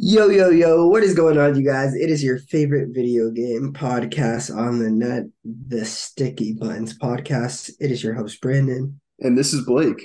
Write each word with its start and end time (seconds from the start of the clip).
Yo, 0.00 0.28
yo, 0.28 0.48
yo, 0.48 0.86
what 0.86 1.02
is 1.02 1.12
going 1.12 1.36
on, 1.38 1.56
you 1.56 1.66
guys? 1.66 1.92
It 1.92 2.08
is 2.08 2.22
your 2.22 2.38
favorite 2.38 2.90
video 2.92 3.32
game 3.32 3.72
podcast 3.72 4.56
on 4.56 4.78
the 4.78 4.88
net, 4.88 5.24
the 5.44 5.84
Sticky 5.84 6.52
Buttons 6.52 6.96
podcast. 6.96 7.72
It 7.80 7.90
is 7.90 8.04
your 8.04 8.14
host, 8.14 8.40
Brandon. 8.40 9.00
And 9.18 9.36
this 9.36 9.52
is 9.52 9.66
Blake. 9.66 10.00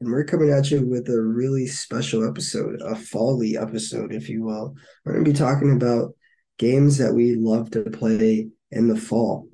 And 0.00 0.12
we're 0.12 0.24
coming 0.24 0.50
at 0.50 0.70
you 0.70 0.86
with 0.86 1.08
a 1.08 1.20
really 1.20 1.66
special 1.66 2.24
episode, 2.24 2.80
a 2.80 2.94
folly 2.94 3.56
episode, 3.56 4.14
if 4.14 4.28
you 4.28 4.44
will. 4.44 4.76
We're 5.04 5.14
going 5.14 5.24
to 5.24 5.32
be 5.32 5.36
talking 5.36 5.72
about 5.72 6.14
games 6.56 6.98
that 6.98 7.12
we 7.12 7.34
love 7.34 7.72
to 7.72 7.82
play 7.90 8.46
in 8.70 8.86
the 8.86 8.96
fall. 8.96 9.48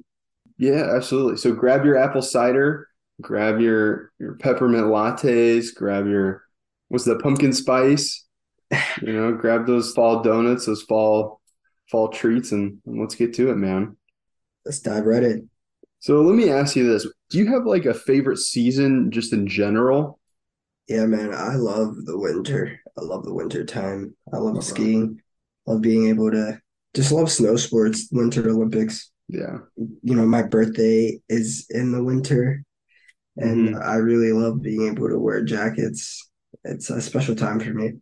Yeah, 0.59 0.95
absolutely. 0.95 1.39
So 1.39 1.55
grab 1.55 1.87
your 1.87 1.97
apple 1.97 2.21
cider, 2.21 2.87
grab 3.23 3.61
your 3.61 4.13
your 4.19 4.35
peppermint 4.35 4.89
lattes, 4.89 5.75
grab 5.75 6.07
your 6.07 6.43
what's 6.89 7.07
the 7.07 7.19
pumpkin 7.19 7.55
spice, 7.55 8.27
you 9.03 9.13
know, 9.13 9.33
grab 9.35 9.67
those 9.67 9.93
fall 9.93 10.23
donuts, 10.23 10.67
those 10.67 10.83
fall 10.83 11.41
fall 11.91 12.09
treats, 12.09 12.53
and, 12.53 12.79
and 12.87 13.01
let's 13.01 13.15
get 13.15 13.35
to 13.35 13.51
it, 13.51 13.57
man. 13.57 13.97
Let's 14.65 14.81
dive 14.81 15.05
right 15.05 15.23
in. 15.23 15.51
So 15.99 16.23
let 16.23 16.35
me 16.35 16.51
ask 16.51 16.77
you 16.77 16.87
this: 16.87 17.07
Do 17.31 17.39
you 17.39 17.47
have 17.53 17.67
like 17.67 17.85
a 17.87 17.95
favorite 17.95 18.39
season, 18.39 19.11
just 19.11 19.33
in 19.33 19.47
general? 19.47 20.19
Yeah, 20.89 21.07
man, 21.07 21.33
I 21.35 21.55
love 21.55 21.95
the 22.05 22.19
winter. 22.19 22.81
I 22.99 23.03
love 23.03 23.25
the 23.25 23.35
winter 23.35 23.65
time. 23.65 24.17
I 24.33 24.39
love 24.39 24.63
skiing. 24.65 25.21
Love 25.67 25.83
being 25.83 26.09
able 26.09 26.31
to 26.31 26.61
just 26.95 27.13
love 27.13 27.31
snow 27.31 27.57
sports, 27.57 28.09
Winter 28.11 28.49
Olympics. 28.49 29.11
Yeah. 29.29 29.59
You 29.77 30.17
know, 30.17 30.27
my 30.27 30.43
birthday 30.43 31.21
is 31.29 31.67
in 31.71 31.93
the 31.93 32.03
winter, 32.03 32.65
and 33.37 33.77
Mhm. 33.77 33.81
I 33.81 33.97
really 33.97 34.33
love 34.33 34.63
being 34.63 34.89
able 34.89 35.09
to 35.09 35.19
wear 35.19 35.45
jackets. 35.45 36.29
It's 36.65 36.91
a 36.91 37.01
special 37.01 37.37
time 37.37 37.61
for 37.61 37.73
me. 37.73 37.93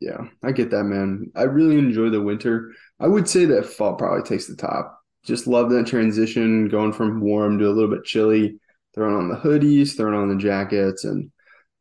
Yeah, 0.00 0.28
I 0.42 0.52
get 0.52 0.70
that, 0.70 0.84
man. 0.84 1.32
I 1.34 1.42
really 1.42 1.76
enjoy 1.76 2.10
the 2.10 2.22
winter. 2.22 2.72
I 3.00 3.08
would 3.08 3.28
say 3.28 3.44
that 3.46 3.66
fall 3.66 3.94
probably 3.96 4.22
takes 4.22 4.46
the 4.46 4.54
top. 4.56 5.00
Just 5.24 5.46
love 5.46 5.70
that 5.70 5.86
transition, 5.86 6.68
going 6.68 6.92
from 6.92 7.20
warm 7.20 7.58
to 7.58 7.68
a 7.68 7.72
little 7.72 7.90
bit 7.90 8.04
chilly, 8.04 8.60
throwing 8.94 9.16
on 9.16 9.28
the 9.28 9.36
hoodies, 9.36 9.96
throwing 9.96 10.14
on 10.14 10.28
the 10.28 10.36
jackets. 10.36 11.04
And 11.04 11.30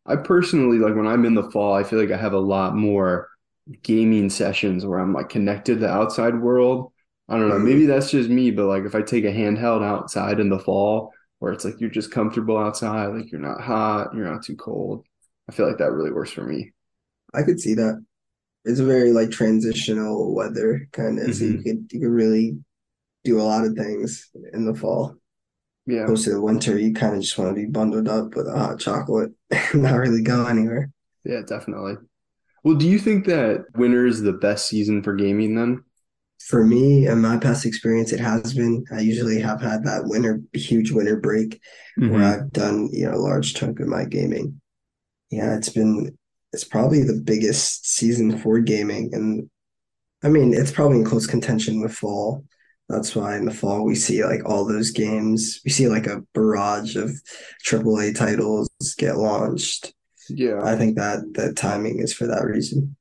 I 0.05 0.15
personally, 0.15 0.79
like 0.79 0.95
when 0.95 1.05
I'm 1.07 1.25
in 1.25 1.35
the 1.35 1.51
fall, 1.51 1.73
I 1.75 1.83
feel 1.83 1.99
like 1.99 2.11
I 2.11 2.17
have 2.17 2.33
a 2.33 2.39
lot 2.39 2.75
more 2.75 3.29
gaming 3.83 4.29
sessions 4.29 4.85
where 4.85 4.99
I'm 4.99 5.13
like 5.13 5.29
connected 5.29 5.75
to 5.75 5.79
the 5.81 5.89
outside 5.89 6.39
world. 6.39 6.91
I 7.29 7.37
don't 7.37 7.49
know, 7.49 7.59
maybe 7.59 7.85
that's 7.85 8.09
just 8.09 8.29
me, 8.29 8.51
but 8.51 8.67
like 8.67 8.85
if 8.85 8.95
I 8.95 9.01
take 9.01 9.25
a 9.25 9.33
handheld 9.33 9.83
outside 9.83 10.39
in 10.39 10.49
the 10.49 10.59
fall, 10.59 11.11
where 11.39 11.51
it's 11.51 11.65
like 11.65 11.79
you're 11.79 11.89
just 11.89 12.11
comfortable 12.11 12.57
outside, 12.57 13.07
like 13.07 13.31
you're 13.31 13.41
not 13.41 13.61
hot, 13.61 14.13
you're 14.15 14.31
not 14.31 14.43
too 14.43 14.55
cold. 14.55 15.05
I 15.49 15.51
feel 15.51 15.67
like 15.67 15.77
that 15.79 15.91
really 15.91 16.11
works 16.11 16.31
for 16.31 16.43
me. 16.43 16.71
I 17.33 17.43
could 17.43 17.59
see 17.59 17.73
that. 17.75 18.03
It's 18.67 18.79
a 18.79 18.85
very 18.85 19.11
like 19.13 19.31
transitional 19.31 20.35
weather 20.35 20.87
kind 20.91 21.19
of, 21.19 21.35
so 21.35 21.45
you 21.45 21.53
Mhm. 21.59 21.63
could 21.63 21.93
you 21.93 21.99
could 22.01 22.11
really 22.11 22.57
do 23.23 23.39
a 23.39 23.43
lot 23.51 23.65
of 23.65 23.75
things 23.75 24.29
in 24.53 24.65
the 24.65 24.75
fall. 24.75 25.15
Yeah. 25.85 26.03
Opposed 26.03 26.25
to 26.25 26.31
the 26.31 26.41
winter, 26.41 26.77
you 26.77 26.93
kind 26.93 27.15
of 27.15 27.21
just 27.21 27.37
want 27.37 27.49
to 27.55 27.61
be 27.61 27.65
bundled 27.65 28.07
up 28.09 28.35
with 28.35 28.47
a 28.47 28.57
hot 28.57 28.79
chocolate, 28.79 29.31
and 29.51 29.81
not 29.87 29.95
really 29.97 30.21
go 30.21 30.45
anywhere. 30.45 30.91
Yeah, 31.23 31.41
definitely. 31.47 31.95
Well, 32.63 32.75
do 32.75 32.87
you 32.87 32.99
think 32.99 33.25
that 33.25 33.65
winter 33.75 34.05
is 34.05 34.21
the 34.21 34.33
best 34.33 34.67
season 34.67 35.01
for 35.01 35.15
gaming 35.15 35.55
then? 35.55 35.83
For 36.47 36.65
me, 36.65 37.07
in 37.07 37.21
my 37.21 37.37
past 37.37 37.65
experience, 37.65 38.11
it 38.13 38.19
has 38.19 38.53
been. 38.53 38.83
I 38.91 38.99
usually 38.99 39.39
have 39.39 39.61
had 39.61 39.83
that 39.85 40.05
winter, 40.05 40.41
huge 40.53 40.91
winter 40.91 41.17
break 41.17 41.59
where 41.97 42.09
Mhm. 42.09 42.23
I've 42.23 42.51
done, 42.51 42.89
you 42.91 43.05
know, 43.05 43.15
a 43.15 43.25
large 43.29 43.53
chunk 43.53 43.79
of 43.79 43.87
my 43.87 44.05
gaming. 44.05 44.59
Yeah, 45.29 45.55
it's 45.57 45.69
been, 45.69 46.17
it's 46.53 46.63
probably 46.63 47.03
the 47.03 47.21
biggest 47.23 47.87
season 47.87 48.37
for 48.39 48.59
gaming. 48.59 49.13
And 49.13 49.49
I 50.23 50.29
mean, 50.29 50.53
it's 50.53 50.71
probably 50.71 50.97
in 50.99 51.05
close 51.05 51.27
contention 51.27 51.81
with 51.81 51.93
fall. 51.93 52.45
That's 52.89 53.15
why 53.15 53.35
in 53.35 53.45
the 53.45 53.53
fall 53.53 53.83
we 53.83 53.95
see 53.95 54.23
like 54.23 54.45
all 54.45 54.65
those 54.65 54.91
games. 54.91 55.59
We 55.65 55.71
see 55.71 55.87
like 55.87 56.07
a 56.07 56.23
barrage 56.33 56.95
of 56.95 57.11
AAA 57.65 58.15
titles 58.15 58.69
get 58.97 59.17
launched. 59.17 59.93
Yeah. 60.29 60.61
I 60.63 60.75
think 60.77 60.97
that 60.97 61.33
the 61.33 61.53
timing 61.53 61.99
is 61.99 62.13
for 62.13 62.27
that 62.27 62.45
reason. 62.45 62.95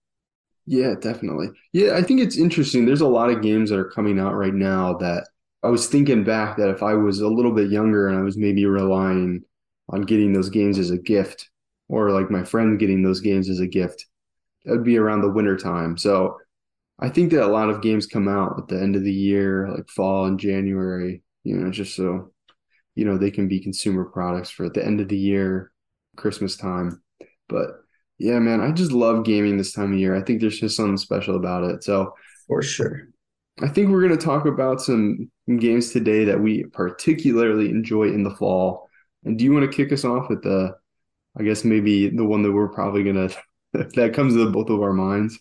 Yeah, 0.67 0.95
definitely. 1.01 1.51
Yeah, 1.73 1.95
I 1.95 2.03
think 2.03 2.21
it's 2.21 2.37
interesting. 2.37 2.85
There's 2.85 3.01
a 3.01 3.07
lot 3.07 3.31
of 3.31 3.43
games 3.43 3.71
that 3.71 3.79
are 3.79 3.91
coming 3.91 4.19
out 4.19 4.35
right 4.35 4.55
now 4.55 4.95
that 4.95 5.29
I 5.63 5.69
was 5.69 5.87
thinking 5.87 6.25
back 6.25 6.57
that 6.57 6.71
if 6.71 6.83
I 6.83 6.95
was 6.95 7.21
a 7.21 7.29
little 7.29 7.53
bit 7.53 7.71
younger 7.71 8.09
and 8.09 8.19
I 8.19 8.23
was 8.23 8.37
maybe 8.37 8.67
relying 8.67 9.43
on 9.89 10.03
getting 10.03 10.33
those 10.33 10.51
games 10.51 10.79
as 10.79 10.91
a 10.91 10.99
gift, 10.99 11.49
or 11.89 12.11
like 12.11 12.31
my 12.31 12.45
friend 12.45 12.79
getting 12.79 13.03
those 13.03 13.21
games 13.21 13.49
as 13.49 13.61
a 13.61 13.67
gift, 13.67 14.07
that 14.65 14.73
would 14.73 14.85
be 14.85 14.99
around 14.99 15.21
the 15.21 15.31
winter 15.31 15.57
time. 15.57 15.97
So 15.97 16.39
I 16.99 17.09
think 17.09 17.31
that 17.33 17.45
a 17.45 17.47
lot 17.47 17.71
of 17.71 17.83
games 17.83 18.07
come 18.07 18.29
out 18.29 18.59
at 18.59 18.69
the 18.69 18.81
end 18.81 18.97
of 18.97 19.05
the 19.05 19.13
year, 19.13 19.69
like 19.69 19.89
fall 19.89 20.27
and 20.27 20.41
January, 20.41 21.23
you 21.45 21.57
know, 21.57 21.71
just 21.71 21.95
so, 21.95 22.33
you 22.95 23.05
know, 23.05 23.19
they 23.19 23.31
can 23.31 23.49
be 23.49 23.61
consumer 23.61 24.05
products 24.07 24.51
for 24.51 24.65
at 24.65 24.75
the 24.75 24.85
end 24.85 25.01
of 25.01 25.09
the 25.09 25.19
year, 25.19 25.71
Christmas 26.17 26.57
time. 26.57 27.03
But 27.49 27.69
yeah, 28.19 28.39
man, 28.39 28.61
I 28.61 28.73
just 28.73 28.93
love 28.93 29.25
gaming 29.25 29.59
this 29.59 29.73
time 29.73 29.93
of 29.93 29.99
year. 29.99 30.17
I 30.17 30.23
think 30.23 30.41
there's 30.41 30.59
just 30.59 30.77
something 30.77 30.97
special 30.97 31.37
about 31.37 31.65
it. 31.65 31.85
So 31.85 32.15
For 32.49 32.63
sure. 32.63 33.09
I 33.63 33.69
think 33.69 33.91
we're 33.91 34.07
going 34.07 34.19
to 34.19 34.25
talk 34.25 34.47
about 34.47 34.81
some 34.81 35.31
games 35.59 35.91
today 35.91 36.25
that 36.25 36.41
we 36.41 36.65
particularly 36.73 37.71
enjoy 37.71 38.05
in 38.05 38.23
the 38.23 38.35
fall. 38.35 38.89
And 39.25 39.39
do 39.39 39.45
you 39.45 39.53
want 39.53 39.71
to 39.71 39.77
kick 39.77 39.93
us 39.93 40.05
off 40.05 40.29
with 40.29 40.43
the, 40.43 40.75
I 41.39 41.43
guess 41.45 41.65
maybe 41.65 42.09
the 42.11 42.25
one 42.25 42.43
that 42.43 42.53
we're 42.53 42.69
probably 42.69 43.05
to, 43.05 43.37
that 43.95 44.15
comes 44.15 44.35
to 44.35 44.51
both 44.51 44.71
of 44.71 44.83
our 44.83 44.93
minds? 44.93 45.39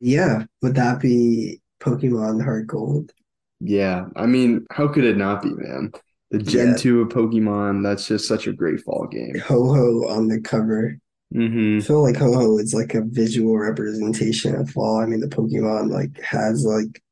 Yeah, 0.00 0.44
would 0.62 0.76
that 0.76 1.00
be 1.00 1.60
Pokemon 1.80 2.44
Heart 2.44 2.66
Gold? 2.68 3.12
Yeah, 3.60 4.06
I 4.16 4.26
mean, 4.26 4.66
how 4.70 4.88
could 4.88 5.04
it 5.04 5.16
not 5.16 5.42
be, 5.42 5.50
man? 5.54 5.92
The 6.30 6.38
Gen 6.38 6.74
Yeah. 6.74 6.76
2 6.76 7.00
of 7.02 7.08
Pokemon, 7.08 7.82
that's 7.82 8.06
just 8.06 8.28
such 8.28 8.46
a 8.46 8.52
great 8.52 8.80
fall 8.82 9.06
game. 9.06 9.46
Ho-Oh 9.46 10.08
on 10.08 10.28
the 10.28 10.40
cover. 10.40 10.98
I 10.98 11.20
hmm 11.32 11.84
feel 11.84 12.02
like 12.02 12.16
Ho-Oh 12.16 12.58
is 12.58 12.74
like 12.74 12.94
a 12.94 13.02
visual 13.04 13.58
representation 13.58 14.54
of 14.56 14.70
fall. 14.70 15.00
I 15.00 15.06
mean, 15.06 15.20
the 15.20 15.28
Pokemon 15.28 15.90
like 15.92 16.20
has 16.22 16.64
like 16.66 17.02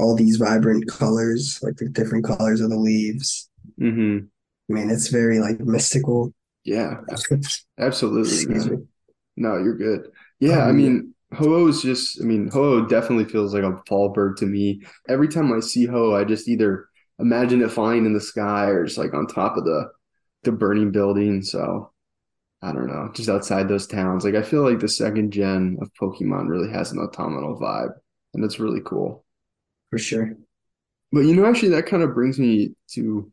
all 0.00 0.16
these 0.16 0.36
vibrant 0.38 0.88
colors, 0.88 1.60
like 1.62 1.76
the 1.76 1.88
different 1.90 2.24
colors 2.26 2.60
of 2.62 2.70
the 2.70 2.78
leaves. 2.78 3.50
hmm 3.78 4.30
I 4.70 4.74
mean, 4.74 4.90
it's 4.90 5.08
very 5.08 5.38
like 5.40 5.60
mystical. 5.60 6.32
Yeah, 6.64 7.00
absolutely. 7.78 8.46
No, 9.36 9.58
you're 9.58 9.76
good. 9.76 10.10
Yeah, 10.40 10.64
I 10.66 10.72
Um, 10.72 10.72
mean, 10.72 11.14
Ho-Oh 11.34 11.68
is 11.68 11.82
just, 11.82 12.20
I 12.20 12.24
mean, 12.24 12.48
Ho-Oh 12.52 12.86
definitely 12.86 13.24
feels 13.26 13.54
like 13.54 13.64
a 13.64 13.80
fall 13.88 14.10
bird 14.10 14.36
to 14.38 14.46
me. 14.46 14.82
Every 15.08 15.28
time 15.28 15.52
I 15.52 15.60
see 15.60 15.86
Ho-Oh, 15.86 16.14
I 16.14 16.24
just 16.24 16.48
either 16.48 16.88
imagine 17.18 17.62
it 17.62 17.70
flying 17.72 18.06
in 18.06 18.12
the 18.14 18.20
sky 18.20 18.66
or 18.66 18.84
just 18.86 18.98
like 18.98 19.14
on 19.14 19.26
top 19.26 19.56
of 19.56 19.64
the 19.64 19.90
the 20.44 20.52
burning 20.52 20.92
building. 20.92 21.42
So 21.42 21.92
I 22.62 22.72
don't 22.72 22.88
know, 22.88 23.10
just 23.14 23.28
outside 23.30 23.68
those 23.68 23.86
towns. 23.86 24.24
Like 24.24 24.34
I 24.36 24.42
feel 24.42 24.62
like 24.68 24.80
the 24.80 24.88
second 24.88 25.32
gen 25.32 25.78
of 25.82 25.90
Pokemon 26.00 26.48
really 26.48 26.70
has 26.70 26.92
an 26.92 26.98
autumnal 27.00 27.58
vibe, 27.60 27.94
and 28.34 28.44
it's 28.44 28.60
really 28.60 28.80
cool. 28.84 29.24
For 29.90 29.98
sure. 29.98 30.36
But 31.12 31.20
you 31.20 31.34
know, 31.34 31.46
actually, 31.46 31.70
that 31.70 31.86
kind 31.86 32.02
of 32.02 32.14
brings 32.14 32.38
me 32.38 32.74
to, 32.92 33.30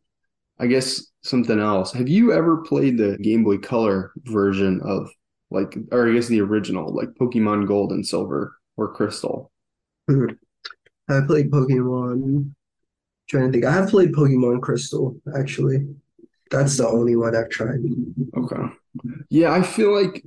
I 0.62 0.66
guess, 0.68 1.08
something 1.22 1.58
else. 1.58 1.92
Have 1.92 2.08
you 2.08 2.32
ever 2.32 2.58
played 2.58 2.96
the 2.96 3.18
Game 3.20 3.44
Boy 3.44 3.58
Color 3.58 4.12
version 4.24 4.80
of 4.84 5.10
like, 5.50 5.76
or 5.90 6.08
I 6.08 6.12
guess 6.12 6.28
the 6.28 6.40
original, 6.40 6.94
like 6.94 7.10
Pokemon 7.20 7.66
Gold 7.66 7.92
and 7.92 8.06
Silver 8.06 8.56
or 8.76 8.94
Crystal? 8.94 9.52
Mhm. 10.08 10.38
I 11.08 11.20
played 11.26 11.50
Pokemon. 11.50 12.52
Trying 13.28 13.46
to 13.46 13.52
think. 13.52 13.64
I 13.64 13.72
have 13.72 13.88
played 13.88 14.12
Pokemon 14.12 14.62
Crystal, 14.62 15.16
actually. 15.36 15.86
That's 16.50 16.76
the 16.76 16.88
only 16.88 17.16
one 17.16 17.34
I've 17.34 17.48
tried. 17.48 17.80
Okay. 18.36 18.62
Yeah, 19.30 19.52
I 19.52 19.62
feel 19.62 19.92
like 19.94 20.24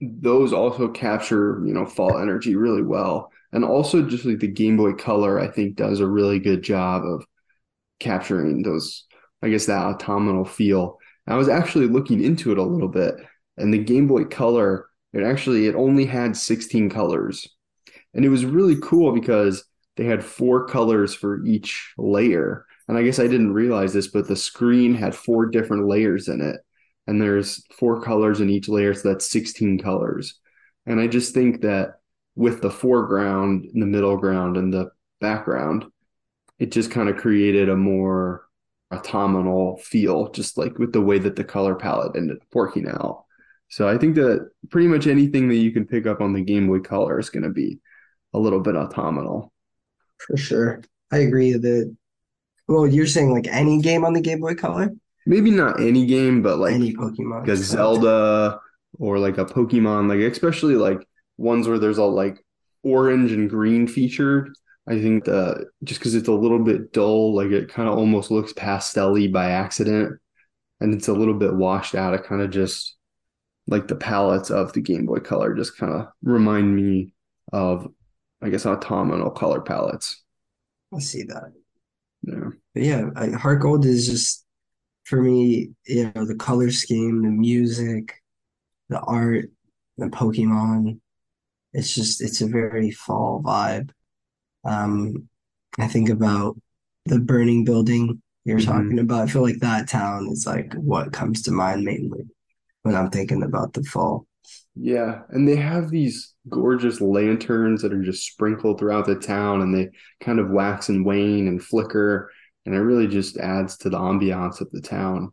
those 0.00 0.52
also 0.52 0.88
capture, 0.88 1.62
you 1.66 1.74
know, 1.74 1.86
fall 1.86 2.18
energy 2.18 2.56
really 2.56 2.82
well. 2.82 3.30
And 3.52 3.64
also 3.64 4.02
just 4.02 4.24
like 4.24 4.40
the 4.40 4.48
Game 4.48 4.76
Boy 4.76 4.94
Color, 4.94 5.38
I 5.40 5.48
think 5.48 5.76
does 5.76 6.00
a 6.00 6.06
really 6.06 6.38
good 6.38 6.62
job 6.62 7.04
of 7.04 7.24
capturing 8.00 8.62
those, 8.62 9.04
I 9.42 9.48
guess 9.48 9.66
that 9.66 9.84
autumnal 9.84 10.44
feel. 10.44 10.98
I 11.26 11.36
was 11.36 11.48
actually 11.48 11.88
looking 11.88 12.22
into 12.22 12.52
it 12.52 12.58
a 12.58 12.62
little 12.62 12.88
bit, 12.88 13.14
and 13.56 13.72
the 13.72 13.78
Game 13.78 14.06
Boy 14.06 14.24
Color, 14.24 14.86
it 15.12 15.22
actually 15.22 15.66
it 15.66 15.74
only 15.74 16.04
had 16.04 16.36
16 16.36 16.90
colors. 16.90 17.48
And 18.14 18.24
it 18.24 18.28
was 18.28 18.44
really 18.44 18.76
cool 18.82 19.12
because 19.12 19.64
they 19.96 20.04
had 20.04 20.24
four 20.24 20.66
colors 20.66 21.14
for 21.14 21.44
each 21.44 21.92
layer. 21.98 22.64
And 22.88 22.96
I 22.96 23.02
guess 23.02 23.18
I 23.18 23.26
didn't 23.26 23.52
realize 23.52 23.92
this, 23.92 24.08
but 24.08 24.28
the 24.28 24.36
screen 24.36 24.94
had 24.94 25.14
four 25.14 25.46
different 25.46 25.88
layers 25.88 26.28
in 26.28 26.40
it. 26.40 26.56
And 27.06 27.20
there's 27.20 27.64
four 27.78 28.00
colors 28.00 28.40
in 28.40 28.50
each 28.50 28.68
layer, 28.68 28.94
so 28.94 29.08
that's 29.08 29.30
16 29.30 29.78
colors. 29.78 30.38
And 30.86 31.00
I 31.00 31.06
just 31.06 31.34
think 31.34 31.62
that 31.62 31.96
with 32.34 32.60
the 32.60 32.70
foreground, 32.70 33.68
the 33.74 33.86
middle 33.86 34.16
ground, 34.16 34.56
and 34.56 34.72
the 34.72 34.90
background, 35.20 35.86
it 36.58 36.72
just 36.72 36.90
kind 36.90 37.08
of 37.08 37.16
created 37.16 37.68
a 37.68 37.76
more 37.76 38.45
autumnal 38.92 39.78
feel, 39.78 40.30
just 40.30 40.56
like 40.56 40.78
with 40.78 40.92
the 40.92 41.00
way 41.00 41.18
that 41.18 41.36
the 41.36 41.44
color 41.44 41.74
palette 41.74 42.16
ended 42.16 42.36
up 42.36 42.48
working 42.52 42.88
out. 42.88 43.24
So 43.68 43.88
I 43.88 43.98
think 43.98 44.14
that 44.14 44.48
pretty 44.70 44.86
much 44.86 45.06
anything 45.06 45.48
that 45.48 45.56
you 45.56 45.72
can 45.72 45.86
pick 45.86 46.06
up 46.06 46.20
on 46.20 46.32
the 46.32 46.42
Game 46.42 46.68
Boy 46.68 46.80
Color 46.80 47.18
is 47.18 47.30
going 47.30 47.42
to 47.42 47.50
be 47.50 47.80
a 48.32 48.38
little 48.38 48.60
bit 48.60 48.76
autumnal. 48.76 49.52
For 50.18 50.36
sure. 50.36 50.82
I 51.10 51.18
agree 51.18 51.52
that 51.52 51.96
well, 52.68 52.86
you're 52.86 53.06
saying 53.06 53.32
like 53.32 53.46
any 53.48 53.80
game 53.80 54.04
on 54.04 54.12
the 54.12 54.20
Game 54.20 54.40
Boy 54.40 54.54
Color? 54.54 54.90
Maybe 55.24 55.50
not 55.50 55.80
any 55.80 56.06
game, 56.06 56.42
but 56.42 56.58
like 56.58 56.74
any 56.74 56.94
Pokemon. 56.94 57.40
Like 57.40 57.48
a 57.48 57.56
Zelda 57.56 58.60
or 58.98 59.18
like 59.18 59.38
a 59.38 59.44
Pokemon, 59.44 60.08
like 60.08 60.20
especially 60.20 60.74
like 60.74 61.06
ones 61.36 61.68
where 61.68 61.78
there's 61.78 61.98
all 61.98 62.12
like 62.12 62.44
orange 62.82 63.32
and 63.32 63.50
green 63.50 63.86
featured. 63.86 64.50
I 64.88 65.00
think 65.00 65.24
the 65.24 65.66
just 65.84 66.00
because 66.00 66.14
it's 66.14 66.28
a 66.28 66.32
little 66.32 66.62
bit 66.62 66.92
dull, 66.92 67.34
like 67.34 67.50
it 67.50 67.68
kind 67.68 67.88
of 67.88 67.98
almost 67.98 68.30
looks 68.30 68.52
pastelly 68.52 69.32
by 69.32 69.50
accident, 69.50 70.18
and 70.80 70.94
it's 70.94 71.08
a 71.08 71.12
little 71.12 71.34
bit 71.34 71.54
washed 71.54 71.94
out. 71.94 72.14
It 72.14 72.24
kind 72.24 72.42
of 72.42 72.50
just 72.50 72.96
like 73.66 73.88
the 73.88 73.96
palettes 73.96 74.50
of 74.50 74.72
the 74.72 74.80
Game 74.80 75.06
Boy 75.06 75.18
Color 75.18 75.54
just 75.54 75.76
kind 75.76 75.92
of 75.92 76.08
remind 76.22 76.74
me 76.74 77.12
of, 77.52 77.88
I 78.40 78.48
guess, 78.48 78.64
autumnal 78.64 79.30
color 79.30 79.60
palettes. 79.60 80.22
I 80.94 81.00
see 81.00 81.24
that. 81.24 81.52
Yeah. 82.22 82.50
But 82.74 82.82
yeah, 82.82 83.10
I, 83.16 83.30
Heart 83.30 83.62
Gold 83.62 83.84
is 83.86 84.06
just 84.06 84.44
for 85.04 85.20
me, 85.20 85.70
you 85.86 86.12
know, 86.14 86.24
the 86.24 86.34
color 86.34 86.70
scheme, 86.70 87.22
the 87.22 87.28
music, 87.28 88.22
the 88.88 89.00
art, 89.00 89.50
the 89.98 90.06
Pokemon. 90.06 91.00
It's 91.72 91.94
just 91.94 92.22
it's 92.22 92.40
a 92.40 92.46
very 92.46 92.90
fall 92.90 93.42
vibe. 93.44 93.90
Um, 94.66 95.28
I 95.78 95.86
think 95.86 96.08
about 96.08 96.56
the 97.04 97.18
burning 97.18 97.64
building 97.64 98.22
you're 98.44 98.58
mm-hmm. 98.58 98.70
talking 98.70 98.98
about. 98.98 99.22
I 99.22 99.26
feel 99.26 99.42
like 99.42 99.58
that 99.60 99.88
town 99.88 100.28
is 100.30 100.46
like 100.46 100.72
what 100.74 101.12
comes 101.12 101.42
to 101.42 101.50
mind 101.50 101.84
mainly 101.84 102.24
when 102.82 102.94
I'm 102.94 103.10
thinking 103.10 103.42
about 103.42 103.72
the 103.72 103.82
fall. 103.82 104.26
Yeah, 104.74 105.22
and 105.30 105.48
they 105.48 105.56
have 105.56 105.90
these 105.90 106.34
gorgeous 106.48 107.00
lanterns 107.00 107.82
that 107.82 107.92
are 107.92 108.02
just 108.02 108.26
sprinkled 108.26 108.78
throughout 108.78 109.06
the 109.06 109.16
town 109.16 109.62
and 109.62 109.74
they 109.74 109.88
kind 110.20 110.38
of 110.38 110.50
wax 110.50 110.88
and 110.88 111.04
wane 111.04 111.48
and 111.48 111.62
flicker 111.62 112.30
and 112.66 112.74
it 112.74 112.80
really 112.80 113.06
just 113.06 113.38
adds 113.38 113.76
to 113.78 113.88
the 113.88 113.98
ambiance 113.98 114.60
of 114.60 114.70
the 114.70 114.80
town. 114.80 115.32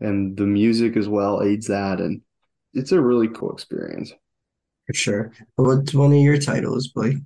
And 0.00 0.36
the 0.36 0.46
music 0.46 0.96
as 0.96 1.08
well 1.08 1.42
aids 1.42 1.66
that 1.66 2.00
and 2.00 2.22
it's 2.72 2.92
a 2.92 3.00
really 3.00 3.28
cool 3.28 3.52
experience. 3.52 4.12
For 4.86 4.94
sure. 4.94 5.32
What's 5.56 5.92
one 5.92 6.12
of 6.12 6.18
your 6.18 6.38
titles, 6.38 6.88
Blake? 6.88 7.18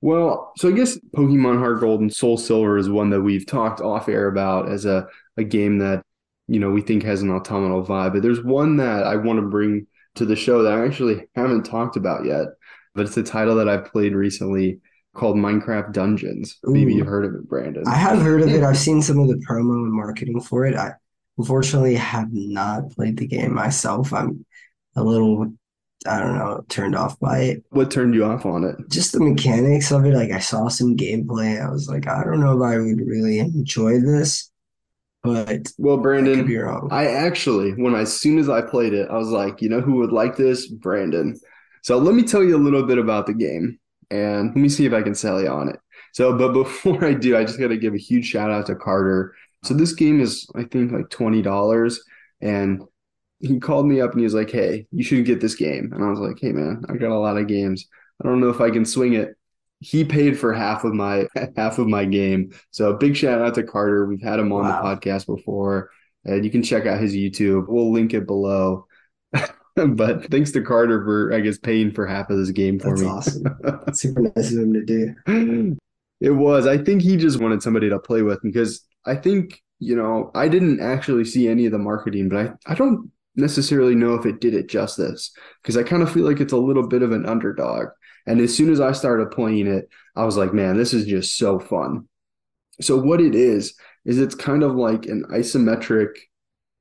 Well, 0.00 0.52
so 0.56 0.68
I 0.68 0.72
guess 0.72 0.98
Pokemon 1.14 1.58
Heart 1.58 1.80
Gold 1.80 2.00
and 2.00 2.12
Soul 2.12 2.38
Silver 2.38 2.78
is 2.78 2.88
one 2.88 3.10
that 3.10 3.20
we've 3.20 3.46
talked 3.46 3.80
off 3.80 4.08
air 4.08 4.28
about 4.28 4.70
as 4.70 4.86
a, 4.86 5.06
a 5.36 5.44
game 5.44 5.78
that, 5.78 6.02
you 6.48 6.58
know, 6.58 6.70
we 6.70 6.80
think 6.80 7.02
has 7.02 7.22
an 7.22 7.30
autumnal 7.30 7.84
vibe. 7.84 8.14
But 8.14 8.22
there's 8.22 8.42
one 8.42 8.76
that 8.78 9.04
I 9.04 9.16
want 9.16 9.38
to 9.38 9.46
bring 9.46 9.86
to 10.14 10.24
the 10.24 10.36
show 10.36 10.62
that 10.62 10.72
I 10.72 10.86
actually 10.86 11.28
haven't 11.34 11.64
talked 11.64 11.96
about 11.96 12.24
yet, 12.24 12.46
but 12.94 13.06
it's 13.06 13.16
a 13.16 13.22
title 13.22 13.56
that 13.56 13.68
I've 13.68 13.92
played 13.92 14.14
recently 14.14 14.80
called 15.14 15.36
Minecraft 15.36 15.92
Dungeons. 15.92 16.58
Ooh. 16.66 16.72
Maybe 16.72 16.94
you've 16.94 17.06
heard 17.06 17.24
of 17.24 17.34
it, 17.34 17.48
Brandon. 17.48 17.84
I 17.86 17.94
have 17.94 18.20
heard 18.20 18.42
of 18.42 18.48
it. 18.48 18.62
I've 18.62 18.78
seen 18.78 19.02
some 19.02 19.18
of 19.18 19.28
the 19.28 19.42
promo 19.48 19.84
and 19.84 19.92
marketing 19.92 20.40
for 20.40 20.64
it. 20.64 20.74
I 20.74 20.92
unfortunately 21.36 21.94
have 21.96 22.28
not 22.32 22.90
played 22.90 23.16
the 23.18 23.26
game 23.26 23.54
myself. 23.54 24.12
I'm 24.12 24.44
a 24.96 25.02
little 25.02 25.52
I 26.06 26.18
don't 26.18 26.38
know, 26.38 26.64
turned 26.68 26.96
off 26.96 27.18
by 27.20 27.38
it. 27.40 27.64
What 27.70 27.90
turned 27.90 28.14
you 28.14 28.24
off 28.24 28.46
on 28.46 28.64
it? 28.64 28.76
Just 28.88 29.12
the 29.12 29.20
mechanics 29.20 29.90
of 29.92 30.04
it. 30.06 30.14
Like 30.14 30.30
I 30.30 30.38
saw 30.38 30.68
some 30.68 30.96
gameplay. 30.96 31.62
I 31.62 31.70
was 31.70 31.88
like, 31.88 32.08
I 32.08 32.24
don't 32.24 32.40
know 32.40 32.56
if 32.56 32.62
I 32.62 32.78
would 32.78 33.06
really 33.06 33.38
enjoy 33.38 34.00
this. 34.00 34.50
But 35.22 35.68
well, 35.76 35.98
Brandon, 35.98 36.48
I, 36.90 37.02
I 37.02 37.06
actually, 37.06 37.72
when 37.72 37.94
I, 37.94 38.00
as 38.00 38.18
soon 38.18 38.38
as 38.38 38.48
I 38.48 38.62
played 38.62 38.94
it, 38.94 39.10
I 39.10 39.18
was 39.18 39.28
like, 39.28 39.60
you 39.60 39.68
know 39.68 39.82
who 39.82 39.96
would 39.96 40.12
like 40.12 40.36
this? 40.36 40.66
Brandon. 40.66 41.38
So 41.82 41.98
let 41.98 42.14
me 42.14 42.22
tell 42.22 42.42
you 42.42 42.56
a 42.56 42.58
little 42.58 42.84
bit 42.86 42.96
about 42.96 43.26
the 43.26 43.34
game 43.34 43.78
and 44.10 44.48
let 44.48 44.56
me 44.56 44.70
see 44.70 44.86
if 44.86 44.94
I 44.94 45.02
can 45.02 45.14
sell 45.14 45.40
you 45.40 45.48
on 45.48 45.68
it. 45.68 45.78
So, 46.12 46.32
but 46.38 46.52
before 46.52 47.04
I 47.04 47.12
do, 47.12 47.36
I 47.36 47.44
just 47.44 47.58
got 47.58 47.68
to 47.68 47.76
give 47.76 47.94
a 47.94 47.98
huge 47.98 48.26
shout 48.26 48.50
out 48.50 48.66
to 48.66 48.74
Carter. 48.74 49.34
So 49.64 49.74
this 49.74 49.92
game 49.92 50.20
is, 50.20 50.48
I 50.54 50.64
think, 50.64 50.90
like 50.92 51.10
twenty 51.10 51.42
dollars, 51.42 52.02
and 52.40 52.82
he 53.40 53.58
called 53.58 53.86
me 53.86 54.00
up 54.00 54.12
and 54.12 54.20
he 54.20 54.24
was 54.24 54.34
like, 54.34 54.50
"Hey, 54.50 54.86
you 54.92 55.02
should 55.02 55.24
get 55.24 55.40
this 55.40 55.54
game." 55.54 55.92
And 55.92 56.04
I 56.04 56.10
was 56.10 56.20
like, 56.20 56.38
"Hey, 56.38 56.52
man, 56.52 56.84
I 56.88 56.94
got 56.94 57.10
a 57.10 57.18
lot 57.18 57.38
of 57.38 57.46
games. 57.46 57.86
I 58.22 58.28
don't 58.28 58.40
know 58.40 58.50
if 58.50 58.60
I 58.60 58.70
can 58.70 58.84
swing 58.84 59.14
it." 59.14 59.36
He 59.80 60.04
paid 60.04 60.38
for 60.38 60.52
half 60.52 60.84
of 60.84 60.92
my 60.92 61.26
half 61.56 61.78
of 61.78 61.88
my 61.88 62.04
game. 62.04 62.52
So 62.70 62.92
big 62.94 63.16
shout 63.16 63.40
out 63.40 63.54
to 63.54 63.62
Carter. 63.62 64.06
We've 64.06 64.22
had 64.22 64.38
him 64.38 64.52
on 64.52 64.62
wow. 64.62 64.82
the 64.82 64.88
podcast 64.88 65.26
before, 65.26 65.90
and 66.24 66.44
you 66.44 66.50
can 66.50 66.62
check 66.62 66.86
out 66.86 67.00
his 67.00 67.14
YouTube. 67.14 67.66
We'll 67.68 67.92
link 67.92 68.12
it 68.12 68.26
below. 68.26 68.86
but 69.74 70.30
thanks 70.30 70.50
to 70.52 70.62
Carter 70.62 71.02
for, 71.04 71.32
I 71.32 71.40
guess, 71.40 71.58
paying 71.58 71.92
for 71.92 72.06
half 72.06 72.28
of 72.28 72.38
this 72.38 72.50
game 72.50 72.78
for 72.78 72.90
That's 72.90 73.00
me. 73.00 73.06
awesome. 73.08 73.44
That's 73.62 74.02
Super 74.02 74.20
nice 74.20 74.52
of 74.52 74.58
him 74.58 74.74
to 74.74 74.84
do. 74.84 75.76
It 76.20 76.30
was. 76.30 76.66
I 76.66 76.76
think 76.76 77.00
he 77.00 77.16
just 77.16 77.40
wanted 77.40 77.62
somebody 77.62 77.88
to 77.88 77.98
play 77.98 78.20
with 78.20 78.40
because 78.42 78.84
I 79.06 79.14
think, 79.14 79.62
you 79.78 79.96
know, 79.96 80.30
I 80.34 80.48
didn't 80.48 80.80
actually 80.80 81.24
see 81.24 81.48
any 81.48 81.64
of 81.64 81.72
the 81.72 81.78
marketing, 81.78 82.28
but 82.28 82.38
I, 82.38 82.72
I 82.72 82.74
don't 82.74 83.10
necessarily 83.40 83.94
know 83.94 84.14
if 84.14 84.26
it 84.26 84.40
did 84.40 84.54
it 84.54 84.68
justice 84.68 85.32
because 85.62 85.76
I 85.76 85.82
kind 85.82 86.02
of 86.02 86.12
feel 86.12 86.24
like 86.24 86.40
it's 86.40 86.52
a 86.52 86.58
little 86.58 86.86
bit 86.86 87.02
of 87.02 87.12
an 87.12 87.26
underdog. 87.26 87.88
And 88.26 88.40
as 88.40 88.54
soon 88.54 88.70
as 88.70 88.80
I 88.80 88.92
started 88.92 89.30
playing 89.30 89.66
it, 89.66 89.88
I 90.14 90.24
was 90.24 90.36
like, 90.36 90.52
man, 90.52 90.76
this 90.76 90.92
is 90.92 91.06
just 91.06 91.36
so 91.36 91.58
fun. 91.58 92.08
So, 92.80 92.96
what 92.96 93.20
it 93.20 93.34
is, 93.34 93.74
is 94.04 94.18
it's 94.18 94.34
kind 94.34 94.62
of 94.62 94.74
like 94.74 95.06
an 95.06 95.24
isometric, 95.30 96.10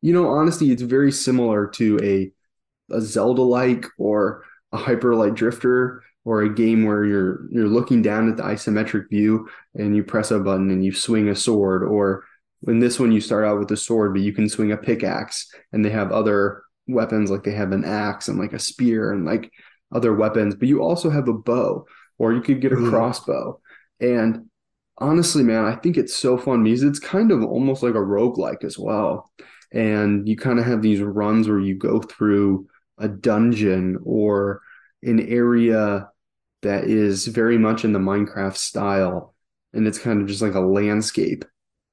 you 0.02 0.14
know, 0.14 0.30
honestly, 0.30 0.72
it's 0.72 0.82
very 0.82 1.12
similar 1.12 1.68
to 1.68 2.00
a, 2.02 2.32
a 2.96 3.02
Zelda 3.02 3.42
like 3.42 3.86
or 3.98 4.46
a 4.72 4.78
Hyper 4.78 5.16
Light 5.16 5.36
Drifter 5.36 6.04
or 6.26 6.42
a 6.42 6.54
game 6.54 6.86
where 6.86 7.06
you're 7.06 7.50
you're 7.52 7.68
looking 7.68 8.02
down 8.02 8.30
at 8.30 8.38
the 8.38 8.44
isometric 8.44 9.10
view 9.10 9.50
and 9.76 9.96
you 9.96 10.04
press 10.04 10.32
a 10.32 10.40
button 10.40 10.70
and 10.70 10.84
you 10.84 10.94
swing 10.94 11.30
a 11.30 11.36
sword 11.36 11.84
or 11.84 12.26
in 12.68 12.80
this 12.80 13.00
one 13.00 13.12
you 13.12 13.22
start 13.22 13.46
out 13.46 13.60
with 13.60 13.72
a 13.72 13.78
sword 13.78 14.14
but 14.14 14.22
you 14.22 14.34
can 14.34 14.50
swing 14.50 14.72
a 14.72 14.78
pickaxe 14.78 15.54
and 15.72 15.84
they 15.84 15.90
have 15.90 16.12
other 16.12 16.64
weapons 16.88 17.30
like 17.30 17.44
they 17.44 17.52
have 17.52 17.72
an 17.72 17.86
axe 17.86 18.28
and 18.28 18.40
like 18.40 18.54
a 18.54 18.60
spear 18.60 19.12
and 19.12 19.26
like 19.26 19.52
other 19.94 20.14
weapons. 20.14 20.56
But 20.56 20.68
you 20.68 20.82
also 20.82 21.10
have 21.10 21.28
a 21.28 21.34
bow 21.34 21.86
or 22.18 22.34
you 22.34 22.42
could 22.42 22.62
get 22.62 22.74
a 22.74 22.76
mm. 22.76 22.90
crossbow. 22.90 23.60
And 24.00 24.46
honestly 25.02 25.44
man 25.44 25.64
i 25.64 25.74
think 25.74 25.96
it's 25.96 26.14
so 26.14 26.38
fun 26.38 26.62
because 26.62 26.84
it's 26.84 27.00
kind 27.00 27.32
of 27.32 27.42
almost 27.42 27.82
like 27.82 27.96
a 27.96 27.98
roguelike 27.98 28.64
as 28.64 28.78
well. 28.78 29.32
And 29.72 30.28
you 30.28 30.36
kind 30.36 30.60
of 30.60 30.66
have 30.66 30.82
these 30.82 31.00
runs 31.00 31.48
where 31.48 31.60
you 31.60 31.76
go 31.76 32.02
through 32.02 32.68
a 32.98 33.08
dungeon 33.08 34.00
or 34.04 34.62
an 35.04 35.20
area 35.22 36.10
that 36.64 36.86
is 36.86 37.28
very 37.28 37.58
much 37.58 37.86
in 37.86 37.94
the 37.94 38.00
minecraft 38.00 38.58
style. 38.58 39.34
And 39.72 39.88
it's 39.88 40.00
kind 40.00 40.22
of 40.22 40.28
just 40.28 40.42
like 40.42 40.56
a 40.56 40.60
landscape 40.60 41.46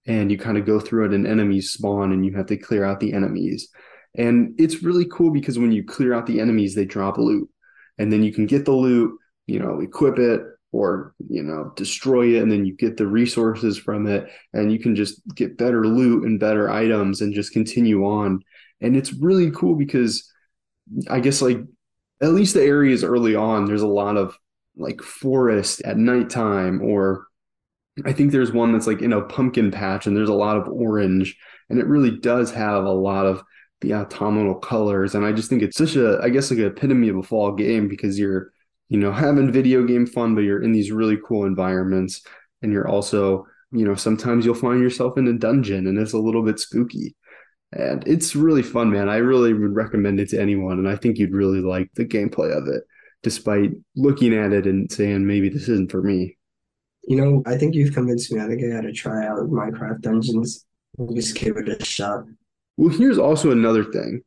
and 0.06 0.30
you 0.30 0.38
kind 0.38 0.56
of 0.56 0.64
go 0.64 0.78
through 0.78 1.06
it 1.06 1.14
and 1.14 1.26
enemies 1.26 1.72
spawn 1.72 2.12
and 2.12 2.24
you 2.24 2.32
have 2.36 2.46
to 2.46 2.56
clear 2.56 2.84
out 2.84 3.00
the 3.00 3.12
enemies. 3.12 3.68
And 4.16 4.54
it's 4.58 4.82
really 4.82 5.06
cool 5.10 5.30
because 5.30 5.58
when 5.58 5.72
you 5.72 5.84
clear 5.84 6.14
out 6.14 6.26
the 6.26 6.40
enemies, 6.40 6.74
they 6.74 6.84
drop 6.84 7.18
loot. 7.18 7.48
And 7.98 8.12
then 8.12 8.22
you 8.22 8.32
can 8.32 8.46
get 8.46 8.64
the 8.64 8.72
loot, 8.72 9.18
you 9.46 9.58
know, 9.58 9.80
equip 9.80 10.18
it 10.18 10.40
or, 10.72 11.14
you 11.28 11.42
know, 11.42 11.72
destroy 11.76 12.36
it. 12.36 12.42
And 12.42 12.50
then 12.50 12.64
you 12.64 12.74
get 12.74 12.96
the 12.96 13.06
resources 13.06 13.76
from 13.78 14.06
it. 14.06 14.28
And 14.52 14.72
you 14.72 14.78
can 14.78 14.94
just 14.94 15.20
get 15.34 15.58
better 15.58 15.86
loot 15.86 16.24
and 16.24 16.40
better 16.40 16.70
items 16.70 17.20
and 17.20 17.34
just 17.34 17.52
continue 17.52 18.06
on. 18.06 18.42
And 18.80 18.96
it's 18.96 19.12
really 19.12 19.50
cool 19.50 19.74
because 19.74 20.30
I 21.10 21.20
guess, 21.20 21.42
like, 21.42 21.58
at 22.22 22.32
least 22.32 22.54
the 22.54 22.62
areas 22.62 23.04
early 23.04 23.34
on, 23.34 23.66
there's 23.66 23.82
a 23.82 23.86
lot 23.86 24.16
of 24.16 24.38
like 24.76 25.02
forest 25.02 25.82
at 25.82 25.96
nighttime 25.96 26.82
or 26.82 27.26
I 28.04 28.12
think 28.12 28.30
there's 28.30 28.52
one 28.52 28.72
that's 28.72 28.86
like 28.86 29.00
in 29.00 29.12
a 29.12 29.22
pumpkin 29.22 29.70
patch 29.70 30.06
and 30.06 30.16
there's 30.16 30.28
a 30.28 30.34
lot 30.34 30.56
of 30.56 30.68
orange 30.68 31.36
and 31.70 31.78
it 31.78 31.86
really 31.86 32.10
does 32.10 32.50
have 32.52 32.84
a 32.84 32.90
lot 32.90 33.26
of 33.26 33.42
the 33.80 33.94
autumnal 33.94 34.54
colors 34.54 35.14
and 35.14 35.24
I 35.24 35.32
just 35.32 35.48
think 35.48 35.62
it's 35.62 35.76
such 35.76 35.96
a 35.96 36.18
I 36.22 36.28
guess 36.28 36.50
like 36.50 36.60
an 36.60 36.66
epitome 36.66 37.08
of 37.08 37.16
a 37.16 37.22
fall 37.22 37.52
game 37.52 37.88
because 37.88 38.18
you're 38.18 38.52
you 38.88 38.98
know 38.98 39.12
having 39.12 39.50
video 39.52 39.84
game 39.84 40.06
fun 40.06 40.34
but 40.34 40.42
you're 40.42 40.62
in 40.62 40.72
these 40.72 40.92
really 40.92 41.18
cool 41.26 41.46
environments 41.46 42.22
and 42.62 42.72
you're 42.72 42.88
also 42.88 43.46
you 43.72 43.84
know 43.84 43.94
sometimes 43.94 44.44
you'll 44.44 44.54
find 44.54 44.80
yourself 44.82 45.16
in 45.16 45.28
a 45.28 45.32
dungeon 45.32 45.86
and 45.86 45.98
it's 45.98 46.12
a 46.12 46.18
little 46.18 46.42
bit 46.42 46.60
spooky. 46.60 47.16
And 47.72 48.06
it's 48.06 48.36
really 48.36 48.62
fun 48.62 48.90
man. 48.90 49.08
I 49.08 49.16
really 49.16 49.52
would 49.52 49.74
recommend 49.74 50.20
it 50.20 50.28
to 50.30 50.40
anyone 50.40 50.78
and 50.78 50.88
I 50.88 50.96
think 50.96 51.18
you'd 51.18 51.32
really 51.32 51.60
like 51.60 51.90
the 51.94 52.04
gameplay 52.04 52.56
of 52.56 52.68
it 52.68 52.84
despite 53.22 53.72
looking 53.96 54.34
at 54.34 54.52
it 54.52 54.66
and 54.66 54.90
saying 54.90 55.26
maybe 55.26 55.48
this 55.48 55.68
isn't 55.68 55.90
for 55.90 56.02
me 56.02 56.36
you 57.06 57.16
know, 57.16 57.42
I 57.46 57.56
think 57.56 57.74
you've 57.74 57.94
convinced 57.94 58.32
me. 58.32 58.40
I 58.40 58.46
think 58.46 58.62
I 58.64 58.68
got 58.68 58.82
to 58.82 58.92
try 58.92 59.26
out 59.26 59.48
Minecraft 59.48 60.00
Dungeons. 60.00 60.64
Just 61.14 61.36
give 61.36 61.56
it 61.56 61.68
a 61.68 61.84
shot. 61.84 62.24
Well, 62.76 62.96
here's 62.96 63.18
also 63.18 63.50
another 63.50 63.84
thing. 63.84 64.22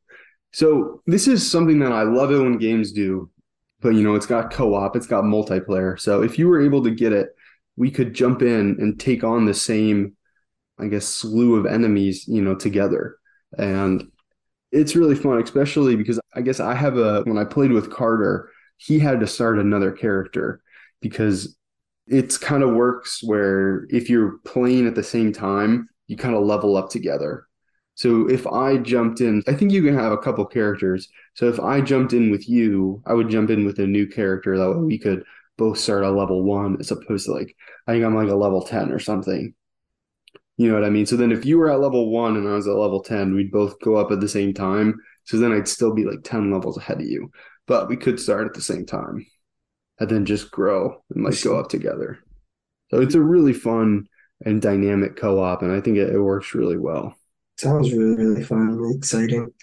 So 0.52 1.02
this 1.06 1.28
is 1.28 1.50
something 1.50 1.80
that 1.80 1.92
I 1.92 2.04
love 2.04 2.32
it 2.32 2.40
when 2.40 2.58
games 2.58 2.92
do, 2.92 3.30
but 3.82 3.90
you 3.90 4.04
know, 4.04 4.16
it's 4.16 4.26
got 4.26 4.52
co-op, 4.52 4.96
it's 4.96 5.08
got 5.08 5.24
multiplayer. 5.24 6.00
So 6.00 6.24
if 6.24 6.40
you 6.40 6.48
were 6.48 6.62
able 6.62 6.84
to 6.84 6.92
get 6.92 7.14
it, 7.14 7.30
we 7.76 7.92
could 7.92 8.14
jump 8.14 8.42
in 8.42 8.78
and 8.80 9.00
take 9.00 9.24
on 9.24 9.46
the 9.46 9.54
same, 9.54 10.16
I 10.80 10.88
guess, 10.88 11.06
slew 11.06 11.56
of 11.56 11.66
enemies, 11.66 12.28
you 12.28 12.42
know, 12.42 12.56
together. 12.56 13.18
And 13.58 14.12
it's 14.72 14.96
really 14.96 15.16
fun, 15.16 15.42
especially 15.42 15.96
because 15.96 16.20
I 16.34 16.42
guess 16.42 16.60
I 16.60 16.74
have 16.74 16.98
a 16.98 17.24
when 17.24 17.38
I 17.38 17.46
played 17.46 17.72
with 17.72 17.92
Carter, 17.92 18.52
he 18.78 19.00
had 19.00 19.20
to 19.20 19.28
start 19.28 19.60
another 19.60 19.92
character 19.92 20.62
because 21.02 21.56
it's 22.10 22.38
kind 22.38 22.64
of 22.64 22.74
works 22.74 23.22
where 23.24 23.86
if 23.90 24.10
you're 24.10 24.40
playing 24.40 24.88
at 24.88 24.96
the 24.96 25.04
same 25.04 25.32
time, 25.32 25.88
you 26.08 26.18
kind 26.18 26.36
of 26.36 26.44
level 26.44 26.76
up 26.76 26.90
together. 26.90 27.46
So 27.94 28.30
if 28.30 28.48
I 28.48 28.78
jumped 28.78 29.22
in, 29.22 29.44
I 29.48 29.54
think 29.54 29.72
you 29.72 29.84
can 29.84 29.94
have 29.94 30.12
a 30.12 30.18
couple 30.18 30.46
characters. 30.46 31.08
So 31.36 31.48
if 31.48 31.60
I 31.60 31.82
jumped 31.82 32.14
in 32.14 32.32
with 32.32 32.50
you, 32.50 33.04
I 33.06 33.14
would 33.14 33.30
jump 33.30 33.50
in 33.50 33.66
with 33.66 33.80
a 33.80 33.86
new 33.86 34.08
character. 34.08 34.58
That 34.58 34.80
we 34.80 34.98
could 34.98 35.24
both 35.58 35.78
start 35.78 36.04
at 36.04 36.14
level 36.14 36.44
one 36.44 36.78
as 36.80 36.92
opposed 36.92 37.26
to 37.26 37.34
like, 37.34 37.56
I 37.86 37.92
think 37.92 38.06
I'm 38.06 38.16
like 38.16 38.30
a 38.30 38.36
level 38.36 38.62
10 38.62 38.92
or 38.92 39.00
something. 39.00 39.54
You 40.58 40.70
know 40.70 40.74
what 40.74 40.86
I 40.86 40.90
mean? 40.90 41.06
So 41.06 41.16
then 41.16 41.32
if 41.32 41.46
you 41.46 41.58
were 41.58 41.70
at 41.70 41.80
level 41.80 42.10
one 42.10 42.38
and 42.38 42.48
I 42.48 42.54
was 42.54 42.68
at 42.68 42.74
level 42.74 43.04
10, 43.04 43.36
we'd 43.36 43.52
both 43.52 43.80
go 43.82 43.98
up 43.98 44.12
at 44.12 44.20
the 44.20 44.28
same 44.28 44.54
time. 44.54 45.00
So 45.26 45.38
then 45.38 45.52
I'd 45.52 45.68
still 45.68 45.94
be 45.94 46.06
like 46.06 46.24
10 46.24 46.52
levels 46.52 46.78
ahead 46.78 47.02
of 47.02 47.08
you. 47.08 47.32
But 47.68 47.88
we 47.88 47.98
could 47.98 48.20
start 48.20 48.48
at 48.48 48.54
the 48.54 48.62
same 48.62 48.86
time 48.86 49.26
and 50.00 50.10
then 50.10 50.26
just 50.26 50.52
grow 50.52 51.02
and 51.14 51.24
like 51.24 51.42
go 51.44 51.60
up 51.60 51.70
together. 51.70 52.20
So 52.92 53.02
it's 53.02 53.16
a 53.16 53.22
really 53.22 53.54
fun 53.54 54.08
and 54.46 54.62
dynamic 54.62 55.16
co-op, 55.16 55.62
and 55.62 55.72
I 55.72 55.82
think 55.82 55.98
it, 55.98 56.14
it 56.14 56.20
works 56.20 56.56
really 56.56 56.78
well. 56.78 57.16
Sounds 57.58 57.92
really, 57.92 58.16
really 58.16 58.44
fun 58.44 58.70
and 58.70 58.96
exciting. 58.96 59.54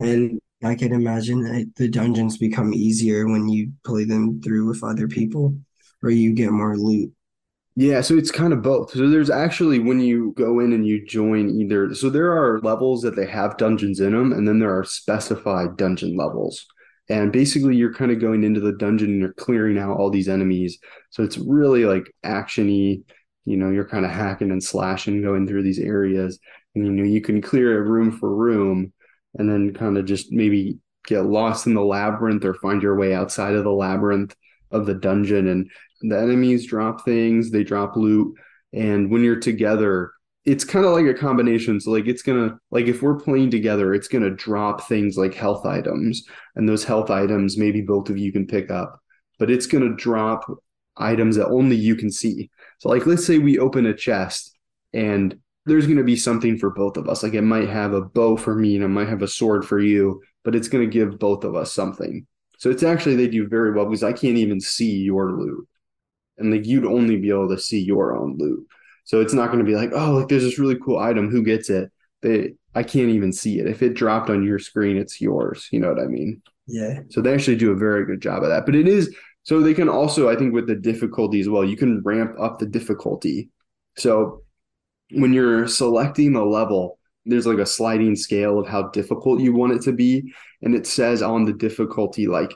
And 0.00 0.40
I 0.62 0.74
can 0.74 0.92
imagine 0.92 1.42
that 1.42 1.72
the 1.76 1.88
dungeons 1.88 2.36
become 2.36 2.74
easier 2.74 3.26
when 3.26 3.48
you 3.48 3.72
play 3.84 4.04
them 4.04 4.40
through 4.42 4.68
with 4.68 4.84
other 4.84 5.08
people, 5.08 5.56
or 6.02 6.10
you 6.10 6.34
get 6.34 6.50
more 6.50 6.76
loot. 6.76 7.12
Yeah, 7.74 8.02
so 8.02 8.16
it's 8.18 8.30
kind 8.30 8.52
of 8.52 8.60
both. 8.60 8.90
So 8.90 9.08
there's 9.08 9.30
actually 9.30 9.78
when 9.78 9.98
you 9.98 10.34
go 10.36 10.60
in 10.60 10.74
and 10.74 10.86
you 10.86 11.06
join 11.06 11.48
either, 11.48 11.94
so 11.94 12.10
there 12.10 12.32
are 12.32 12.60
levels 12.60 13.00
that 13.02 13.16
they 13.16 13.26
have 13.26 13.56
dungeons 13.56 13.98
in 13.98 14.12
them, 14.12 14.32
and 14.32 14.46
then 14.46 14.58
there 14.58 14.76
are 14.78 14.84
specified 14.84 15.78
dungeon 15.78 16.16
levels. 16.16 16.66
And 17.08 17.32
basically, 17.32 17.76
you're 17.76 17.94
kind 17.94 18.12
of 18.12 18.20
going 18.20 18.44
into 18.44 18.60
the 18.60 18.72
dungeon 18.72 19.10
and 19.10 19.20
you're 19.20 19.32
clearing 19.32 19.78
out 19.78 19.96
all 19.96 20.10
these 20.10 20.28
enemies. 20.28 20.78
So 21.10 21.22
it's 21.22 21.38
really 21.38 21.84
like 21.84 22.04
actiony. 22.24 23.02
You 23.44 23.56
know, 23.56 23.70
you're 23.70 23.88
kind 23.88 24.04
of 24.04 24.12
hacking 24.12 24.50
and 24.50 24.62
slashing, 24.62 25.22
going 25.22 25.46
through 25.46 25.64
these 25.64 25.80
areas, 25.80 26.38
and 26.74 26.86
you 26.86 26.92
know 26.92 27.02
you 27.02 27.20
can 27.20 27.42
clear 27.42 27.78
a 27.78 27.82
room 27.82 28.12
for 28.12 28.34
room, 28.34 28.92
and 29.34 29.50
then 29.50 29.74
kind 29.74 29.98
of 29.98 30.04
just 30.04 30.30
maybe 30.30 30.78
get 31.06 31.26
lost 31.26 31.66
in 31.66 31.74
the 31.74 31.84
labyrinth 31.84 32.44
or 32.44 32.54
find 32.54 32.82
your 32.82 32.96
way 32.96 33.12
outside 33.14 33.54
of 33.54 33.64
the 33.64 33.72
labyrinth 33.72 34.36
of 34.70 34.86
the 34.86 34.94
dungeon. 34.94 35.48
And 35.48 35.70
the 36.02 36.20
enemies 36.20 36.66
drop 36.66 37.04
things, 37.04 37.50
they 37.50 37.64
drop 37.64 37.96
loot, 37.96 38.34
and 38.72 39.10
when 39.10 39.24
you're 39.24 39.40
together, 39.40 40.12
it's 40.44 40.64
kind 40.64 40.84
of 40.84 40.92
like 40.92 41.06
a 41.06 41.14
combination. 41.14 41.80
So 41.80 41.92
like 41.92 42.06
it's 42.06 42.22
gonna 42.22 42.58
like 42.70 42.86
if 42.86 43.02
we're 43.02 43.18
playing 43.18 43.50
together, 43.50 43.94
it's 43.94 44.08
gonna 44.08 44.30
drop 44.30 44.88
things 44.88 45.16
like 45.16 45.34
health 45.34 45.64
items, 45.64 46.24
and 46.56 46.68
those 46.68 46.84
health 46.84 47.10
items 47.10 47.56
maybe 47.56 47.80
both 47.80 48.10
of 48.10 48.18
you 48.18 48.32
can 48.32 48.46
pick 48.46 48.70
up, 48.70 49.00
but 49.38 49.50
it's 49.50 49.66
gonna 49.66 49.94
drop 49.94 50.44
items 50.96 51.36
that 51.36 51.48
only 51.48 51.76
you 51.76 51.94
can 51.96 52.10
see. 52.10 52.50
So 52.78 52.88
like 52.88 53.06
let's 53.06 53.24
say 53.24 53.38
we 53.38 53.58
open 53.58 53.86
a 53.86 53.94
chest 53.94 54.56
and 54.92 55.36
there's 55.64 55.86
gonna 55.86 56.02
be 56.02 56.16
something 56.16 56.58
for 56.58 56.70
both 56.70 56.96
of 56.96 57.08
us. 57.08 57.22
Like 57.22 57.34
it 57.34 57.42
might 57.42 57.68
have 57.68 57.92
a 57.92 58.02
bow 58.02 58.36
for 58.36 58.54
me 58.56 58.74
and 58.74 58.84
it 58.84 58.88
might 58.88 59.08
have 59.08 59.22
a 59.22 59.28
sword 59.28 59.64
for 59.64 59.78
you, 59.78 60.20
but 60.44 60.56
it's 60.56 60.68
gonna 60.68 60.86
give 60.86 61.20
both 61.20 61.44
of 61.44 61.54
us 61.54 61.72
something. 61.72 62.26
So 62.58 62.70
it's 62.70 62.82
actually 62.82 63.16
they 63.16 63.28
do 63.28 63.48
very 63.48 63.72
well 63.72 63.86
because 63.86 64.02
I 64.02 64.12
can't 64.12 64.38
even 64.38 64.60
see 64.60 64.98
your 64.98 65.32
loot. 65.32 65.68
And 66.38 66.50
like 66.50 66.66
you'd 66.66 66.86
only 66.86 67.16
be 67.16 67.30
able 67.30 67.48
to 67.48 67.58
see 67.58 67.80
your 67.80 68.16
own 68.16 68.36
loot. 68.38 68.66
So 69.04 69.20
it's 69.20 69.34
not 69.34 69.46
going 69.46 69.58
to 69.58 69.64
be 69.64 69.76
like, 69.76 69.90
oh, 69.92 70.12
like 70.12 70.28
there's 70.28 70.44
this 70.44 70.58
really 70.58 70.78
cool 70.82 70.98
item. 70.98 71.30
Who 71.30 71.42
gets 71.42 71.70
it? 71.70 71.90
They, 72.22 72.54
I 72.74 72.82
can't 72.82 73.10
even 73.10 73.32
see 73.32 73.58
it. 73.58 73.66
If 73.66 73.82
it 73.82 73.94
dropped 73.94 74.30
on 74.30 74.44
your 74.44 74.58
screen, 74.58 74.96
it's 74.96 75.20
yours. 75.20 75.68
You 75.72 75.80
know 75.80 75.88
what 75.88 76.02
I 76.02 76.06
mean? 76.06 76.40
Yeah. 76.66 77.00
So 77.10 77.20
they 77.20 77.34
actually 77.34 77.56
do 77.56 77.72
a 77.72 77.76
very 77.76 78.06
good 78.06 78.22
job 78.22 78.42
of 78.42 78.48
that. 78.50 78.64
But 78.64 78.76
it 78.76 78.86
is 78.86 79.14
so 79.44 79.60
they 79.60 79.74
can 79.74 79.88
also, 79.88 80.28
I 80.28 80.36
think, 80.36 80.54
with 80.54 80.68
the 80.68 80.76
difficulty 80.76 81.40
as 81.40 81.48
well, 81.48 81.64
you 81.64 81.76
can 81.76 82.00
ramp 82.02 82.36
up 82.40 82.58
the 82.58 82.66
difficulty. 82.66 83.50
So 83.96 84.44
when 85.10 85.32
you're 85.32 85.66
selecting 85.66 86.32
the 86.32 86.44
level, 86.44 86.98
there's 87.26 87.46
like 87.46 87.58
a 87.58 87.66
sliding 87.66 88.16
scale 88.16 88.58
of 88.58 88.68
how 88.68 88.88
difficult 88.90 89.40
you 89.40 89.52
want 89.52 89.72
it 89.72 89.82
to 89.82 89.92
be. 89.92 90.32
And 90.62 90.74
it 90.74 90.86
says 90.86 91.22
on 91.22 91.44
the 91.44 91.52
difficulty, 91.52 92.26
like 92.26 92.54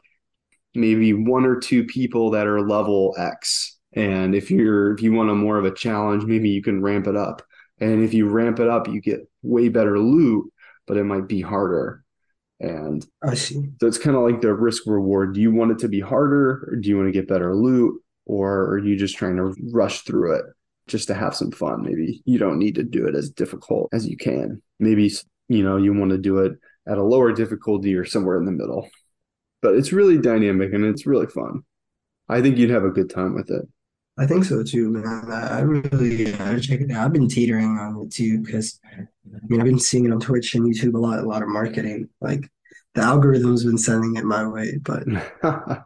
maybe 0.74 1.12
one 1.12 1.44
or 1.44 1.58
two 1.58 1.84
people 1.84 2.30
that 2.30 2.46
are 2.46 2.66
level 2.66 3.14
X 3.18 3.75
and 3.96 4.34
if 4.34 4.50
you're 4.50 4.92
if 4.92 5.02
you 5.02 5.12
want 5.12 5.30
a 5.30 5.34
more 5.34 5.58
of 5.58 5.64
a 5.64 5.74
challenge, 5.74 6.24
maybe 6.24 6.50
you 6.50 6.62
can 6.62 6.82
ramp 6.82 7.06
it 7.06 7.16
up. 7.16 7.42
And 7.80 8.04
if 8.04 8.14
you 8.14 8.28
ramp 8.28 8.60
it 8.60 8.68
up, 8.68 8.86
you 8.88 9.00
get 9.00 9.28
way 9.42 9.68
better 9.68 9.98
loot, 9.98 10.52
but 10.86 10.98
it 10.98 11.04
might 11.04 11.26
be 11.26 11.40
harder. 11.40 12.04
And 12.60 13.04
I 13.22 13.34
see. 13.34 13.70
So 13.80 13.86
it's 13.86 13.98
kind 13.98 14.16
of 14.16 14.22
like 14.22 14.40
the 14.40 14.54
risk 14.54 14.84
reward. 14.86 15.34
Do 15.34 15.40
you 15.40 15.50
want 15.50 15.72
it 15.72 15.78
to 15.80 15.88
be 15.88 16.00
harder 16.00 16.68
or 16.70 16.76
do 16.76 16.88
you 16.88 16.96
want 16.96 17.08
to 17.08 17.12
get 17.12 17.28
better 17.28 17.54
loot? 17.54 18.00
Or 18.26 18.70
are 18.70 18.78
you 18.78 18.96
just 18.96 19.16
trying 19.16 19.36
to 19.36 19.54
rush 19.72 20.02
through 20.02 20.36
it 20.36 20.44
just 20.86 21.08
to 21.08 21.14
have 21.14 21.34
some 21.34 21.50
fun? 21.50 21.82
Maybe 21.82 22.22
you 22.24 22.38
don't 22.38 22.58
need 22.58 22.74
to 22.76 22.82
do 22.82 23.06
it 23.06 23.14
as 23.14 23.30
difficult 23.30 23.88
as 23.92 24.06
you 24.06 24.16
can. 24.16 24.62
Maybe 24.78 25.12
you 25.48 25.62
know 25.62 25.76
you 25.76 25.94
want 25.94 26.10
to 26.10 26.18
do 26.18 26.38
it 26.38 26.52
at 26.88 26.98
a 26.98 27.02
lower 27.02 27.32
difficulty 27.32 27.94
or 27.94 28.04
somewhere 28.04 28.36
in 28.36 28.44
the 28.44 28.52
middle. 28.52 28.88
But 29.62 29.74
it's 29.74 29.92
really 29.92 30.18
dynamic 30.18 30.72
and 30.72 30.84
it's 30.84 31.06
really 31.06 31.26
fun. 31.26 31.62
I 32.28 32.42
think 32.42 32.58
you'd 32.58 32.70
have 32.70 32.84
a 32.84 32.90
good 32.90 33.10
time 33.10 33.34
with 33.34 33.50
it. 33.50 33.66
I 34.18 34.26
think 34.26 34.44
so 34.44 34.62
too, 34.62 34.90
man. 34.90 35.30
I, 35.30 35.60
really 35.60 36.32
I 36.34 36.58
check 36.58 36.80
it 36.80 36.90
out. 36.90 37.04
I've 37.04 37.12
been 37.12 37.28
teetering 37.28 37.78
on 37.78 38.02
it 38.02 38.12
too 38.12 38.42
because 38.42 38.80
I 38.94 39.06
mean 39.48 39.60
I've 39.60 39.66
been 39.66 39.78
seeing 39.78 40.06
it 40.06 40.12
on 40.12 40.20
Twitch 40.20 40.54
and 40.54 40.64
YouTube 40.64 40.94
a 40.94 40.98
lot, 40.98 41.18
a 41.18 41.22
lot 41.22 41.42
of 41.42 41.48
marketing. 41.48 42.08
Like 42.20 42.50
the 42.94 43.02
algorithm's 43.02 43.64
been 43.64 43.76
sending 43.76 44.16
it 44.16 44.24
my 44.24 44.46
way, 44.48 44.78
but 44.82 45.02
I 45.42 45.82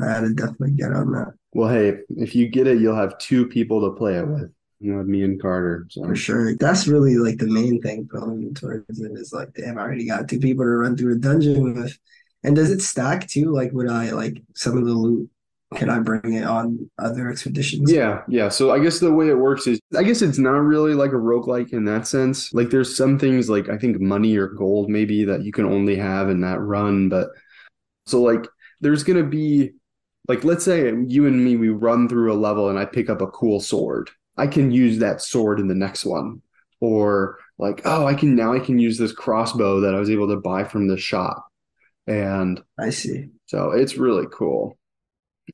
had 0.00 0.20
to 0.20 0.34
definitely 0.34 0.72
get 0.72 0.92
on 0.92 1.12
that. 1.12 1.34
Well, 1.52 1.68
hey, 1.68 1.98
if 2.10 2.36
you 2.36 2.48
get 2.48 2.68
it, 2.68 2.80
you'll 2.80 2.94
have 2.94 3.18
two 3.18 3.46
people 3.46 3.80
to 3.90 3.96
play 3.96 4.16
it 4.16 4.28
with. 4.28 4.52
You 4.80 4.92
know, 4.92 5.02
me 5.02 5.24
and 5.24 5.42
Carter. 5.42 5.86
So. 5.90 6.04
For 6.04 6.14
sure. 6.14 6.54
That's 6.54 6.86
really 6.86 7.16
like 7.16 7.38
the 7.38 7.48
main 7.48 7.82
thing 7.82 8.08
pulling 8.08 8.54
towards 8.54 9.00
it 9.00 9.10
is 9.16 9.32
like, 9.32 9.52
damn, 9.54 9.76
I 9.76 9.82
already 9.82 10.06
got 10.06 10.28
two 10.28 10.38
people 10.38 10.64
to 10.64 10.70
run 10.70 10.96
through 10.96 11.16
a 11.16 11.18
dungeon 11.18 11.74
with. 11.74 11.98
And 12.44 12.54
does 12.54 12.70
it 12.70 12.80
stack 12.80 13.26
too? 13.26 13.50
Like, 13.52 13.72
would 13.72 13.90
I 13.90 14.12
like 14.12 14.40
some 14.54 14.78
of 14.78 14.84
the 14.84 14.92
loot 14.92 15.28
can 15.74 15.90
I 15.90 15.98
bring 15.98 16.32
it 16.32 16.44
on 16.44 16.90
other 16.98 17.28
expeditions? 17.28 17.92
Yeah, 17.92 18.22
yeah. 18.26 18.48
So 18.48 18.70
I 18.70 18.78
guess 18.78 19.00
the 19.00 19.12
way 19.12 19.28
it 19.28 19.38
works 19.38 19.66
is 19.66 19.80
I 19.96 20.02
guess 20.02 20.22
it's 20.22 20.38
not 20.38 20.50
really 20.50 20.94
like 20.94 21.10
a 21.10 21.16
roguelike 21.16 21.72
in 21.72 21.84
that 21.84 22.06
sense. 22.06 22.52
Like 22.54 22.70
there's 22.70 22.96
some 22.96 23.18
things 23.18 23.50
like 23.50 23.68
I 23.68 23.76
think 23.76 24.00
money 24.00 24.36
or 24.36 24.46
gold 24.46 24.88
maybe 24.88 25.24
that 25.26 25.44
you 25.44 25.52
can 25.52 25.66
only 25.66 25.96
have 25.96 26.30
in 26.30 26.40
that 26.40 26.60
run, 26.60 27.10
but 27.10 27.28
so 28.06 28.22
like 28.22 28.46
there's 28.80 29.04
gonna 29.04 29.24
be 29.24 29.72
like 30.26 30.42
let's 30.42 30.64
say 30.64 30.92
you 31.06 31.26
and 31.26 31.44
me 31.44 31.56
we 31.56 31.68
run 31.68 32.08
through 32.08 32.32
a 32.32 32.34
level 32.34 32.70
and 32.70 32.78
I 32.78 32.86
pick 32.86 33.10
up 33.10 33.20
a 33.20 33.26
cool 33.26 33.60
sword. 33.60 34.10
I 34.38 34.46
can 34.46 34.70
use 34.70 34.98
that 34.98 35.20
sword 35.20 35.60
in 35.60 35.68
the 35.68 35.74
next 35.74 36.04
one. 36.04 36.40
Or 36.80 37.38
like, 37.58 37.82
oh, 37.84 38.06
I 38.06 38.14
can 38.14 38.36
now 38.36 38.54
I 38.54 38.60
can 38.60 38.78
use 38.78 38.98
this 38.98 39.12
crossbow 39.12 39.80
that 39.80 39.94
I 39.94 39.98
was 39.98 40.10
able 40.10 40.28
to 40.28 40.36
buy 40.36 40.62
from 40.62 40.86
the 40.86 40.96
shop. 40.96 41.44
And 42.06 42.62
I 42.78 42.90
see. 42.90 43.30
So 43.46 43.72
it's 43.72 43.96
really 43.96 44.26
cool 44.32 44.78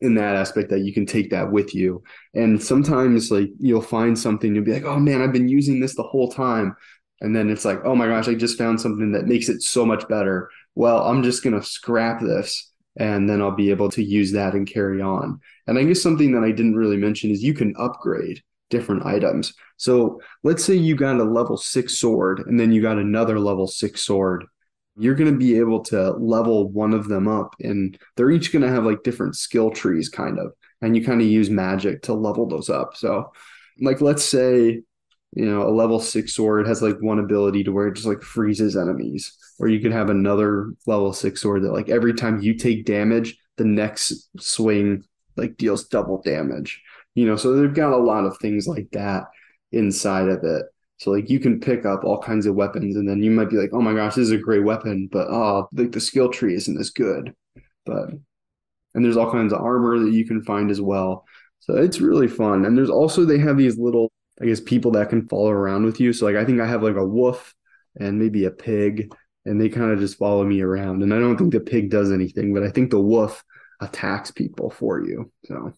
in 0.00 0.14
that 0.14 0.36
aspect 0.36 0.70
that 0.70 0.80
you 0.80 0.92
can 0.92 1.06
take 1.06 1.30
that 1.30 1.50
with 1.50 1.74
you. 1.74 2.02
And 2.34 2.62
sometimes 2.62 3.30
like 3.30 3.50
you'll 3.58 3.82
find 3.82 4.18
something, 4.18 4.54
you'll 4.54 4.64
be 4.64 4.72
like, 4.72 4.84
oh 4.84 4.98
man, 4.98 5.22
I've 5.22 5.32
been 5.32 5.48
using 5.48 5.80
this 5.80 5.94
the 5.94 6.02
whole 6.02 6.30
time. 6.30 6.76
And 7.20 7.34
then 7.34 7.50
it's 7.50 7.64
like, 7.64 7.80
oh 7.84 7.94
my 7.94 8.06
gosh, 8.06 8.28
I 8.28 8.34
just 8.34 8.58
found 8.58 8.80
something 8.80 9.12
that 9.12 9.26
makes 9.26 9.48
it 9.48 9.62
so 9.62 9.86
much 9.86 10.06
better. 10.08 10.50
Well, 10.74 11.04
I'm 11.04 11.22
just 11.22 11.42
to 11.42 11.62
scrap 11.62 12.20
this 12.20 12.72
and 12.96 13.28
then 13.28 13.40
I'll 13.40 13.54
be 13.54 13.70
able 13.70 13.88
to 13.90 14.02
use 14.02 14.32
that 14.32 14.54
and 14.54 14.66
carry 14.66 15.00
on. 15.00 15.40
And 15.66 15.78
I 15.78 15.84
guess 15.84 16.02
something 16.02 16.32
that 16.32 16.44
I 16.44 16.50
didn't 16.50 16.76
really 16.76 16.96
mention 16.96 17.30
is 17.30 17.42
you 17.42 17.54
can 17.54 17.74
upgrade 17.78 18.42
different 18.70 19.06
items. 19.06 19.54
So 19.76 20.20
let's 20.42 20.64
say 20.64 20.74
you 20.74 20.96
got 20.96 21.20
a 21.20 21.24
level 21.24 21.56
six 21.56 21.98
sword 21.98 22.40
and 22.46 22.58
then 22.58 22.72
you 22.72 22.82
got 22.82 22.98
another 22.98 23.38
level 23.38 23.66
six 23.66 24.02
sword 24.02 24.44
you're 24.96 25.14
going 25.14 25.32
to 25.32 25.38
be 25.38 25.58
able 25.58 25.80
to 25.80 26.12
level 26.12 26.70
one 26.70 26.92
of 26.92 27.08
them 27.08 27.26
up 27.26 27.54
and 27.60 27.98
they're 28.16 28.30
each 28.30 28.52
going 28.52 28.62
to 28.62 28.70
have 28.70 28.84
like 28.84 29.02
different 29.02 29.36
skill 29.36 29.70
trees 29.70 30.08
kind 30.08 30.38
of 30.38 30.52
and 30.80 30.96
you 30.96 31.04
kind 31.04 31.20
of 31.20 31.26
use 31.26 31.50
magic 31.50 32.02
to 32.02 32.14
level 32.14 32.46
those 32.46 32.70
up. 32.70 32.96
So 32.96 33.32
like 33.80 34.00
let's 34.00 34.24
say 34.24 34.82
you 35.32 35.44
know 35.44 35.68
a 35.68 35.70
level 35.70 35.98
six 35.98 36.34
sword 36.34 36.66
has 36.66 36.80
like 36.80 36.96
one 37.00 37.18
ability 37.18 37.64
to 37.64 37.72
where 37.72 37.88
it 37.88 37.94
just 37.94 38.06
like 38.06 38.22
freezes 38.22 38.76
enemies 38.76 39.36
or 39.58 39.66
you 39.68 39.80
could 39.80 39.92
have 39.92 40.10
another 40.10 40.72
level 40.86 41.12
six 41.12 41.42
sword 41.42 41.62
that 41.64 41.72
like 41.72 41.88
every 41.88 42.14
time 42.14 42.40
you 42.40 42.54
take 42.54 42.84
damage 42.84 43.36
the 43.56 43.64
next 43.64 44.28
swing 44.38 45.02
like 45.36 45.56
deals 45.56 45.88
double 45.88 46.22
damage 46.22 46.80
you 47.14 47.26
know? 47.26 47.36
So 47.36 47.54
they've 47.54 47.72
got 47.72 47.92
a 47.92 47.96
lot 47.96 48.24
of 48.24 48.38
things 48.38 48.66
like 48.66 48.90
that 48.92 49.24
inside 49.72 50.28
of 50.28 50.44
it 50.44 50.66
so 50.98 51.10
like 51.10 51.28
you 51.28 51.40
can 51.40 51.60
pick 51.60 51.84
up 51.84 52.04
all 52.04 52.22
kinds 52.22 52.46
of 52.46 52.54
weapons 52.54 52.96
and 52.96 53.08
then 53.08 53.22
you 53.22 53.30
might 53.30 53.50
be 53.50 53.56
like, 53.56 53.70
oh 53.72 53.80
my 53.80 53.94
gosh, 53.94 54.14
this 54.14 54.26
is 54.26 54.32
a 54.32 54.38
great 54.38 54.64
weapon, 54.64 55.08
but 55.10 55.28
oh 55.28 55.68
like 55.72 55.92
the 55.92 56.00
skill 56.00 56.30
tree 56.30 56.54
isn't 56.54 56.80
as 56.80 56.90
good. 56.90 57.34
But 57.84 58.10
and 58.94 59.04
there's 59.04 59.16
all 59.16 59.30
kinds 59.30 59.52
of 59.52 59.60
armor 59.60 59.98
that 59.98 60.12
you 60.12 60.24
can 60.24 60.42
find 60.42 60.70
as 60.70 60.80
well. 60.80 61.24
So 61.60 61.76
it's 61.76 62.00
really 62.00 62.28
fun. 62.28 62.64
And 62.64 62.76
there's 62.76 62.90
also 62.90 63.24
they 63.24 63.38
have 63.38 63.56
these 63.56 63.78
little, 63.78 64.12
I 64.40 64.46
guess, 64.46 64.60
people 64.60 64.92
that 64.92 65.08
can 65.08 65.28
follow 65.28 65.50
around 65.50 65.84
with 65.84 66.00
you. 66.00 66.12
So 66.12 66.26
like 66.26 66.36
I 66.36 66.44
think 66.44 66.60
I 66.60 66.66
have 66.66 66.82
like 66.82 66.96
a 66.96 67.06
wolf 67.06 67.54
and 67.98 68.18
maybe 68.18 68.44
a 68.44 68.50
pig, 68.50 69.12
and 69.44 69.60
they 69.60 69.68
kind 69.68 69.92
of 69.92 69.98
just 69.98 70.18
follow 70.18 70.44
me 70.44 70.60
around. 70.60 71.02
And 71.02 71.12
I 71.12 71.18
don't 71.18 71.36
think 71.36 71.52
the 71.52 71.60
pig 71.60 71.90
does 71.90 72.12
anything, 72.12 72.54
but 72.54 72.62
I 72.62 72.70
think 72.70 72.90
the 72.90 73.00
wolf 73.00 73.42
attacks 73.80 74.30
people 74.30 74.70
for 74.70 75.04
you. 75.04 75.32
So 75.46 75.72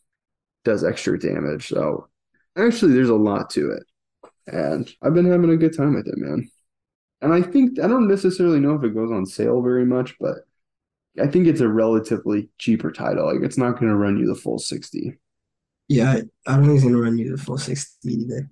does 0.64 0.85
extra 0.85 1.18
damage. 1.18 1.68
So 1.68 2.08
actually, 2.56 2.92
there's 2.92 3.08
a 3.08 3.14
lot 3.14 3.50
to 3.50 3.70
it, 3.70 3.85
and 4.47 4.91
I've 5.03 5.15
been 5.15 5.31
having 5.31 5.50
a 5.50 5.57
good 5.57 5.76
time 5.76 5.95
with 5.95 6.07
it, 6.07 6.19
man. 6.19 6.50
And 7.23 7.33
I 7.33 7.43
think 7.43 7.81
I 7.81 7.88
don't 7.88 8.09
necessarily 8.09 8.61
know 8.61 8.75
if 8.75 8.85
it 8.85 8.95
goes 8.95 9.11
on 9.11 9.26
sale 9.26 9.62
very 9.62 9.87
much, 9.87 10.17
but 10.21 10.38
I 11.21 11.26
think 11.26 11.47
it's 11.47 11.61
a 11.61 11.69
relatively 11.69 12.50
cheaper 12.59 12.93
title. 12.93 13.33
Like 13.33 13.43
it's 13.43 13.59
not 13.59 13.73
going 13.73 13.88
to 13.88 13.97
run 13.97 14.19
you 14.19 14.26
the 14.26 14.35
full 14.35 14.59
60. 14.59 15.19
Yeah, 15.88 16.21
I, 16.47 16.57
don't 16.57 16.65
think 16.65 16.76
it's 16.76 16.85
gonna 16.85 16.99
run 16.99 17.17
you 17.17 17.37
the 17.37 17.43
full 17.43 17.59
60 17.59 18.09
either. 18.09 18.50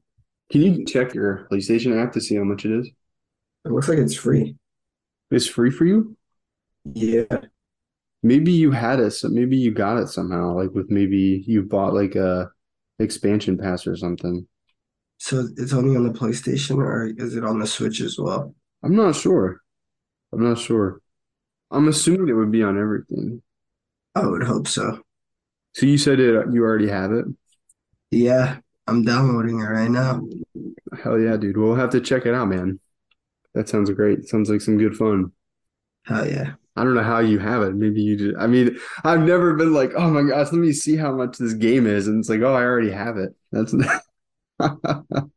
Can 0.53 0.63
you 0.63 0.85
check 0.85 1.15
your 1.15 1.49
PlayStation 1.51 2.01
app 2.01 2.13
to 2.13 2.21
see 2.21 2.37
how 2.37 2.45
much 2.45 2.65
it 2.65 2.71
is? 2.71 2.89
It 3.65 3.73
looks 3.73 3.89
like 3.89 3.99
it's 3.99 4.15
free. 4.15 4.57
It's 5.31 5.49
free 5.49 5.71
for 5.71 5.85
you? 5.85 6.17
Yeah. 6.85 7.25
Maybe 8.23 8.53
you 8.53 8.71
had 8.71 9.01
it, 9.01 9.11
so 9.13 9.29
maybe 9.29 9.57
you 9.57 9.73
got 9.73 9.97
it 9.97 10.09
somehow, 10.09 10.55
like 10.55 10.71
with 10.71 10.91
maybe 10.91 11.45
you 11.47 11.63
bought 11.63 11.93
like 11.93 12.15
a 12.15 12.51
expansion 12.99 13.59
pass 13.59 13.87
or 13.87 13.97
something. 13.97 14.47
So 15.25 15.49
it's 15.57 15.73
only 15.73 15.97
on 15.97 16.07
the 16.07 16.13
PlayStation 16.13 16.77
or 16.77 17.07
is 17.17 17.35
it 17.35 17.47
on 17.47 17.59
the 17.59 17.67
Switch 17.67 18.03
as 18.03 18.19
well? 18.19 18.55
I'm 18.83 18.95
not 18.95 19.17
sure. 19.17 19.63
I'm 20.31 20.43
not 20.43 20.59
sure. 20.59 21.01
I'm 21.71 21.89
assuming 21.89 22.29
it 22.29 22.35
would 22.35 22.53
be 22.53 22.63
on 22.63 22.79
everything. 22.79 23.41
I 24.15 24.27
would 24.27 24.43
hope 24.43 24.69
so. 24.69 25.01
So 25.73 25.87
you 25.87 25.97
said 25.97 26.21
it, 26.21 26.49
you 26.53 26.63
already 26.63 26.89
have 26.89 27.11
it? 27.13 27.25
Yeah, 28.11 28.59
I'm 28.87 29.03
downloading 29.03 29.61
it 29.61 29.65
right 29.65 29.91
now. 29.91 30.21
Hell 31.03 31.19
yeah, 31.19 31.39
dude. 31.39 31.57
We'll 31.57 31.75
have 31.75 31.91
to 31.93 32.03
check 32.03 32.27
it 32.27 32.35
out, 32.35 32.49
man. 32.49 32.79
That 33.55 33.71
sounds 33.71 33.91
great. 33.93 34.29
Sounds 34.29 34.51
like 34.51 34.61
some 34.61 34.77
good 34.77 34.95
fun. 34.95 35.33
Hell 36.03 36.29
yeah. 36.29 36.53
I 36.77 36.85
don't 36.85 36.95
know 36.95 37.03
how 37.03 37.21
you 37.21 37.39
have 37.39 37.63
it. 37.63 37.75
Maybe 37.75 38.03
you 38.03 38.17
just, 38.19 38.37
I 38.39 38.47
mean, 38.47 38.77
I've 39.05 39.23
never 39.23 39.55
been 39.55 39.73
like, 39.73 39.93
oh 39.97 40.11
my 40.11 40.21
gosh, 40.21 40.53
let 40.53 40.61
me 40.61 40.75
see 40.75 40.97
how 40.97 41.13
much 41.13 41.39
this 41.39 41.55
game 41.55 41.87
is. 41.87 42.09
And 42.09 42.19
it's 42.19 42.29
like, 42.29 42.43
oh, 42.43 42.53
I 42.53 42.63
already 42.63 42.91
have 42.91 43.17
it. 43.17 43.35
That's 43.53 43.75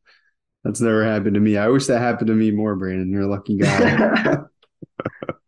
that's 0.64 0.82
never 0.82 1.06
happened 1.06 1.36
to 1.36 1.40
me. 1.40 1.58
I 1.58 1.68
wish 1.68 1.88
that 1.88 2.00
happened 2.00 2.28
to 2.28 2.34
me 2.34 2.52
more, 2.52 2.76
Brandon. 2.76 3.12
You're 3.12 3.24
a 3.24 3.28
lucky 3.28 3.58
guy. 3.58 4.38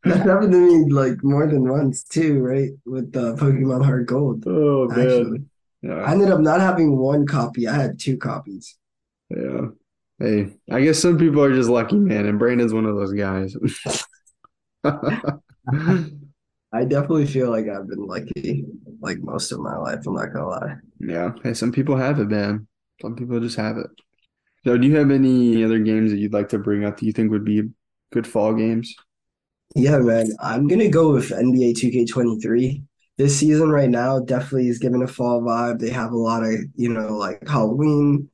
That 0.03 0.19
happened 0.19 0.53
to 0.53 0.57
me 0.85 0.91
like 0.91 1.23
more 1.23 1.45
than 1.45 1.67
once 1.69 2.03
too, 2.03 2.39
right? 2.39 2.71
With 2.85 3.15
uh, 3.15 3.35
Pokemon 3.35 3.83
Heart 3.83 4.05
Gold. 4.07 4.43
oh 4.47 4.89
Actually, 4.89 5.43
man. 5.83 5.99
I 5.99 6.13
ended 6.13 6.31
up 6.31 6.39
not 6.39 6.61
having 6.61 6.97
one 6.97 7.27
copy. 7.27 7.67
I 7.67 7.75
had 7.75 7.99
two 7.99 8.17
copies. 8.17 8.77
Yeah. 9.29 9.67
Hey, 10.17 10.53
I 10.71 10.81
guess 10.81 10.99
some 10.99 11.17
people 11.17 11.43
are 11.43 11.53
just 11.53 11.69
lucky, 11.69 11.97
man, 11.97 12.25
and 12.25 12.39
Brandon's 12.39 12.73
one 12.73 12.85
of 12.85 12.95
those 12.95 13.13
guys. 13.13 13.55
I 16.71 16.85
definitely 16.85 17.27
feel 17.27 17.49
like 17.49 17.67
I've 17.67 17.87
been 17.87 18.05
lucky 18.05 18.65
like 19.01 19.19
most 19.19 19.51
of 19.51 19.59
my 19.59 19.77
life. 19.77 20.05
I'm 20.07 20.13
not 20.13 20.33
gonna 20.33 20.47
lie. 20.47 20.75
Yeah. 20.99 21.31
Hey, 21.43 21.53
some 21.53 21.71
people 21.71 21.95
have 21.97 22.19
it, 22.19 22.29
man. 22.29 22.67
Some 23.01 23.15
people 23.15 23.39
just 23.39 23.57
have 23.57 23.77
it. 23.77 23.87
So, 24.65 24.77
do 24.77 24.87
you 24.87 24.97
have 24.97 25.11
any 25.11 25.63
other 25.63 25.79
games 25.79 26.11
that 26.11 26.17
you'd 26.17 26.33
like 26.33 26.49
to 26.49 26.59
bring 26.59 26.83
up 26.83 26.97
that 26.97 27.05
you 27.05 27.13
think 27.13 27.31
would 27.31 27.45
be 27.45 27.63
good 28.11 28.27
fall 28.27 28.53
games? 28.53 28.93
Yeah, 29.75 29.99
man. 29.99 30.31
I'm 30.39 30.67
gonna 30.67 30.89
go 30.89 31.13
with 31.13 31.29
NBA 31.31 31.75
2K23. 31.75 32.83
This 33.17 33.37
season 33.37 33.69
right 33.69 33.89
now 33.89 34.19
definitely 34.19 34.69
is 34.69 34.79
giving 34.79 35.03
a 35.03 35.07
fall 35.07 35.41
vibe. 35.41 35.79
They 35.79 35.89
have 35.89 36.11
a 36.11 36.17
lot 36.17 36.43
of, 36.43 36.53
you 36.75 36.89
know, 36.89 37.17
like 37.17 37.47
Halloween 37.47 38.29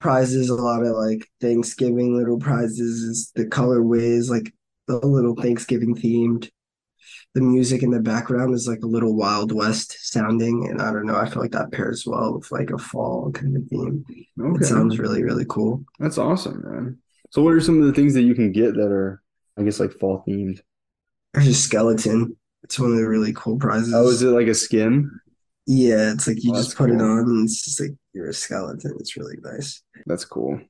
prizes, 0.00 0.48
a 0.48 0.54
lot 0.54 0.84
of 0.84 0.96
like 0.96 1.28
Thanksgiving 1.40 2.16
little 2.16 2.38
prizes, 2.38 3.32
the 3.34 3.44
colorways, 3.44 4.30
like 4.30 4.52
a 4.88 4.94
little 5.06 5.34
Thanksgiving 5.34 5.94
themed. 5.94 6.48
The 7.34 7.40
music 7.40 7.84
in 7.84 7.90
the 7.90 8.00
background 8.00 8.54
is 8.54 8.66
like 8.66 8.82
a 8.82 8.88
little 8.88 9.14
Wild 9.14 9.52
West 9.52 9.96
sounding, 10.00 10.66
and 10.68 10.82
I 10.82 10.92
don't 10.92 11.06
know, 11.06 11.14
I 11.16 11.28
feel 11.28 11.40
like 11.40 11.52
that 11.52 11.70
pairs 11.70 12.04
well 12.04 12.34
with 12.34 12.50
like 12.50 12.70
a 12.70 12.78
fall 12.78 13.30
kind 13.30 13.56
of 13.56 13.66
theme. 13.68 14.04
It 14.36 14.64
sounds 14.64 14.98
really, 14.98 15.22
really 15.22 15.46
cool. 15.48 15.84
That's 16.00 16.18
awesome, 16.18 16.62
man. 16.64 16.98
So, 17.30 17.42
what 17.42 17.54
are 17.54 17.60
some 17.60 17.80
of 17.80 17.86
the 17.86 17.92
things 17.92 18.14
that 18.14 18.22
you 18.22 18.34
can 18.34 18.50
get 18.50 18.74
that 18.74 18.90
are, 18.90 19.22
I 19.56 19.62
guess, 19.62 19.78
like 19.78 19.92
fall 19.92 20.24
themed? 20.26 20.60
There's 21.32 21.46
a 21.46 21.54
skeleton. 21.54 22.36
It's 22.64 22.78
one 22.80 22.90
of 22.90 22.96
the 22.96 23.08
really 23.08 23.32
cool 23.32 23.58
prizes. 23.58 23.94
Oh, 23.94 24.08
is 24.08 24.22
it 24.22 24.28
like 24.30 24.48
a 24.48 24.54
skin? 24.54 25.10
Yeah, 25.66 26.12
it's 26.12 26.26
like 26.26 26.42
you 26.42 26.52
Oh, 26.52 26.56
just 26.56 26.76
put 26.76 26.90
it 26.90 27.00
on 27.00 27.18
and 27.20 27.44
it's 27.44 27.64
just 27.64 27.80
like 27.80 27.92
you're 28.12 28.28
a 28.30 28.34
skeleton. 28.34 28.96
It's 28.98 29.16
really 29.16 29.36
nice. 29.40 29.82
That's 30.06 30.24
cool. 30.24 30.60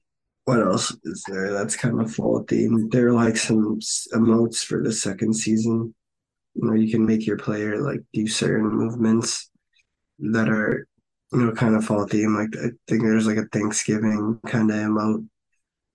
What 0.45 0.61
else 0.61 0.95
is 1.05 1.25
there? 1.27 1.53
That's 1.53 1.77
kind 1.77 2.01
of 2.01 2.13
fall 2.15 2.45
themed. 2.45 2.91
There 2.91 3.09
are 3.09 3.13
like 3.13 3.37
some 3.37 3.79
emotes 4.13 4.65
for 4.65 4.83
the 4.83 4.93
second 4.93 5.35
season. 5.35 5.95
You 6.55 6.69
know, 6.69 6.75
you 6.75 6.91
can 6.91 7.07
make 7.07 7.27
your 7.27 7.39
player 7.39 7.81
like 7.81 8.01
do 8.13 8.27
certain 8.27 8.69
movements 8.69 9.51
that 10.21 10.49
are, 10.49 10.87
you 11.33 11.39
know, 11.41 11.53
kind 11.53 11.75
of 11.77 11.85
fall 11.85 12.07
theme 12.07 12.35
Like 12.37 12.57
I 12.59 12.71
think 12.89 13.03
there's 13.03 13.27
like 13.27 13.39
a 13.39 13.47
Thanksgiving 13.53 14.41
kind 14.47 14.71
of 14.71 14.77
emote 14.77 15.27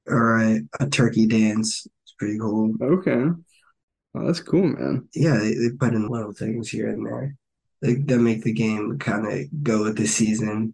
or 0.08 0.40
a, 0.40 0.62
a 0.80 0.90
turkey 0.90 1.28
dance. 1.28 1.88
It's 2.04 2.14
pretty 2.20 2.40
cool. 2.40 2.76
Okay. 2.82 3.26
Oh, 4.16 4.26
that's 4.26 4.40
cool, 4.40 4.68
man. 4.68 5.08
Yeah, 5.14 5.38
they, 5.38 5.54
they 5.54 5.70
put 5.78 5.94
in 5.94 6.08
little 6.08 6.34
things 6.34 6.70
here 6.70 6.90
and 6.90 7.06
there. 7.06 7.36
Like 7.82 8.06
that 8.08 8.20
make 8.20 8.44
the 8.44 8.54
game 8.54 8.98
kind 9.00 9.28
of 9.28 9.64
go 9.64 9.84
with 9.84 9.98
the 9.98 10.08
season. 10.08 10.74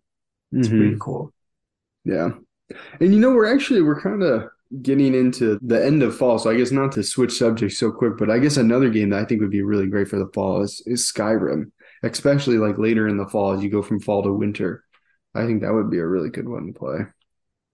It's 0.53 0.67
Mhm. 0.67 0.77
pretty 0.77 0.97
cool. 0.99 1.33
Yeah. 2.05 2.31
And 2.99 3.13
you 3.13 3.19
know, 3.19 3.31
we're 3.33 3.53
actually 3.53 3.81
we're 3.81 4.01
kind 4.01 4.23
of 4.23 4.49
getting 4.81 5.13
into 5.15 5.59
the 5.61 5.83
end 5.83 6.03
of 6.03 6.15
fall, 6.17 6.39
so 6.39 6.49
I 6.49 6.55
guess 6.55 6.71
not 6.71 6.93
to 6.93 7.03
switch 7.03 7.33
subjects 7.37 7.77
so 7.77 7.91
quick, 7.91 8.17
but 8.17 8.29
I 8.29 8.39
guess 8.39 8.57
another 8.57 8.89
game 8.89 9.09
that 9.09 9.21
I 9.21 9.25
think 9.25 9.41
would 9.41 9.51
be 9.51 9.61
really 9.63 9.87
great 9.87 10.07
for 10.07 10.17
the 10.19 10.29
fall 10.33 10.61
is 10.61 10.81
is 10.85 11.11
Skyrim, 11.11 11.71
especially 12.03 12.57
like 12.57 12.77
later 12.77 13.07
in 13.07 13.17
the 13.17 13.27
fall 13.27 13.53
as 13.53 13.63
you 13.63 13.69
go 13.69 13.81
from 13.81 13.99
fall 13.99 14.23
to 14.23 14.33
winter. 14.33 14.83
I 15.35 15.45
think 15.45 15.61
that 15.61 15.73
would 15.73 15.89
be 15.89 15.99
a 15.99 16.05
really 16.07 16.29
good 16.29 16.47
one 16.47 16.67
to 16.67 16.73
play. 16.73 16.99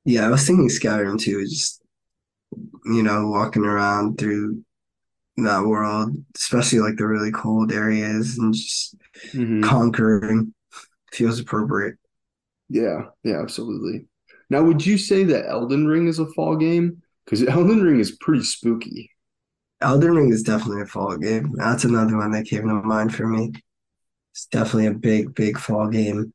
Yeah, 0.06 0.26
I 0.28 0.30
was 0.30 0.46
thinking 0.48 0.70
Skyrim 0.70 1.20
too, 1.20 1.44
just 1.46 1.82
you 2.86 3.04
know, 3.04 3.28
walking 3.28 3.66
around 3.66 4.18
through 4.18 4.64
that 5.38 5.64
world, 5.66 6.12
especially 6.36 6.80
like 6.80 6.98
the 6.98 7.08
really 7.08 7.32
cold 7.32 7.72
areas 7.72 8.38
and 8.38 8.54
just 8.54 8.96
Mhm. 9.34 9.62
conquering 9.62 10.54
feels 11.14 11.40
appropriate. 11.40 11.98
Yeah, 12.70 13.10
yeah, 13.24 13.42
absolutely. 13.42 14.08
Now, 14.50 14.64
would 14.64 14.86
you 14.86 14.98
say 14.98 15.24
that 15.26 15.48
Elden 15.48 15.88
Ring 15.88 16.08
is 16.08 16.20
a 16.20 16.26
fall 16.28 16.56
game? 16.56 17.02
Because 17.26 17.44
Elden 17.48 17.82
Ring 17.82 18.00
is 18.00 18.12
pretty 18.12 18.44
spooky. 18.44 19.12
Elden 19.82 20.16
Ring 20.16 20.30
is 20.30 20.44
definitely 20.44 20.82
a 20.82 20.86
fall 20.86 21.18
game. 21.18 21.54
That's 21.56 21.84
another 21.84 22.18
one 22.18 22.32
that 22.32 22.48
came 22.48 22.68
to 22.68 22.74
mind 22.74 23.14
for 23.14 23.28
me. 23.28 23.54
It's 24.32 24.46
definitely 24.46 24.88
a 24.88 24.94
big, 24.94 25.36
big 25.36 25.58
fall 25.58 25.88
game. 25.88 26.34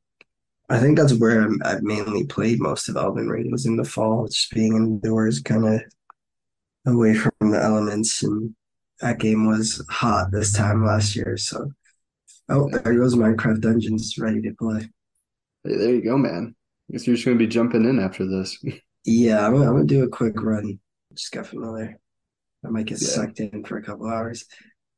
I 0.68 0.78
think 0.78 0.96
that's 0.96 1.14
where 1.14 1.42
I'm, 1.42 1.60
I've 1.64 1.82
mainly 1.82 2.24
played 2.24 2.60
most 2.60 2.88
of 2.88 2.96
Elden 2.96 3.28
Ring 3.28 3.50
was 3.50 3.66
in 3.66 3.76
the 3.76 3.84
fall, 3.84 4.26
just 4.26 4.52
being 4.52 4.74
indoors, 4.74 5.40
kind 5.40 5.66
of 5.66 5.82
away 6.86 7.14
from 7.14 7.32
the 7.40 7.60
elements. 7.60 8.22
And 8.22 8.54
that 9.00 9.18
game 9.18 9.46
was 9.46 9.84
hot 9.90 10.30
this 10.30 10.52
time 10.52 10.84
last 10.84 11.16
year. 11.16 11.36
So, 11.36 11.72
oh, 12.48 12.70
there 12.70 12.94
goes 12.94 13.16
Minecraft 13.16 13.60
Dungeons 13.60 14.16
ready 14.18 14.40
to 14.42 14.54
play. 14.54 14.88
Hey, 15.64 15.76
there 15.76 15.94
you 15.94 16.02
go, 16.02 16.16
man. 16.16 16.54
Guess 16.92 17.06
you're 17.06 17.16
just 17.16 17.24
gonna 17.26 17.38
be 17.38 17.46
jumping 17.46 17.84
in 17.84 17.98
after 17.98 18.26
this. 18.26 18.62
Yeah, 19.04 19.44
I'm, 19.44 19.52
gonna- 19.54 19.64
I'm 19.66 19.72
gonna 19.72 19.84
do 19.84 20.04
a 20.04 20.08
quick 20.08 20.40
run. 20.40 20.78
Just 21.12 21.32
got 21.32 21.48
familiar. 21.48 21.98
I 22.64 22.68
might 22.68 22.86
get 22.86 23.02
Yeah. 23.02 23.08
sucked 23.08 23.40
in 23.40 23.64
for 23.64 23.76
a 23.76 23.82
couple 23.82 24.06
hours. 24.06 24.44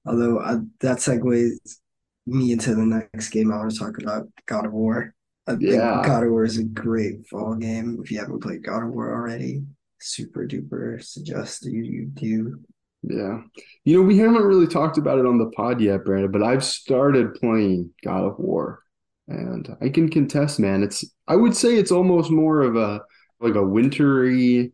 Although 0.04 0.40
I, 0.40 0.56
that 0.80 0.98
segues 0.98 1.78
me 2.26 2.52
into 2.52 2.74
the 2.74 2.84
next 2.84 3.30
game 3.30 3.50
I 3.50 3.56
want 3.56 3.70
to 3.72 3.78
talk 3.78 3.96
about, 4.02 4.28
God 4.44 4.66
of 4.66 4.74
War. 4.74 5.14
I 5.46 5.52
think 5.52 5.62
Yeah. 5.70 6.02
God 6.04 6.22
of 6.22 6.28
War 6.32 6.44
is 6.44 6.58
a 6.58 6.64
great 6.64 7.26
fall 7.28 7.54
game. 7.54 7.98
If 8.04 8.10
you 8.10 8.18
haven't 8.18 8.42
played 8.42 8.62
God 8.62 8.82
of 8.82 8.90
War 8.90 9.10
already, 9.10 9.64
super 10.00 10.46
duper 10.46 11.02
suggest 11.02 11.64
you, 11.64 11.82
you 11.82 12.04
do. 12.04 12.60
Yeah. 13.02 13.40
You 13.84 13.96
know, 13.96 14.02
we 14.06 14.18
haven't 14.18 14.44
really 14.44 14.66
talked 14.66 14.98
about 14.98 15.18
it 15.18 15.24
on 15.24 15.38
the 15.38 15.50
pod 15.56 15.80
yet, 15.80 16.04
Brandon, 16.04 16.30
but 16.30 16.42
I've 16.42 16.62
started 16.64 17.32
playing 17.36 17.88
God 18.04 18.24
of 18.24 18.38
War. 18.38 18.80
And 19.28 19.74
I 19.80 19.88
can 19.88 20.10
contest, 20.10 20.60
man. 20.60 20.82
It's 20.82 21.06
I 21.26 21.36
would 21.36 21.56
say 21.56 21.76
it's 21.76 21.92
almost 21.92 22.30
more 22.30 22.62
of 22.62 22.76
a 22.76 23.02
like 23.40 23.54
a 23.54 23.66
wintry, 23.66 24.72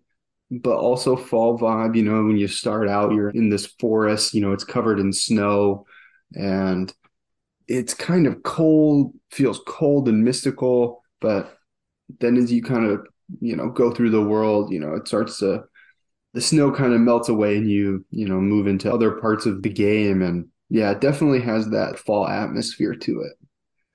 but 0.51 0.77
also 0.77 1.17
fall 1.17 1.59
vibe. 1.59 1.97
You 1.97 2.05
know, 2.05 2.25
when 2.25 2.37
you 2.37 2.49
start 2.49 2.89
out, 2.89 3.13
you're 3.13 3.31
in 3.31 3.49
this 3.51 3.67
forest, 3.67 4.35
you 4.35 4.41
know, 4.41 4.53
it's 4.53 4.65
covered 4.65 4.99
in 5.01 5.13
snow 5.13 5.87
and 6.35 6.93
it's 7.69 7.95
kind 7.95 8.27
of 8.27 8.43
cold, 8.43 9.15
feels 9.31 9.61
cold 9.67 10.09
and 10.09 10.25
mystical, 10.25 11.03
but 11.21 11.57
then 12.19 12.37
as 12.37 12.53
you 12.53 12.63
kind 12.63 12.87
of, 12.87 13.07
you 13.41 13.57
know, 13.57 13.71
go 13.71 13.93
through 13.93 14.11
the 14.11 14.23
world, 14.23 14.73
you 14.73 14.81
know, 14.81 14.95
it 14.95 15.07
starts 15.07 15.39
to 15.39 15.65
the 16.35 16.41
snow 16.41 16.73
kind 16.73 16.93
of 16.93 17.01
melts 17.01 17.29
away 17.29 17.57
and 17.57 17.71
you, 17.71 18.05
you 18.11 18.29
know, 18.29 18.41
move 18.41 18.67
into 18.67 18.93
other 18.93 19.13
parts 19.13 19.47
of 19.47 19.63
the 19.63 19.69
game. 19.69 20.23
And 20.23 20.49
yeah, 20.69 20.91
it 20.93 21.01
definitely 21.01 21.41
has 21.41 21.71
that 21.71 21.99
fall 21.99 22.27
atmosphere 22.29 22.95
to 22.95 23.21
it. 23.23 23.40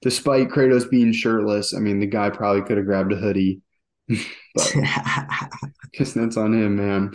Despite 0.06 0.50
Kratos 0.50 0.88
being 0.88 1.12
shirtless, 1.12 1.74
I 1.74 1.80
mean, 1.80 2.00
the 2.00 2.06
guy 2.06 2.30
probably 2.30 2.62
could 2.62 2.78
have 2.78 2.86
grabbed 2.86 3.12
a 3.12 3.15
hoodie, 3.15 3.62
but 4.08 4.76
guess 5.94 6.13
that's 6.13 6.38
on 6.38 6.54
him, 6.54 6.76
man. 6.76 7.13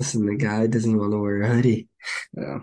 Listen, 0.00 0.26
the 0.26 0.34
guy 0.34 0.66
doesn't 0.66 0.98
want 0.98 1.12
to 1.12 1.18
wear 1.18 1.42
a 1.42 1.48
hoodie. 1.48 1.86
Yeah. 2.36 2.58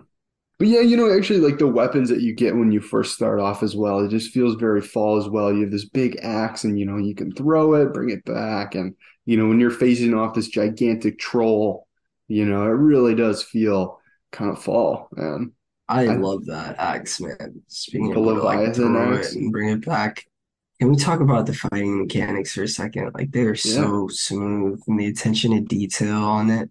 But 0.60 0.68
yeah, 0.68 0.82
you 0.82 0.98
know, 0.98 1.10
actually, 1.16 1.40
like 1.40 1.58
the 1.58 1.70
weapons 1.70 2.10
that 2.10 2.20
you 2.20 2.36
get 2.36 2.54
when 2.54 2.74
you 2.74 2.82
first 2.82 3.14
start 3.14 3.40
off 3.40 3.64
as 3.64 3.78
well, 3.78 4.02
it 4.02 4.10
just 4.10 4.34
feels 4.34 4.56
very 4.56 4.82
fall 4.82 5.16
as 5.16 5.30
well. 5.30 5.54
You 5.54 5.62
have 5.62 5.72
this 5.72 5.88
big 5.88 6.20
axe, 6.22 6.66
and 6.66 6.78
you 6.78 6.86
know, 6.86 6.98
you 6.98 7.16
can 7.16 7.32
throw 7.32 7.76
it, 7.76 7.94
bring 7.94 8.10
it 8.10 8.26
back, 8.26 8.76
and 8.76 8.94
you 9.24 9.38
know, 9.38 9.48
when 9.48 9.62
you're 9.62 9.72
facing 9.72 10.14
off 10.14 10.34
this 10.36 10.50
gigantic 10.50 11.18
troll, 11.18 11.88
you 12.28 12.44
know, 12.44 12.64
it 12.64 12.76
really 12.76 13.16
does 13.16 13.42
feel 13.42 14.02
kind 14.34 14.52
of 14.52 14.62
fall, 14.62 15.08
man. 15.14 15.54
I 15.90 16.06
love 16.06 16.46
that 16.46 16.78
axe, 16.80 17.20
man. 17.20 17.62
The 17.92 18.12
able 18.12 18.36
to 18.36 18.42
like 18.42 18.68
axe, 18.68 19.36
and 19.36 19.52
bring 19.52 19.70
it 19.70 19.86
back. 19.86 20.26
Can 20.80 20.90
we 20.90 20.98
talk 20.98 21.20
about 21.20 21.46
the 21.46 21.54
fighting 21.54 22.00
mechanics 22.00 22.54
for 22.54 22.64
a 22.64 22.68
second? 22.68 23.12
Like 23.14 23.32
they're 23.32 23.50
yeah, 23.50 23.56
so 23.56 24.08
smooth 24.08 24.82
and 24.88 25.00
the 25.00 25.08
attention 25.08 25.52
to 25.52 25.62
detail 25.62 26.18
on 26.18 26.50
it 26.50 26.70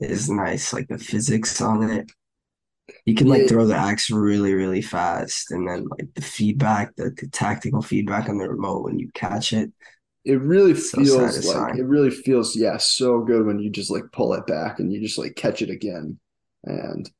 is 0.00 0.30
nice. 0.30 0.72
Like 0.72 0.88
the 0.88 0.98
physics 0.98 1.60
on 1.60 1.90
it. 1.90 2.10
You 3.06 3.14
can 3.14 3.28
like 3.28 3.48
throw 3.48 3.66
the 3.66 3.76
axe 3.76 4.10
really, 4.10 4.54
really 4.54 4.82
fast, 4.82 5.50
and 5.50 5.68
then 5.68 5.86
like 5.88 6.12
the 6.14 6.22
feedback, 6.22 6.94
the, 6.96 7.10
the 7.16 7.28
tactical 7.28 7.80
feedback 7.80 8.28
on 8.28 8.38
the 8.38 8.48
remote 8.48 8.84
when 8.84 8.98
you 8.98 9.10
catch 9.14 9.52
it, 9.52 9.72
it 10.24 10.40
really 10.40 10.74
so 10.74 11.02
feels 11.02 11.46
like 11.46 11.76
it 11.76 11.84
really 11.84 12.10
feels 12.10 12.54
yeah 12.54 12.76
so 12.76 13.20
good 13.20 13.44
when 13.44 13.58
you 13.58 13.70
just 13.70 13.90
like 13.90 14.04
pull 14.12 14.34
it 14.34 14.46
back 14.46 14.78
and 14.78 14.92
you 14.92 15.00
just 15.00 15.18
like 15.18 15.34
catch 15.34 15.62
it 15.62 15.70
again, 15.70 16.18
and 16.64 17.10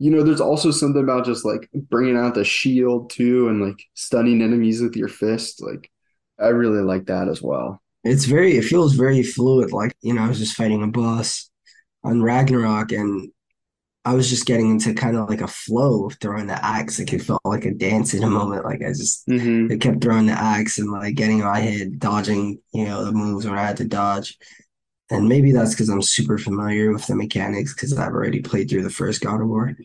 you 0.00 0.10
know, 0.12 0.24
there's 0.24 0.42
also 0.42 0.72
something 0.72 1.02
about 1.04 1.26
just 1.26 1.46
like 1.46 1.70
bringing 1.74 2.18
out 2.18 2.34
the 2.34 2.44
shield 2.44 3.10
too 3.10 3.48
and 3.50 3.62
like 3.62 3.80
stunning 3.94 4.42
enemies 4.42 4.82
with 4.82 4.96
your 4.96 5.08
fist. 5.08 5.62
Like, 5.62 5.90
I 6.40 6.48
really 6.48 6.82
like 6.82 7.06
that 7.06 7.28
as 7.28 7.42
well. 7.42 7.82
It's 8.04 8.24
very, 8.24 8.56
it 8.56 8.64
feels 8.64 8.94
very 8.94 9.22
fluid. 9.22 9.72
Like, 9.72 9.94
you 10.00 10.14
know, 10.14 10.22
I 10.22 10.28
was 10.28 10.38
just 10.38 10.56
fighting 10.56 10.82
a 10.82 10.86
boss 10.88 11.50
on 12.04 12.22
Ragnarok 12.22 12.92
and 12.92 13.30
I 14.04 14.14
was 14.14 14.30
just 14.30 14.46
getting 14.46 14.70
into 14.70 14.94
kind 14.94 15.16
of 15.16 15.28
like 15.28 15.42
a 15.42 15.48
flow 15.48 16.06
of 16.06 16.16
throwing 16.20 16.46
the 16.48 16.64
axe. 16.64 16.98
Like 16.98 17.12
it 17.14 17.22
felt 17.22 17.42
like 17.44 17.66
a 17.66 17.74
dance 17.74 18.14
in 18.14 18.24
a 18.24 18.30
moment. 18.30 18.64
Like 18.64 18.82
I 18.82 18.90
just 18.90 19.28
I 19.70 19.76
hmm 19.76 19.78
kept 19.78 20.02
throwing 20.02 20.26
the 20.26 20.32
axe 20.34 20.78
and 20.78 20.92
like 20.92 21.16
getting 21.16 21.40
my 21.40 21.60
head, 21.60 21.98
dodging, 22.00 22.60
you 22.72 22.86
know, 22.86 23.04
the 23.04 23.12
moves 23.12 23.46
when 23.46 23.58
I 23.58 23.66
had 23.66 23.78
to 23.78 23.86
dodge. 23.86 24.38
And 25.10 25.28
maybe 25.28 25.52
that's 25.52 25.70
because 25.72 25.88
I'm 25.88 26.02
super 26.02 26.38
familiar 26.38 26.92
with 26.92 27.06
the 27.06 27.16
mechanics 27.16 27.74
because 27.74 27.96
I've 27.96 28.12
already 28.12 28.40
played 28.40 28.70
through 28.70 28.84
the 28.84 28.90
first 28.90 29.20
God 29.20 29.40
of 29.40 29.48
War. 29.48 29.76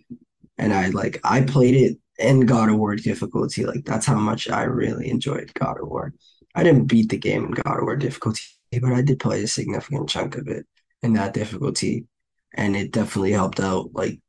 And 0.57 0.73
I 0.73 0.89
like 0.89 1.19
I 1.23 1.41
played 1.41 1.75
it 1.75 1.97
in 2.19 2.41
God 2.41 2.69
of 2.69 2.77
War 2.77 2.95
difficulty. 2.95 3.65
Like 3.65 3.85
that's 3.85 4.05
how 4.05 4.15
much 4.15 4.49
I 4.49 4.63
really 4.63 5.09
enjoyed 5.09 5.53
God 5.55 5.79
of 5.81 5.87
War. 5.87 6.13
I 6.53 6.63
didn't 6.63 6.85
beat 6.85 7.09
the 7.09 7.17
game 7.17 7.45
in 7.45 7.51
God 7.51 7.77
of 7.77 7.83
War 7.83 7.95
difficulty, 7.95 8.43
but 8.81 8.93
I 8.93 9.01
did 9.01 9.19
play 9.19 9.43
a 9.43 9.47
significant 9.47 10.09
chunk 10.09 10.37
of 10.37 10.47
it 10.47 10.65
in 11.01 11.13
that 11.13 11.33
difficulty. 11.33 12.05
And 12.53 12.75
it 12.75 12.91
definitely 12.91 13.31
helped 13.31 13.59
out 13.59 13.89
like 13.93 14.19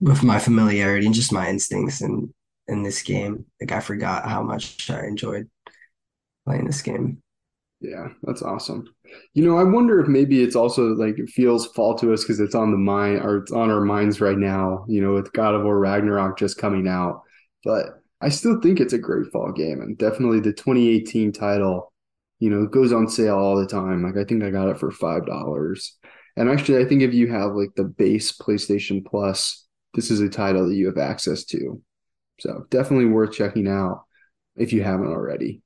with 0.00 0.22
my 0.22 0.38
familiarity 0.38 1.06
and 1.06 1.14
just 1.14 1.32
my 1.32 1.48
instincts 1.48 2.00
in 2.00 2.34
in 2.66 2.82
this 2.82 3.02
game. 3.02 3.46
Like 3.60 3.72
I 3.72 3.80
forgot 3.80 4.28
how 4.28 4.42
much 4.42 4.90
I 4.90 5.06
enjoyed 5.06 5.48
playing 6.44 6.66
this 6.66 6.82
game. 6.82 7.22
Yeah, 7.80 8.08
that's 8.22 8.42
awesome. 8.42 8.84
You 9.32 9.44
know, 9.44 9.56
I 9.56 9.64
wonder 9.64 10.00
if 10.00 10.06
maybe 10.08 10.42
it's 10.42 10.54
also 10.54 10.88
like 10.94 11.18
it 11.18 11.30
feels 11.30 11.66
fall 11.68 11.94
to 11.96 12.12
us 12.12 12.22
because 12.22 12.38
it's 12.38 12.54
on 12.54 12.70
the 12.70 12.76
mind 12.76 13.20
or 13.22 13.38
it's 13.38 13.52
on 13.52 13.70
our 13.70 13.80
minds 13.80 14.20
right 14.20 14.36
now, 14.36 14.84
you 14.86 15.00
know, 15.00 15.14
with 15.14 15.32
God 15.32 15.54
of 15.54 15.62
War 15.62 15.78
Ragnarok 15.78 16.38
just 16.38 16.58
coming 16.58 16.86
out. 16.86 17.22
But 17.64 17.86
I 18.20 18.28
still 18.28 18.60
think 18.60 18.80
it's 18.80 18.92
a 18.92 18.98
great 18.98 19.32
fall 19.32 19.50
game 19.52 19.80
and 19.80 19.96
definitely 19.96 20.40
the 20.40 20.52
2018 20.52 21.32
title, 21.32 21.90
you 22.38 22.50
know, 22.50 22.66
goes 22.66 22.92
on 22.92 23.08
sale 23.08 23.36
all 23.38 23.56
the 23.56 23.66
time. 23.66 24.02
Like 24.02 24.18
I 24.18 24.24
think 24.24 24.42
I 24.44 24.50
got 24.50 24.68
it 24.68 24.78
for 24.78 24.90
five 24.90 25.24
dollars. 25.26 25.96
And 26.36 26.50
actually, 26.50 26.84
I 26.84 26.88
think 26.88 27.00
if 27.02 27.14
you 27.14 27.28
have 27.28 27.54
like 27.54 27.74
the 27.76 27.84
base 27.84 28.36
PlayStation 28.36 29.04
Plus, 29.04 29.66
this 29.94 30.10
is 30.10 30.20
a 30.20 30.28
title 30.28 30.68
that 30.68 30.74
you 30.74 30.86
have 30.86 30.98
access 30.98 31.44
to. 31.46 31.82
So 32.40 32.66
definitely 32.70 33.06
worth 33.06 33.32
checking 33.32 33.68
out 33.68 34.04
if 34.56 34.72
you 34.74 34.82
haven't 34.82 35.08
already. 35.08 35.62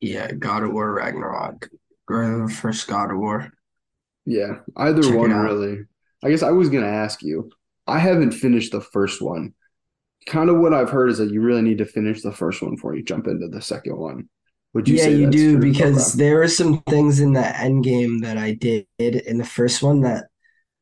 Yeah, 0.00 0.32
God 0.32 0.62
of 0.62 0.72
War 0.72 0.92
Ragnarok. 0.94 1.68
Or 2.08 2.46
the 2.46 2.52
first 2.52 2.88
God 2.88 3.10
of 3.10 3.18
War. 3.18 3.52
Yeah, 4.26 4.60
either 4.76 5.02
Check 5.02 5.18
one 5.18 5.30
really. 5.30 5.84
I 6.22 6.30
guess 6.30 6.42
I 6.42 6.50
was 6.50 6.68
gonna 6.68 6.86
ask 6.86 7.22
you. 7.22 7.50
I 7.86 7.98
haven't 7.98 8.32
finished 8.32 8.72
the 8.72 8.80
first 8.80 9.22
one. 9.22 9.54
Kind 10.26 10.50
of 10.50 10.58
what 10.58 10.74
I've 10.74 10.90
heard 10.90 11.10
is 11.10 11.18
that 11.18 11.30
you 11.30 11.40
really 11.40 11.62
need 11.62 11.78
to 11.78 11.86
finish 11.86 12.22
the 12.22 12.32
first 12.32 12.62
one 12.62 12.74
before 12.74 12.94
you 12.94 13.02
jump 13.02 13.26
into 13.26 13.48
the 13.48 13.62
second 13.62 13.96
one. 13.96 14.28
Would 14.74 14.88
you 14.88 14.96
Yeah, 14.96 15.04
say 15.04 15.16
you 15.16 15.30
do 15.30 15.58
because 15.58 16.12
there 16.12 16.42
are 16.42 16.48
some 16.48 16.82
things 16.82 17.20
in 17.20 17.32
the 17.32 17.60
end 17.60 17.84
game 17.84 18.20
that 18.20 18.36
I 18.36 18.52
did 18.52 18.86
in 18.98 19.38
the 19.38 19.44
first 19.44 19.82
one 19.82 20.02
that 20.02 20.26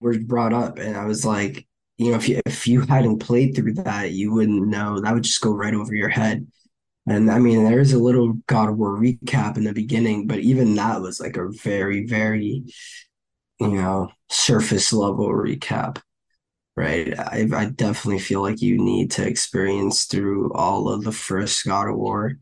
were 0.00 0.18
brought 0.18 0.52
up, 0.52 0.78
and 0.78 0.96
I 0.96 1.07
was 1.07 1.24
like, 1.24 1.66
you 1.96 2.11
know, 2.11 2.16
if 2.16 2.28
you 2.28 2.40
if 2.44 2.66
you 2.66 2.83
hadn't 2.83 3.18
played 3.20 3.54
through 3.54 3.74
that, 3.74 4.12
you 4.12 4.33
wouldn't 4.33 4.68
know. 4.68 5.00
That 5.00 5.14
would 5.14 5.22
just 5.24 5.40
go 5.40 5.52
right 5.52 5.74
over 5.74 5.94
your 5.94 6.09
head. 6.09 6.46
And 7.09 7.31
I 7.31 7.38
mean, 7.38 7.64
there 7.64 7.81
is 7.81 7.92
a 7.92 7.99
little 7.99 8.35
God 8.47 8.68
of 8.71 8.77
War 8.79 8.97
recap 8.99 9.57
in 9.57 9.64
the 9.64 9.73
beginning, 9.73 10.27
but 10.27 10.40
even 10.40 10.75
that 10.77 11.01
was 11.01 11.21
like 11.21 11.37
a 11.37 11.49
very, 11.49 12.07
very, 12.07 12.64
you 13.61 13.68
know, 13.68 14.11
surface 14.31 14.92
level 14.92 15.29
recap, 15.29 16.01
right? 16.77 17.18
I 17.18 17.49
I 17.55 17.66
definitely 17.66 18.21
feel 18.21 18.42
like 18.42 18.62
you 18.62 18.79
need 18.79 19.12
to 19.12 19.27
experience 19.27 20.05
through 20.07 20.53
all 20.55 20.88
of 20.90 21.05
the 21.05 21.12
first 21.12 21.66
God 21.66 21.88
of 21.90 21.97
War 21.97 22.38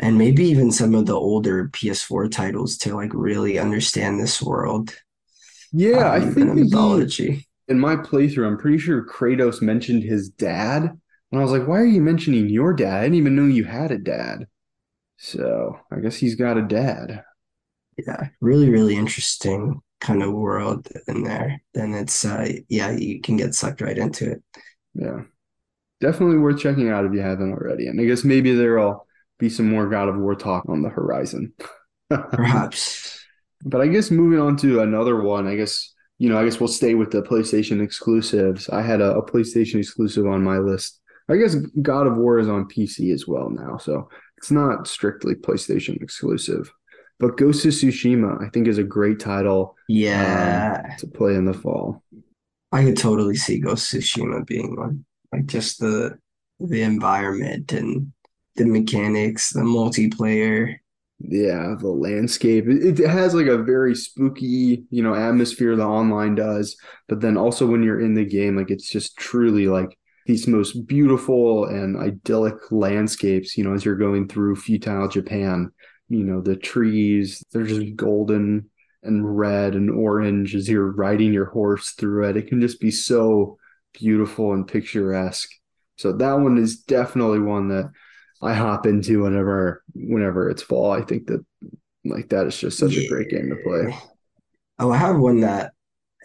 and 0.00 0.18
maybe 0.18 0.44
even 0.46 0.72
some 0.72 0.94
of 0.94 1.06
the 1.06 1.14
older 1.14 1.68
PS4 1.70 2.28
titles 2.28 2.78
to 2.78 2.94
like 2.96 3.12
really 3.14 3.58
understand 3.58 4.20
this 4.20 4.42
world 4.42 4.94
Yeah, 5.72 6.10
I 6.10 6.20
um, 6.20 6.36
and 6.40 6.54
think 6.54 6.54
that 6.54 6.66
he 6.66 6.76
mythology. 6.76 7.46
in 7.68 7.78
my 7.80 7.96
playthrough, 7.96 8.46
I'm 8.46 8.58
pretty 8.58 8.78
sure 8.78 9.06
Kratos 9.06 9.62
mentioned 9.62 10.02
his 10.04 10.28
dad, 10.30 11.00
and 11.32 11.40
I 11.40 11.42
was 11.42 11.52
like, 11.52 11.66
"Why 11.66 11.80
are 11.80 11.86
you 11.86 12.00
mentioning 12.02 12.48
your 12.48 12.74
dad? 12.74 13.00
I 13.00 13.02
didn't 13.04 13.16
even 13.16 13.36
know 13.36 13.46
you 13.46 13.64
had 13.64 13.90
a 13.90 13.98
dad." 13.98 14.46
So 15.18 15.78
I 15.90 16.00
guess 16.00 16.16
he's 16.16 16.34
got 16.36 16.58
a 16.58 16.62
dad. 16.62 17.24
Yeah, 17.98 18.28
really, 18.40 18.70
really 18.70 18.96
interesting 18.96 19.80
kind 20.00 20.22
of 20.22 20.32
world 20.32 20.88
in 21.08 21.24
there. 21.24 21.62
Then 21.74 21.94
it's 21.94 22.24
uh 22.24 22.52
yeah, 22.68 22.90
you 22.92 23.20
can 23.20 23.36
get 23.36 23.54
sucked 23.54 23.80
right 23.80 23.98
into 23.98 24.32
it. 24.32 24.42
Yeah, 24.94 25.22
definitely 26.00 26.38
worth 26.38 26.60
checking 26.60 26.90
out 26.90 27.06
if 27.06 27.12
you 27.12 27.20
haven't 27.20 27.52
already. 27.52 27.86
And 27.86 28.00
I 28.00 28.04
guess 28.04 28.24
maybe 28.24 28.54
there'll 28.54 29.06
be 29.38 29.48
some 29.48 29.68
more 29.68 29.88
God 29.88 30.08
of 30.08 30.18
War 30.18 30.34
talk 30.34 30.68
on 30.68 30.82
the 30.82 30.88
horizon. 30.88 31.52
Perhaps. 32.10 33.24
But 33.64 33.80
I 33.80 33.86
guess 33.86 34.10
moving 34.10 34.40
on 34.40 34.56
to 34.58 34.80
another 34.80 35.22
one, 35.22 35.46
I 35.46 35.54
guess, 35.56 35.94
you 36.18 36.28
know, 36.28 36.38
I 36.38 36.44
guess 36.44 36.60
we'll 36.60 36.68
stay 36.68 36.94
with 36.94 37.12
the 37.12 37.22
PlayStation 37.22 37.82
exclusives. 37.82 38.68
I 38.68 38.82
had 38.82 39.00
a, 39.00 39.16
a 39.16 39.26
PlayStation 39.26 39.76
exclusive 39.76 40.26
on 40.26 40.42
my 40.42 40.58
list. 40.58 41.00
I 41.28 41.36
guess 41.36 41.54
God 41.80 42.06
of 42.06 42.16
War 42.16 42.38
is 42.38 42.48
on 42.48 42.68
PC 42.68 43.12
as 43.12 43.26
well 43.26 43.48
now, 43.50 43.76
so 43.78 44.08
it's 44.38 44.50
not 44.50 44.86
strictly 44.88 45.34
PlayStation 45.34 46.00
exclusive. 46.02 46.70
But 47.18 47.36
Ghost 47.36 47.64
of 47.64 47.72
Tsushima, 47.72 48.44
I 48.44 48.48
think, 48.50 48.66
is 48.66 48.78
a 48.78 48.82
great 48.84 49.20
title 49.20 49.70
um, 49.78 49.84
Yeah. 49.88 50.96
to 50.98 51.06
play 51.06 51.34
in 51.34 51.44
the 51.44 51.54
fall. 51.54 52.02
I 52.72 52.84
could 52.84 52.96
totally 52.96 53.36
see 53.36 53.60
Ghost 53.60 53.92
of 53.94 54.00
Tsushima 54.00 54.46
being 54.46 54.76
one. 54.76 55.04
Like 55.32 55.46
just 55.46 55.78
the 55.78 56.18
the 56.60 56.82
environment 56.82 57.72
and 57.72 58.12
the 58.56 58.66
mechanics, 58.66 59.50
the 59.52 59.60
multiplayer. 59.60 60.76
Yeah, 61.20 61.76
the 61.78 61.88
landscape. 61.88 62.66
It, 62.66 62.98
it 62.98 63.08
has 63.08 63.34
like 63.34 63.46
a 63.46 63.62
very 63.62 63.94
spooky, 63.94 64.84
you 64.90 65.02
know, 65.04 65.14
atmosphere 65.14 65.76
the 65.76 65.84
online 65.86 66.34
does, 66.34 66.76
but 67.08 67.20
then 67.20 67.36
also 67.36 67.64
when 67.66 67.82
you're 67.84 68.00
in 68.00 68.14
the 68.14 68.24
game, 68.24 68.56
like 68.56 68.70
it's 68.70 68.90
just 68.90 69.16
truly 69.16 69.68
like 69.68 69.96
these 70.26 70.46
most 70.46 70.86
beautiful 70.86 71.64
and 71.66 71.96
idyllic 71.96 72.54
landscapes, 72.70 73.56
you 73.56 73.64
know, 73.64 73.74
as 73.74 73.84
you're 73.84 73.96
going 73.96 74.28
through 74.28 74.56
feudal 74.56 75.08
Japan. 75.08 75.70
You 76.08 76.24
know, 76.24 76.40
the 76.42 76.56
trees, 76.56 77.42
they're 77.52 77.62
just 77.62 77.96
golden 77.96 78.68
and 79.02 79.36
red 79.36 79.74
and 79.74 79.90
orange 79.90 80.54
as 80.54 80.68
you're 80.68 80.92
riding 80.92 81.32
your 81.32 81.46
horse 81.46 81.92
through 81.92 82.28
it. 82.28 82.36
It 82.36 82.48
can 82.48 82.60
just 82.60 82.80
be 82.80 82.90
so 82.90 83.56
beautiful 83.94 84.52
and 84.52 84.66
picturesque. 84.66 85.48
So 85.96 86.12
that 86.12 86.34
one 86.34 86.58
is 86.58 86.80
definitely 86.80 87.40
one 87.40 87.68
that 87.68 87.90
I 88.40 88.54
hop 88.54 88.86
into 88.86 89.22
whenever 89.22 89.82
whenever 89.94 90.50
it's 90.50 90.62
fall. 90.62 90.90
I 90.90 91.02
think 91.02 91.26
that 91.28 91.44
like 92.04 92.28
that 92.30 92.46
is 92.46 92.58
just 92.58 92.78
such 92.78 92.96
a 92.96 93.08
great 93.08 93.30
game 93.30 93.50
to 93.50 93.56
play. 93.56 93.96
Oh, 94.78 94.90
I 94.90 94.96
have 94.96 95.18
one 95.18 95.40
that 95.40 95.72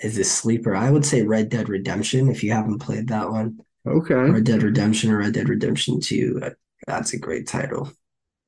is 0.02 0.18
a 0.18 0.24
sleeper. 0.24 0.76
I 0.76 0.90
would 0.90 1.06
say 1.06 1.22
Red 1.24 1.50
Dead 1.50 1.70
Redemption 1.70 2.30
if 2.30 2.44
you 2.44 2.52
haven't 2.52 2.80
played 2.80 3.08
that 3.10 3.30
one. 3.30 3.60
Okay. 3.88 4.14
Red 4.32 4.44
Dead 4.46 4.64
Redemption 4.64 5.12
or 5.12 5.20
Red 5.20 5.34
Dead 5.34 5.50
Redemption 5.50 6.00
2. 6.00 6.40
uh, 6.44 6.50
That's 6.86 7.14
a 7.14 7.20
great 7.20 7.48
title. 7.48 7.92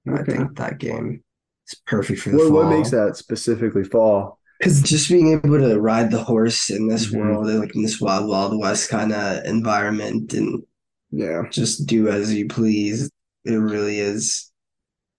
I 0.08 0.24
think 0.24 0.58
that 0.58 0.80
game 0.80 1.24
is 1.68 1.80
perfect 1.86 2.22
for 2.22 2.32
the 2.32 2.38
What 2.38 2.52
what 2.52 2.68
makes 2.68 2.92
that 2.92 3.18
specifically 3.18 3.84
fall? 3.84 4.40
Because 4.60 4.82
just 4.82 5.10
being 5.10 5.34
able 5.34 5.58
to 5.60 5.80
ride 5.80 6.12
the 6.12 6.24
horse 6.24 6.70
in 6.70 6.88
this 6.88 7.12
hmm 7.12 7.12
world, 7.12 7.48
like 7.48 7.76
in 7.76 7.82
this 7.84 8.00
wild, 8.02 8.30
wild 8.30 8.58
west 8.60 8.90
kind 8.90 9.12
of 9.14 9.44
environment 9.46 10.34
and 10.34 10.64
Yeah. 11.12 11.44
just 11.52 11.88
do 11.88 12.10
as 12.10 12.34
you 12.34 12.48
please, 12.48 13.10
it 13.46 13.54
really 13.54 14.00
is 14.00 14.52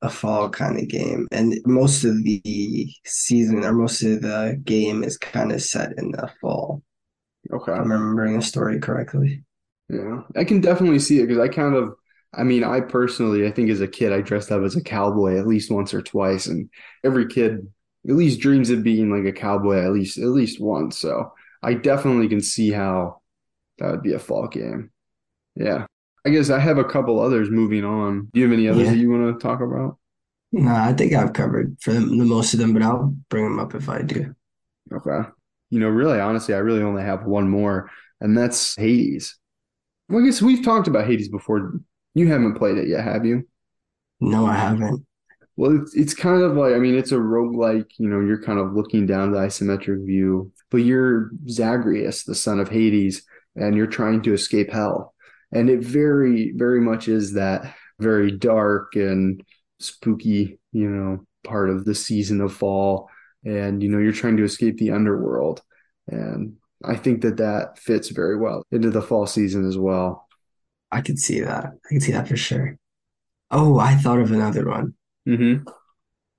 a 0.02 0.10
fall 0.10 0.50
kind 0.50 0.78
of 0.80 0.88
game. 0.88 1.28
And 1.32 1.54
most 1.66 2.04
of 2.04 2.22
the 2.24 2.92
season 3.06 3.64
or 3.64 3.72
most 3.74 4.02
of 4.02 4.22
the 4.22 4.60
game 4.64 5.04
is 5.04 5.18
kind 5.18 5.52
of 5.52 5.62
set 5.62 5.92
in 5.98 6.12
the 6.12 6.30
fall, 6.40 6.82
Okay. 7.52 7.72
I'm 7.72 7.90
remembering 7.92 8.36
the 8.36 8.42
story 8.42 8.80
correctly. 8.80 9.44
Yeah, 9.90 10.22
I 10.36 10.44
can 10.44 10.60
definitely 10.60 10.98
see 10.98 11.18
it 11.20 11.26
because 11.26 11.38
I 11.40 11.48
kind 11.48 11.74
of, 11.74 11.94
I 12.34 12.44
mean, 12.44 12.62
I 12.62 12.80
personally, 12.80 13.46
I 13.46 13.50
think 13.50 13.70
as 13.70 13.80
a 13.80 13.88
kid, 13.88 14.12
I 14.12 14.20
dressed 14.20 14.52
up 14.52 14.62
as 14.62 14.76
a 14.76 14.82
cowboy 14.82 15.38
at 15.38 15.46
least 15.48 15.70
once 15.70 15.92
or 15.94 16.02
twice, 16.02 16.46
and 16.46 16.70
every 17.04 17.26
kid 17.26 17.66
at 18.08 18.14
least 18.14 18.40
dreams 18.40 18.70
of 18.70 18.82
being 18.82 19.10
like 19.10 19.24
a 19.26 19.36
cowboy 19.38 19.78
at 19.84 19.92
least 19.92 20.18
at 20.18 20.26
least 20.28 20.60
once. 20.60 20.98
So 20.98 21.32
I 21.62 21.74
definitely 21.74 22.28
can 22.28 22.40
see 22.40 22.70
how 22.70 23.20
that 23.78 23.90
would 23.90 24.02
be 24.02 24.14
a 24.14 24.18
fall 24.18 24.48
game. 24.48 24.90
Yeah. 25.56 25.86
I 26.26 26.30
guess 26.30 26.50
I 26.50 26.58
have 26.58 26.78
a 26.78 26.84
couple 26.84 27.20
others 27.20 27.50
moving 27.50 27.84
on. 27.84 28.28
Do 28.32 28.40
you 28.40 28.46
have 28.46 28.52
any 28.52 28.68
others 28.68 28.84
Yeah. 28.84 28.90
that 28.90 28.98
you 28.98 29.10
want 29.10 29.38
to 29.40 29.42
talk 29.42 29.60
about? 29.60 29.98
No, 30.52 30.72
I 30.74 30.92
think 30.92 31.12
I've 31.14 31.32
covered 31.32 31.76
for 31.80 31.92
the, 31.92 32.00
the 32.00 32.24
most 32.24 32.54
of 32.54 32.60
them, 32.60 32.72
but 32.72 32.82
I'll 32.82 33.14
bring 33.28 33.44
them 33.44 33.58
up 33.60 33.74
if 33.74 33.88
I 33.88 34.02
do. 34.02 34.34
Okay. 34.92 35.28
You 35.70 35.80
know, 35.80 35.88
really, 35.88 36.18
honestly, 36.20 36.54
I 36.54 36.58
really 36.58 36.82
only 36.82 37.02
have 37.02 37.24
one 37.24 37.48
more, 37.48 37.90
and 38.20 38.36
that's 38.36 38.74
Hades. 38.76 39.38
Well, 40.10 40.22
I 40.22 40.26
guess 40.26 40.42
we've 40.42 40.64
talked 40.64 40.88
about 40.88 41.06
Hades 41.06 41.28
before. 41.28 41.80
You 42.14 42.26
haven't 42.26 42.56
played 42.56 42.78
it 42.78 42.88
yet, 42.88 43.04
have 43.04 43.24
you? 43.24 43.46
No, 44.20 44.46
I 44.46 44.54
haven't. 44.54 45.06
Well, 45.56 45.80
it's 45.80 45.94
it's 45.94 46.14
kind 46.14 46.42
of 46.42 46.56
like 46.56 46.74
I 46.74 46.78
mean, 46.78 46.96
it's 46.96 47.12
a 47.12 47.16
roguelike, 47.16 47.90
you 47.98 48.08
know, 48.08 48.20
you're 48.20 48.42
kind 48.42 48.58
of 48.58 48.72
looking 48.74 49.06
down 49.06 49.32
the 49.32 49.38
isometric 49.38 50.04
view, 50.06 50.52
but 50.70 50.78
you're 50.78 51.30
Zagreus, 51.48 52.24
the 52.24 52.34
son 52.34 52.60
of 52.60 52.68
Hades, 52.68 53.22
and 53.56 53.76
you're 53.76 53.86
trying 53.86 54.22
to 54.22 54.32
escape 54.32 54.70
hell. 54.70 55.14
And 55.52 55.68
it 55.68 55.80
very, 55.80 56.52
very 56.56 56.80
much 56.80 57.08
is 57.08 57.34
that 57.34 57.74
very 57.98 58.30
dark 58.30 58.96
and 58.96 59.42
spooky, 59.80 60.58
you 60.72 60.88
know, 60.88 61.26
part 61.44 61.70
of 61.70 61.84
the 61.84 61.94
season 61.94 62.40
of 62.40 62.52
fall. 62.52 63.10
And, 63.44 63.82
you 63.82 63.88
know, 63.88 63.98
you're 63.98 64.12
trying 64.12 64.36
to 64.38 64.44
escape 64.44 64.78
the 64.78 64.92
underworld. 64.92 65.62
And 66.06 66.56
I 66.84 66.96
think 66.96 67.22
that 67.22 67.36
that 67.38 67.78
fits 67.78 68.08
very 68.08 68.36
well 68.36 68.64
into 68.70 68.90
the 68.90 69.02
fall 69.02 69.26
season 69.26 69.66
as 69.66 69.76
well. 69.76 70.26
I 70.90 71.00
can 71.02 71.16
see 71.16 71.40
that. 71.40 71.66
I 71.66 71.88
can 71.88 72.00
see 72.00 72.12
that 72.12 72.28
for 72.28 72.36
sure. 72.36 72.76
Oh, 73.50 73.78
I 73.78 73.96
thought 73.96 74.20
of 74.20 74.32
another 74.32 74.66
one. 74.68 74.94
Mm-hmm. 75.28 75.68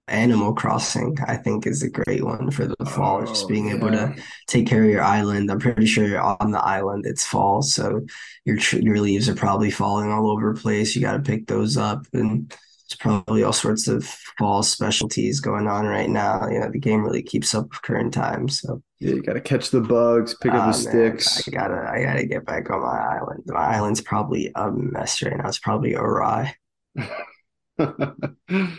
Animal 0.08 0.54
Crossing, 0.54 1.18
I 1.26 1.38
think, 1.38 1.66
is 1.66 1.84
a 1.84 1.90
great 1.90 2.24
one 2.24 2.52
for 2.52 2.68
the 2.68 2.86
fall. 2.86 3.26
Just 3.26 3.46
Oh, 3.46 3.48
being 3.48 3.70
able 3.70 3.92
to 3.92 4.16
take 4.48 4.68
care 4.68 4.84
of 4.84 4.90
your 4.90 5.04
island. 5.04 5.50
I'm 5.50 5.60
pretty 5.60 5.86
sure 5.86 6.06
you're 6.06 6.20
on 6.20 6.52
the 6.52 6.62
island 6.62 7.06
it's 7.06 7.26
fall, 7.26 7.62
so 7.62 8.02
your 8.44 8.58
your 8.74 9.00
leaves 9.00 9.30
are 9.30 9.36
probably 9.36 9.72
falling 9.72 10.12
all 10.12 10.30
over 10.30 10.54
the 10.54 10.60
place. 10.60 10.96
You 10.96 11.02
got 11.02 11.14
to 11.14 11.20
pick 11.20 11.48
those 11.48 11.78
up, 11.78 12.06
and 12.14 12.54
it's 12.86 12.96
probably 12.96 13.44
all 13.44 13.54
sorts 13.54 13.88
of 13.88 14.06
fall 14.38 14.64
specialties 14.64 15.40
going 15.40 15.68
on 15.68 15.86
right 15.86 16.10
now. 16.10 16.50
You 16.50 16.60
know, 16.60 16.70
the 16.70 16.80
game 16.80 17.04
really 17.04 17.24
keeps 17.24 17.56
up 17.56 17.70
with 17.70 17.82
current 17.82 18.14
times. 18.14 18.60
So, 18.60 18.82
Yeah, 19.02 19.16
you 19.16 19.24
got 19.24 19.34
to 19.34 19.42
catch 19.42 19.72
the 19.72 19.82
bugs, 19.82 20.36
pick 20.36 20.52
up 20.52 20.62
ah, 20.62 20.72
the 20.72 20.78
man, 20.78 21.20
sticks. 21.20 21.48
I 21.48 21.52
gotta, 21.52 21.90
I 21.92 22.04
gotta 22.04 22.26
get 22.26 22.46
back 22.46 22.70
on 22.70 22.82
my 22.82 23.18
island. 23.18 23.44
My 23.48 23.76
island's 23.76 24.02
probably 24.02 24.52
a 24.56 24.72
mess 24.72 25.22
right 25.24 25.36
now. 25.36 25.48
It's 25.48 25.60
probably 25.60 25.96
awry. 25.96 26.56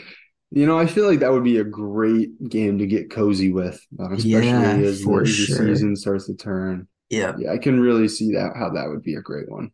You 0.55 0.67
know, 0.67 0.79
I 0.79 0.85
feel 0.85 1.09
like 1.09 1.21
that 1.21 1.33
would 1.33 1.45
be 1.45 1.57
a 1.57 1.65
great 1.65 2.51
game 2.51 2.77
to 2.79 2.87
get 2.87 3.11
cozy 3.11 3.51
with, 3.51 3.81
uh, 3.99 4.13
especially 4.13 4.49
Yeah, 4.49 4.73
as 4.73 4.99
the, 4.99 5.05
for 5.05 5.23
as 5.23 5.29
the 5.29 5.47
sure. 5.47 5.67
season 5.67 5.97
starts 5.97 6.27
to 6.27 6.35
turn. 6.35 6.89
Yeah. 7.09 7.33
Yeah, 7.39 7.53
I 7.53 7.59
can 7.59 7.81
really 7.81 8.07
see 8.07 8.33
that 8.35 8.53
how 8.55 8.69
that 8.69 8.89
would 8.89 9.03
be 9.03 9.15
a 9.15 9.23
great 9.23 9.51
one. 9.51 9.71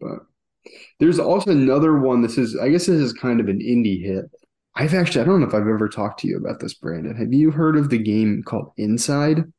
But 0.00 0.20
there's 1.00 1.18
also 1.18 1.50
another 1.50 1.98
one. 1.98 2.22
This 2.22 2.38
is, 2.38 2.56
I 2.56 2.68
guess, 2.68 2.86
this 2.86 3.00
is 3.00 3.12
kind 3.12 3.40
of 3.40 3.48
an 3.48 3.58
indie 3.58 4.00
hit. 4.00 4.26
I've 4.76 4.94
actually, 4.94 5.22
I 5.22 5.24
don't 5.24 5.40
know 5.40 5.48
if 5.48 5.54
I've 5.54 5.62
ever 5.62 5.88
talked 5.88 6.20
to 6.20 6.28
you 6.28 6.36
about 6.36 6.60
this, 6.60 6.74
Brandon. 6.74 7.16
Have 7.16 7.32
you 7.32 7.50
heard 7.50 7.76
of 7.76 7.90
the 7.90 7.98
game 7.98 8.44
called 8.44 8.70
Inside? 8.76 9.52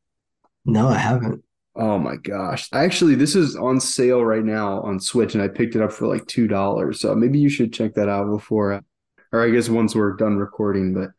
No, 0.65 0.88
I 0.88 0.97
haven't. 0.97 1.43
Oh 1.76 1.97
my 1.97 2.17
gosh. 2.17 2.69
Actually, 2.71 3.15
this 3.15 3.36
is 3.36 3.56
on 3.56 3.80
sale 3.80 4.23
right 4.23 4.43
now 4.43 4.82
on 4.82 4.99
Switch, 4.99 5.34
and 5.34 5.43
I 5.43 5.47
picked 5.47 5.76
it 5.76 5.82
up 5.82 5.91
for 5.91 6.08
like 6.08 6.26
$2. 6.26 6.95
So 6.95 7.15
maybe 7.15 7.39
you 7.39 7.49
should 7.49 7.73
check 7.73 7.95
that 7.95 8.10
out 8.10 8.30
before, 8.30 8.82
or 9.32 9.43
I 9.43 9.49
guess 9.49 9.69
once 9.69 9.95
we're 9.95 10.15
done 10.15 10.38
recording. 10.38 10.93
But 10.93 11.10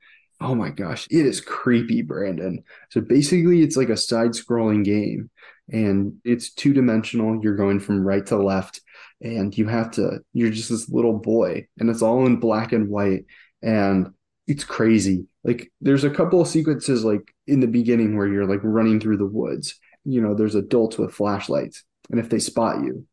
oh 0.40 0.54
my 0.54 0.70
gosh, 0.70 1.06
it 1.10 1.26
is 1.26 1.40
creepy, 1.40 2.02
Brandon. 2.02 2.62
So 2.90 3.00
basically, 3.00 3.62
it's 3.62 3.76
like 3.76 3.88
a 3.88 3.96
side-scrolling 3.96 4.84
game, 4.84 5.30
and 5.70 6.14
it's 6.24 6.52
two-dimensional. 6.52 7.40
You're 7.42 7.56
going 7.56 7.80
from 7.80 8.04
right 8.04 8.24
to 8.26 8.36
left, 8.36 8.80
and 9.20 9.56
you 9.56 9.66
have 9.66 9.90
to, 9.92 10.20
you're 10.32 10.50
just 10.50 10.70
this 10.70 10.88
little 10.88 11.18
boy, 11.18 11.66
and 11.78 11.90
it's 11.90 12.02
all 12.02 12.26
in 12.26 12.36
black 12.36 12.72
and 12.72 12.88
white, 12.88 13.24
and 13.62 14.12
it's 14.46 14.64
crazy. 14.64 15.26
Like, 15.42 15.72
there's 15.80 16.04
a 16.04 16.10
couple 16.10 16.40
of 16.40 16.48
sequences, 16.48 17.04
like 17.04 17.34
in 17.46 17.60
the 17.60 17.66
beginning, 17.66 18.16
where 18.16 18.26
you're 18.26 18.46
like 18.46 18.60
running 18.62 19.00
through 19.00 19.18
the 19.18 19.26
woods 19.26 19.78
you 20.04 20.20
know, 20.20 20.34
there's 20.34 20.54
adults 20.54 20.98
with 20.98 21.14
flashlights, 21.14 21.82
and 22.10 22.20
if 22.20 22.28
they 22.28 22.38
spot 22.38 22.84
you, 22.84 23.06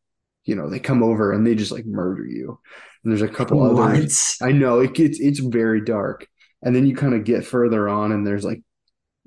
you 0.44 0.54
know, 0.54 0.68
they 0.68 0.78
come 0.78 1.02
over 1.02 1.32
and 1.32 1.46
they 1.46 1.54
just 1.54 1.72
like 1.72 1.86
murder 1.86 2.26
you. 2.26 2.60
And 3.02 3.12
there's 3.12 3.22
a 3.22 3.28
couple 3.28 3.62
others. 3.62 4.36
I 4.42 4.52
know 4.52 4.80
it 4.80 4.94
gets 4.94 5.18
it's 5.18 5.40
very 5.40 5.80
dark, 5.80 6.26
and 6.62 6.76
then 6.76 6.86
you 6.86 6.94
kind 6.94 7.14
of 7.14 7.24
get 7.24 7.46
further 7.46 7.88
on, 7.88 8.12
and 8.12 8.26
there's 8.26 8.44
like 8.44 8.62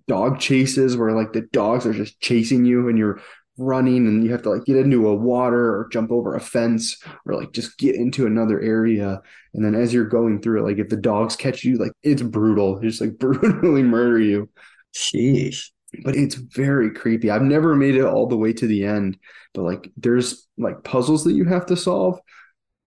dog 0.08 0.40
chases 0.40 0.96
where 0.96 1.12
like 1.12 1.34
the 1.34 1.42
dogs 1.42 1.86
are 1.86 1.94
just 1.94 2.20
chasing 2.22 2.66
you, 2.66 2.88
and 2.88 2.98
you're 2.98 3.22
running, 3.58 4.08
and 4.08 4.24
you 4.24 4.32
have 4.32 4.42
to 4.44 4.50
like 4.52 4.66
get 4.66 4.78
into 4.78 5.08
a 5.08 5.16
water 5.16 5.76
or 5.78 5.90
jump 5.92 6.12
over 6.12 6.36
a 6.36 6.40
fence 6.40 7.02
or 7.26 7.36
like 7.36 7.52
just 7.52 7.78
get 7.78 7.96
into 7.96 8.26
another 8.26 8.60
area. 8.62 9.22
And 9.54 9.64
then 9.64 9.76
as 9.76 9.94
you're 9.94 10.06
going 10.06 10.42
through 10.42 10.62
it, 10.62 10.70
like 10.70 10.78
if 10.78 10.90
the 10.90 10.98
dogs 10.98 11.36
catch 11.36 11.64
you, 11.64 11.78
like 11.78 11.92
it's 12.04 12.22
brutal, 12.22 12.80
they 12.80 12.88
just 12.88 13.02
like 13.02 13.18
brutally 13.20 13.84
murder 13.84 14.20
you 14.20 14.50
Sheesh. 14.96 15.70
but 16.04 16.16
it's 16.16 16.36
very 16.36 16.92
creepy. 16.92 17.30
I've 17.30 17.42
never 17.42 17.76
made 17.76 17.96
it 17.96 18.06
all 18.06 18.28
the 18.28 18.38
way 18.38 18.54
to 18.54 18.68
the 18.68 18.86
end, 18.86 19.18
but 19.54 19.64
like 19.64 19.92
there's 19.98 20.48
like 20.58 20.84
puzzles 20.84 21.24
that 21.26 21.34
you 21.34 21.46
have 21.46 21.66
to 21.68 21.78
solve, 21.78 22.20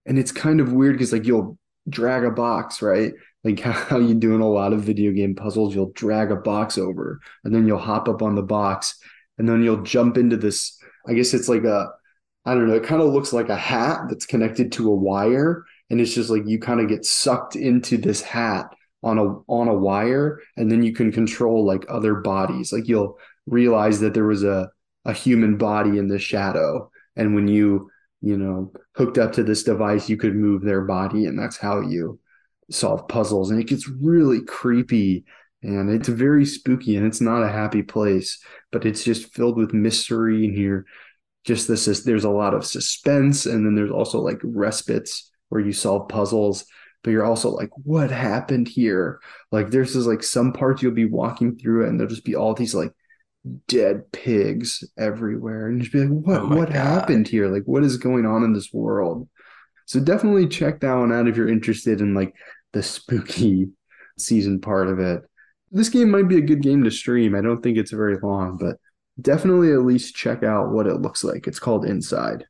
and 0.07 0.19
it's 0.19 0.33
kind 0.33 0.61
of 0.61 0.73
weird 0.73 0.95
because 0.95 1.13
like 1.13 1.27
you'll 1.27 1.59
drag 1.89 2.25
a 2.25 2.31
box, 2.31 2.83
right? 2.83 3.13
Like 3.45 3.61
how 3.61 3.99
you 3.99 4.15
do 4.15 4.35
in 4.35 4.41
a 4.41 4.49
lot 4.49 4.73
of 4.73 4.83
video 4.83 5.13
game 5.13 5.35
puzzles, 5.35 5.75
you'll 5.75 5.93
drag 5.93 6.31
a 6.31 6.37
box 6.37 6.79
over, 6.79 7.21
and 7.45 7.55
then 7.55 7.67
you'll 7.67 7.79
hop 7.79 8.09
up 8.09 8.23
on 8.23 8.35
the 8.35 8.43
box, 8.43 8.99
and 9.39 9.49
then 9.49 9.63
you'll 9.63 9.83
jump 9.83 10.17
into 10.17 10.37
this. 10.37 10.79
I 11.07 11.15
guess 11.15 11.35
it's 11.35 11.49
like 11.49 11.65
a, 11.65 11.91
I 12.45 12.55
don't 12.55 12.69
know, 12.69 12.75
it 12.75 12.85
kind 12.85 13.03
of 13.03 13.13
looks 13.13 13.33
like 13.33 13.49
a 13.49 13.57
hat 13.57 14.03
that's 14.09 14.27
connected 14.27 14.73
to 14.73 14.91
a 14.91 14.95
wire, 14.95 15.65
and 15.91 16.01
it's 16.01 16.15
just 16.15 16.31
like 16.31 16.47
you 16.47 16.59
kind 16.59 16.81
of 16.81 16.89
get 16.89 17.05
sucked 17.05 17.57
into 17.57 17.97
this 17.97 18.23
hat 18.23 18.75
on 19.03 19.19
a 19.19 19.25
on 19.49 19.69
a 19.69 19.75
wire 19.75 20.41
and 20.57 20.71
then 20.71 20.83
you 20.83 20.93
can 20.93 21.13
control 21.13 21.65
like 21.65 21.85
other 21.89 22.17
bodies 22.17 22.73
like 22.73 22.89
you'll 22.89 23.19
realize 23.47 24.01
that 24.01 24.15
there 24.15 24.27
was 24.27 24.43
a 24.43 24.71
a 25.05 25.13
human 25.13 25.57
body 25.57 25.99
in 25.99 26.09
the 26.09 26.19
shadow 26.19 26.91
and 27.17 27.35
when 27.35 27.47
you 27.47 27.91
you 28.21 28.37
know 28.37 28.73
hooked 28.97 29.19
up 29.19 29.33
to 29.33 29.45
this 29.45 29.63
device 29.63 30.09
you 30.09 30.17
could 30.17 30.35
move 30.35 30.63
their 30.63 30.83
body 30.83 31.27
and 31.27 31.39
that's 31.39 31.57
how 31.57 31.81
you 31.81 32.19
solve 32.71 33.07
puzzles 33.09 33.51
and 33.51 33.61
it 33.61 33.69
gets 33.69 33.89
really 33.89 34.43
creepy 34.43 35.25
and 35.63 35.91
it's 35.91 36.09
very 36.09 36.45
spooky 36.45 36.97
and 36.97 37.07
it's 37.07 37.21
not 37.21 37.43
a 37.43 37.49
happy 37.49 37.83
place 37.83 38.39
but 38.71 38.87
it's 38.87 39.03
just 39.03 39.35
filled 39.35 39.57
with 39.57 39.73
mystery 39.73 40.45
and 40.45 40.57
you're 40.57 40.85
just 41.45 41.67
this 41.67 41.89
is 41.89 42.05
there's 42.05 42.25
a 42.25 42.31
lot 42.31 42.55
of 42.55 42.65
suspense 42.65 43.47
and 43.47 43.65
then 43.67 43.75
there's 43.75 43.91
also 43.91 44.21
like 44.21 44.39
respites 44.43 45.31
where 45.49 45.61
you 45.61 45.73
solve 45.73 46.09
puzzles 46.09 46.65
but 47.03 47.11
you're 47.11 47.25
also 47.25 47.51
like, 47.51 47.71
what 47.85 48.11
happened 48.11 48.69
here? 48.69 49.21
Like, 49.53 49.71
there's 49.71 49.93
just 49.93 50.07
like 50.07 50.23
some 50.23 50.53
parts 50.53 50.83
you'll 50.83 50.93
be 50.93 51.05
walking 51.05 51.57
through 51.57 51.85
it, 51.85 51.89
and 51.89 51.99
there'll 51.99 52.11
just 52.11 52.25
be 52.25 52.35
all 52.35 52.55
these 52.55 52.75
like 52.75 52.93
dead 53.69 54.11
pigs 54.13 54.85
everywhere, 54.99 55.69
and 55.69 55.81
just 55.81 55.93
be 55.93 56.01
like, 56.01 56.09
what 56.11 56.43
Oh 56.43 56.49
what 56.49 56.69
God. 56.73 56.77
happened 56.77 57.29
here? 57.29 57.49
Like, 57.49 57.65
what 57.65 57.85
is 57.85 57.97
going 57.97 58.27
on 58.27 58.43
in 58.45 58.53
this 58.53 58.73
world? 58.73 59.29
So 59.87 60.01
definitely 60.01 60.49
check 60.49 60.81
that 60.81 60.95
one 60.95 61.13
out 61.13 61.29
if 61.29 61.37
you're 61.37 61.49
interested 61.49 62.01
in 62.01 62.15
like 62.15 62.35
the 62.73 62.83
spooky 62.83 63.69
season 64.19 64.61
part 64.61 64.89
of 64.89 64.99
it. 64.99 65.23
This 65.71 65.89
game 65.89 66.11
might 66.11 66.29
be 66.29 66.39
a 66.39 66.43
good 66.43 66.63
game 66.63 66.85
to 66.85 66.91
stream. 66.91 67.35
I 67.35 67.41
don't 67.41 67.63
think 67.63 67.77
it's 67.77 67.91
very 67.91 68.19
long, 68.23 68.57
but 68.57 68.77
definitely 69.21 69.73
at 69.73 69.85
least 69.85 70.15
check 70.15 70.43
out 70.43 70.71
what 70.71 70.87
it 70.87 71.01
looks 71.01 71.25
like. 71.25 71.47
It's 71.47 71.59
called 71.59 71.85
Inside. 71.85 72.45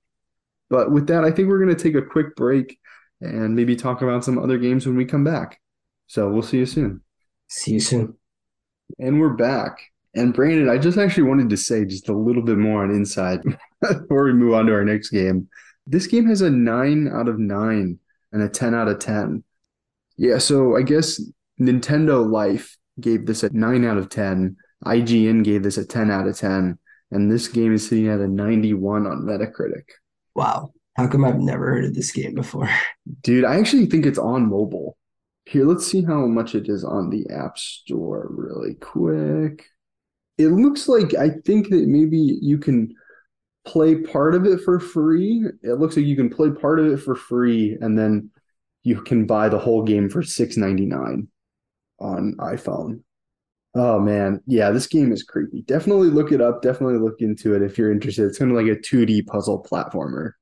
But 0.71 0.93
with 0.93 1.07
that, 1.09 1.25
I 1.25 1.31
think 1.31 1.49
we're 1.49 1.63
going 1.63 1.75
to 1.75 1.83
take 1.83 1.95
a 1.95 2.07
quick 2.07 2.37
break 2.37 2.79
and 3.21 3.57
maybe 3.57 3.75
talk 3.75 4.03
about 4.03 4.25
some 4.25 4.39
other 4.39 4.59
games 4.59 4.87
when 4.87 4.97
we 4.97 5.05
come 5.05 5.25
back. 5.25 5.61
So 6.07 6.31
we'll 6.31 6.43
see 6.43 6.59
you 6.59 6.67
soon. 6.67 7.03
See 7.49 7.73
you 7.73 7.81
soon. 7.81 8.15
And 8.99 9.21
we're 9.21 9.31
back. 9.31 9.79
And 10.15 10.33
Brandon, 10.33 10.69
I 10.69 10.79
just 10.79 10.99
actually 10.99 11.25
wanted 11.25 11.51
to 11.51 11.57
say 11.57 11.85
just 11.85 12.09
a 12.09 12.17
little 12.17 12.43
bit 12.43 12.59
more 12.59 12.83
on 12.83 12.91
Inside 12.91 13.41
before 13.81 14.25
we 14.25 14.33
move 14.33 14.55
on 14.55 14.67
to 14.67 14.73
our 14.73 14.85
next 14.85 15.11
game. 15.11 15.49
This 15.87 16.07
game 16.07 16.27
has 16.27 16.43
a 16.43 16.51
9 16.51 17.09
out 17.09 17.29
of 17.29 17.39
9 17.39 17.99
and 18.33 18.43
a 18.43 18.49
10 18.49 18.75
out 18.75 18.89
of 18.89 18.99
10. 18.99 19.43
Yeah, 20.17 20.39
so 20.39 20.77
I 20.77 20.83
guess 20.83 21.21
Nintendo 21.61 22.29
Life 22.29 22.78
gave 23.01 23.27
this 23.27 23.43
a 23.43 23.51
9 23.53 23.85
out 23.85 23.99
of 23.99 24.09
10. 24.09 24.57
IGN 24.85 25.45
gave 25.45 25.63
this 25.63 25.79
a 25.79 25.85
10 25.85 26.11
out 26.11 26.27
of 26.27 26.37
10. 26.37 26.79
And 27.11 27.31
this 27.31 27.49
game 27.49 27.75
is 27.75 27.89
sitting 27.89 28.09
at 28.09 28.21
a 28.21 28.29
91 28.29 29.07
on 29.07 29.23
Metacritic. 29.23 29.85
Wow. 30.35 30.73
How 30.97 31.07
come 31.07 31.25
I've 31.25 31.39
never 31.39 31.71
heard 31.71 31.85
of 31.87 31.95
this 31.95 32.13
game 32.13 32.35
before? 32.35 32.69
Dude, 33.23 33.45
I 33.45 33.59
actually 33.59 33.87
think 33.87 34.05
it's 34.05 34.19
on 34.19 34.49
mobile. 34.49 34.97
Here, 35.47 35.65
let's 35.65 35.87
see 35.87 36.03
how 36.03 36.27
much 36.27 36.55
it 36.55 36.69
is 36.69 36.85
on 36.85 37.09
the 37.09 37.27
App 37.33 37.57
Store 37.57 38.29
really 38.31 38.75
quick. 38.75 39.65
It 40.37 40.49
looks 40.49 40.89
like 40.89 41.15
I 41.15 41.31
think 41.31 41.71
that 41.71 41.89
maybe 41.89 42.19
you 42.19 42.59
can 42.59 42.95
play 43.65 43.97
part 43.97 44.35
of 44.35 44.45
it 44.45 44.61
for 44.61 44.79
free. 44.79 45.45
It 45.63 45.75
looks 45.75 45.97
like 45.97 46.05
you 46.05 46.17
can 46.17 46.29
play 46.29 46.51
part 46.51 46.81
of 46.81 46.87
it 46.93 46.99
for 46.99 47.15
free, 47.15 47.77
and 47.81 47.99
then 47.99 48.31
you 48.83 49.01
can 49.01 49.27
buy 49.27 49.49
the 49.49 49.59
whole 49.59 49.83
game 49.83 50.11
for 50.11 50.23
six 50.23 50.57
ninety 50.57 50.85
nine 50.85 51.29
on 51.99 52.35
iPhone. 52.39 53.01
Oh 53.75 54.01
man, 54.01 54.41
yeah, 54.47 54.71
this 54.71 54.87
game 54.87 55.13
is 55.13 55.23
creepy. 55.23 55.63
Definitely 55.63 56.09
look 56.09 56.33
it 56.33 56.41
up. 56.41 56.63
Definitely 56.63 56.99
look 56.99 57.21
into 57.21 57.55
it 57.55 57.63
if 57.63 57.79
you're 57.79 57.93
interested. 57.93 58.27
It's 58.27 58.39
kind 58.39 58.51
of 58.51 58.57
like 58.57 58.67
a 58.67 58.81
2D 58.81 59.27
puzzle 59.27 59.63
platformer, 59.63 60.33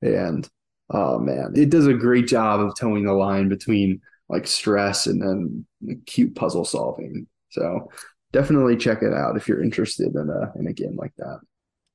and 0.00 0.48
oh 0.90 1.18
man, 1.18 1.52
it 1.56 1.70
does 1.70 1.86
a 1.86 1.94
great 1.94 2.26
job 2.26 2.60
of 2.60 2.76
toeing 2.76 3.04
the 3.04 3.12
line 3.12 3.48
between 3.48 4.00
like 4.28 4.46
stress 4.46 5.06
and 5.06 5.20
then 5.20 5.66
cute 6.06 6.34
puzzle 6.34 6.64
solving. 6.64 7.26
So 7.50 7.90
definitely 8.32 8.76
check 8.76 9.02
it 9.02 9.12
out 9.12 9.36
if 9.36 9.48
you're 9.48 9.62
interested 9.62 10.14
in 10.14 10.30
a 10.30 10.58
in 10.58 10.66
a 10.66 10.72
game 10.72 10.96
like 10.96 11.14
that. 11.18 11.40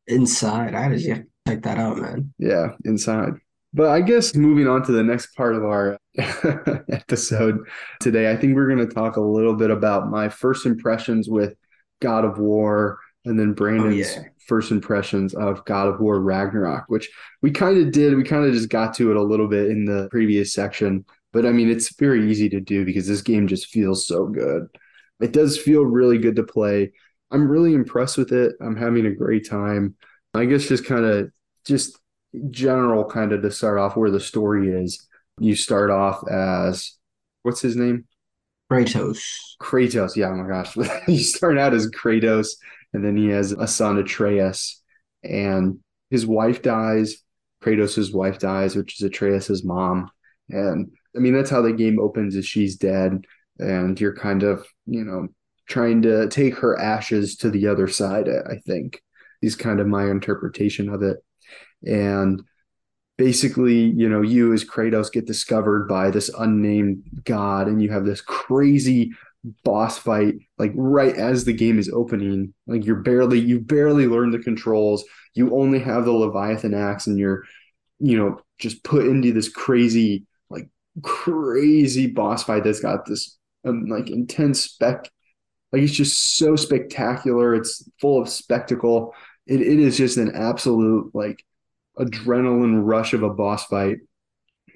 Inside, 0.07 0.75
I 0.75 0.93
just 0.93 1.05
to 1.05 1.25
check 1.47 1.63
that 1.63 1.77
out, 1.77 1.97
man. 1.97 2.33
Yeah, 2.38 2.73
inside. 2.86 3.33
But 3.73 3.89
I 3.89 4.01
guess 4.01 4.36
moving 4.36 4.67
on 4.67 4.83
to 4.83 4.91
the 4.91 5.03
next 5.03 5.36
part 5.36 5.55
of 5.55 5.63
our 5.63 5.97
episode 6.89 7.60
today, 7.99 8.32
I 8.32 8.36
think 8.36 8.56
we're 8.56 8.73
going 8.73 8.88
to 8.88 8.93
talk 8.93 9.17
a 9.17 9.21
little 9.21 9.56
bit 9.56 9.69
about 9.69 10.10
my 10.10 10.30
first 10.30 10.65
impressions 10.65 11.30
with 11.30 11.56
God 12.01 12.25
of 12.25 12.39
War 12.39 12.99
and 13.25 13.38
then 13.38 13.53
Brandon's 13.53 14.08
oh, 14.15 14.21
yeah. 14.21 14.27
first 14.47 14.71
impressions 14.71 15.34
of 15.36 15.63
God 15.65 15.88
of 15.88 15.99
War 15.99 16.19
Ragnarok, 16.19 16.86
which 16.88 17.10
we 17.41 17.51
kind 17.51 17.77
of 17.77 17.91
did. 17.91 18.15
We 18.15 18.23
kind 18.23 18.45
of 18.45 18.53
just 18.53 18.69
got 18.69 18.93
to 18.95 19.12
it 19.12 19.17
a 19.17 19.21
little 19.21 19.47
bit 19.47 19.69
in 19.69 19.86
the 19.86 20.08
previous 20.10 20.53
section. 20.53 21.06
But 21.34 21.45
I 21.45 21.51
mean, 21.51 21.69
it's 21.69 21.93
very 21.95 22.32
easy 22.32 22.49
to 22.49 22.62
do 22.62 22.86
because 22.86 23.06
this 23.06 23.21
game 23.21 23.47
just 23.47 23.67
feels 23.67 24.08
so 24.08 24.27
good. 24.27 24.67
It 25.19 25.34
does 25.34 25.58
feel 25.58 25.84
really 25.84 26.17
good 26.17 26.38
to 26.38 26.43
play. 26.43 26.93
I'm 27.32 27.49
really 27.49 27.73
impressed 27.73 28.17
with 28.17 28.32
it. 28.32 28.53
I'm 28.62 28.77
having 28.77 29.06
a 29.06 29.12
great 29.12 29.47
time. 29.47 29.95
I 30.34 30.45
guess 30.45 30.67
just 30.67 30.86
kind 30.86 31.03
of 31.03 31.32
just 31.65 31.99
general 32.49 33.03
kind 33.06 33.34
of 33.34 33.41
to 33.41 33.51
start 33.51 33.77
off 33.77 33.97
where 33.97 34.12
the 34.12 34.19
story 34.19 34.69
is. 34.69 35.06
You 35.39 35.56
start 35.56 35.89
off 35.89 36.28
as 36.28 36.93
what's 37.43 37.62
his 37.62 37.76
name? 37.76 38.06
Kratos. 38.71 39.21
Kratos, 39.62 40.15
yeah, 40.15 40.30
oh 40.30 40.36
my 40.36 40.47
gosh. 40.47 40.76
you 41.08 41.19
start 41.19 41.58
out 41.58 41.73
as 41.73 41.89
Kratos, 41.89 42.58
and 42.93 43.04
then 43.04 43.15
he 43.15 43.28
has 43.30 43.52
a 43.52 43.67
son, 43.67 43.97
Atreus, 43.97 44.82
and 45.23 45.80
his 46.10 46.26
wife 46.26 46.62
dies. 46.62 47.17
Kratos' 47.63 48.13
wife 48.13 48.39
dies, 48.39 48.76
which 48.76 49.00
is 49.00 49.06
Atreus' 49.06 49.63
mom. 49.63 50.10
And 50.50 50.91
I 51.15 51.19
mean, 51.19 51.34
that's 51.34 51.50
how 51.50 51.62
the 51.62 51.73
game 51.73 52.00
opens 52.00 52.36
is 52.36 52.45
she's 52.45 52.76
dead, 52.76 53.26
and 53.60 54.00
you're 54.00 54.15
kind 54.15 54.43
of, 54.43 54.65
you 54.86 55.04
know, 55.04 55.28
trying 55.67 56.02
to 56.04 56.28
take 56.30 56.56
her 56.58 56.80
ashes 56.80 57.38
to 57.38 57.50
the 57.50 57.67
other 57.67 57.88
side, 57.88 58.28
I 58.30 58.58
think, 58.65 59.02
is 59.41 59.56
kind 59.56 59.80
of 59.80 59.88
my 59.88 60.10
interpretation 60.10 60.89
of 60.89 61.04
it. 61.04 61.17
And 61.86 62.41
basically, 63.17 63.75
you 63.75 64.10
know, 64.10 64.21
you 64.21 64.53
as 64.53 64.63
Kratos 64.63 65.12
get 65.12 65.25
discovered 65.25 65.88
by 65.88 66.10
this 66.10 66.30
unnamed 66.38 67.03
god, 67.23 67.67
and 67.67 67.82
you 67.82 67.89
have 67.91 68.06
this 68.06 68.21
crazy 68.21 69.12
boss 69.63 69.97
fight 69.97 70.36
like 70.58 70.71
right 70.75 71.15
as 71.15 71.45
the 71.45 71.53
game 71.53 71.80
is 71.80 71.89
opening 71.93 72.53
like 72.65 72.84
you're 72.86 72.97
barely 72.97 73.39
you 73.39 73.60
barely 73.60 74.08
learn 74.08 74.32
the 74.32 74.39
controls. 74.39 75.06
You 75.36 75.56
only 75.56 75.80
have 75.80 76.06
the 76.06 76.12
leviathan 76.12 76.73
axe 76.73 77.08
and 77.08 77.17
you're 77.17 77.43
you 77.99 78.17
know 78.17 78.41
just 78.60 78.84
put 78.84 79.06
into 79.06 79.32
this 79.32 79.49
crazy 79.49 80.25
like 80.49 80.69
crazy 81.01 82.08
boss 82.08 82.43
fight 82.43 82.63
that's 82.63 82.80
got 82.82 83.06
this 83.06 83.38
um, 83.65 83.86
like 83.86 84.10
intense 84.10 84.62
spec 84.62 85.10
like 85.71 85.82
it's 85.82 85.93
just 85.93 86.38
so 86.38 86.56
spectacular. 86.56 87.53
It's 87.56 87.88
full 87.99 88.21
of 88.21 88.30
spectacle. 88.30 89.13
It, 89.45 89.62
it 89.62 89.80
is 89.80 89.97
just 89.97 90.17
an 90.17 90.36
absolute 90.36 91.12
like 91.13 91.43
adrenaline 91.99 92.81
rush 92.83 93.13
of 93.13 93.23
a 93.23 93.29
boss 93.29 93.65
fight. 93.65 93.97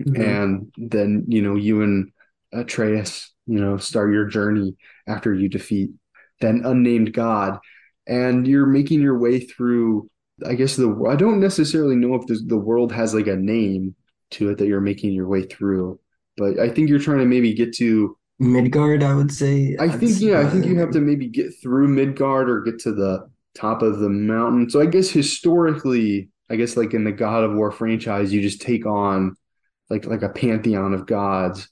Mm-hmm. 0.02 0.22
And 0.22 0.74
then, 0.78 1.26
you 1.28 1.42
know, 1.42 1.56
you 1.56 1.82
and 1.82 2.12
Atreus, 2.54 3.34
you 3.46 3.60
know, 3.60 3.78
start 3.78 4.14
your 4.14 4.26
journey 4.26 4.76
after 5.08 5.34
you 5.34 5.50
defeat 5.50 5.92
then 6.42 6.64
unnamed 6.66 7.14
god. 7.14 7.60
And 8.08 8.46
you're 8.46 8.66
making 8.66 9.02
your 9.02 9.18
way 9.18 9.40
through, 9.40 10.10
I 10.46 10.56
guess, 10.56 10.76
the, 10.76 11.06
I 11.10 11.16
don't 11.16 11.40
necessarily 11.40 11.96
know 11.96 12.16
if 12.16 12.24
the 12.28 12.58
world 12.58 12.92
has 12.92 13.14
like 13.14 13.28
a 13.28 13.36
name 13.36 13.96
to 14.32 14.50
it 14.50 14.58
that 14.58 14.68
you're 14.68 14.82
making 14.82 15.14
your 15.14 15.28
way 15.28 15.44
through, 15.44 16.00
but 16.36 16.60
I 16.60 16.70
think 16.70 16.90
you're 16.90 17.00
trying 17.00 17.20
to 17.20 17.26
maybe 17.26 17.54
get 17.54 17.76
to 17.76 18.18
Midgard, 18.40 19.04
I 19.04 19.14
would 19.14 19.32
say. 19.32 19.78
I 19.80 19.88
think, 19.88 20.20
yeah, 20.20 20.40
I 20.40 20.50
think 20.50 20.66
you 20.66 20.80
have 20.80 20.92
to 20.92 21.00
maybe 21.00 21.28
get 21.28 21.52
through 21.62 21.90
Midgard 21.90 22.50
or 22.50 22.62
get 22.62 22.80
to 22.80 22.92
the 22.92 23.30
top 23.54 23.84
of 23.84 24.00
the 24.00 24.10
mountain. 24.10 24.68
So 24.70 24.82
I 24.82 24.88
guess 24.88 25.10
historically, 25.10 26.31
I 26.52 26.58
guess 26.58 26.76
like 26.76 26.94
in 26.94 27.06
the 27.06 27.12
God 27.14 27.44
of 27.46 27.54
War 27.54 27.72
franchise, 27.72 28.34
you 28.34 28.42
just 28.42 28.62
take 28.62 28.86
on 28.86 29.36
like 29.90 30.06
like 30.06 30.22
a 30.22 30.30
pantheon 30.30 30.94
of 30.94 31.06
gods. 31.06 31.70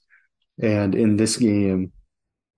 And 0.62 0.94
in 0.94 1.16
this 1.16 1.36
game, 1.36 1.92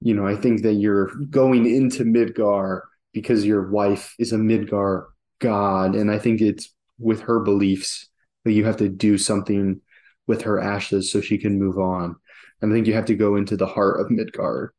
you 0.01 0.15
know, 0.15 0.27
I 0.27 0.37
think 0.37 0.63
that 0.63 0.75
you're 0.75 1.09
going 1.31 1.67
into 1.67 2.05
Midgard 2.05 2.83
because 3.13 3.45
your 3.45 3.71
wife 3.71 4.15
is 4.19 4.33
a 4.33 4.39
Midgard 4.39 5.05
god. 5.41 5.95
And 5.95 6.11
I 6.11 6.19
think 6.19 6.41
it's 6.41 6.73
with 6.99 7.23
her 7.23 7.41
beliefs 7.41 8.09
that 8.45 8.53
you 8.53 8.65
have 8.65 8.77
to 8.79 8.89
do 8.89 9.19
something 9.19 9.81
with 10.27 10.43
her 10.43 10.61
ashes 10.61 11.11
so 11.11 11.21
she 11.21 11.39
can 11.39 11.59
move 11.59 11.79
on. 11.79 12.17
And 12.61 12.73
I 12.73 12.75
think 12.75 12.87
you 12.87 12.95
have 12.95 13.07
to 13.07 13.17
go 13.17 13.37
into 13.37 13.57
the 13.57 13.67
heart 13.67 14.01
of 14.01 14.11
Midgard, 14.11 14.71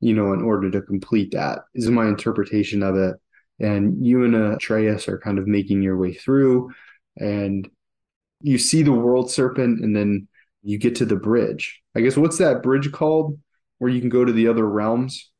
you 0.00 0.14
know, 0.14 0.32
in 0.32 0.42
order 0.42 0.70
to 0.70 0.82
complete 0.82 1.32
that. 1.32 1.60
Is 1.74 1.90
my 1.90 2.06
interpretation 2.06 2.82
of 2.82 2.96
it 2.96 3.16
and 3.58 4.04
you 4.04 4.24
and 4.24 4.34
uh, 4.34 4.56
Atreus 4.56 5.08
are 5.08 5.18
kind 5.18 5.38
of 5.38 5.46
making 5.46 5.82
your 5.82 5.96
way 5.96 6.12
through, 6.12 6.72
and 7.16 7.68
you 8.42 8.58
see 8.58 8.82
the 8.82 8.92
world 8.92 9.30
serpent, 9.30 9.80
and 9.80 9.94
then 9.94 10.28
you 10.62 10.78
get 10.78 10.96
to 10.96 11.06
the 11.06 11.16
bridge. 11.16 11.80
I 11.94 12.00
guess 12.00 12.16
what's 12.16 12.38
that 12.38 12.62
bridge 12.62 12.90
called 12.92 13.38
where 13.78 13.90
you 13.90 14.00
can 14.00 14.10
go 14.10 14.24
to 14.24 14.32
the 14.32 14.48
other 14.48 14.66
realms? 14.66 15.30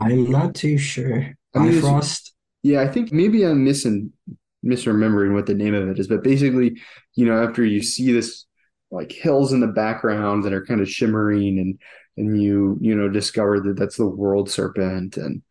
I'm 0.00 0.30
not 0.30 0.54
too 0.54 0.78
sure. 0.78 1.34
I 1.54 1.58
mean, 1.58 1.80
Bifrost. 1.80 2.32
Yeah, 2.62 2.80
I 2.80 2.88
think 2.88 3.12
maybe 3.12 3.44
I'm 3.44 3.64
missing 3.64 4.12
misremembering 4.64 5.34
what 5.34 5.46
the 5.46 5.54
name 5.54 5.74
of 5.74 5.88
it 5.88 5.98
is, 5.98 6.06
but 6.06 6.22
basically, 6.22 6.80
you 7.14 7.26
know, 7.26 7.42
after 7.42 7.64
you 7.64 7.82
see 7.82 8.12
this 8.12 8.46
like 8.90 9.10
hills 9.10 9.52
in 9.52 9.60
the 9.60 9.66
background 9.66 10.44
that 10.44 10.52
are 10.52 10.64
kind 10.64 10.80
of 10.80 10.88
shimmering 10.88 11.58
and 11.58 11.78
and 12.16 12.40
you 12.40 12.78
you 12.80 12.94
know 12.94 13.08
discover 13.08 13.58
that 13.58 13.76
that's 13.76 13.96
the 13.96 14.06
world 14.06 14.50
serpent 14.50 15.16
and 15.16 15.42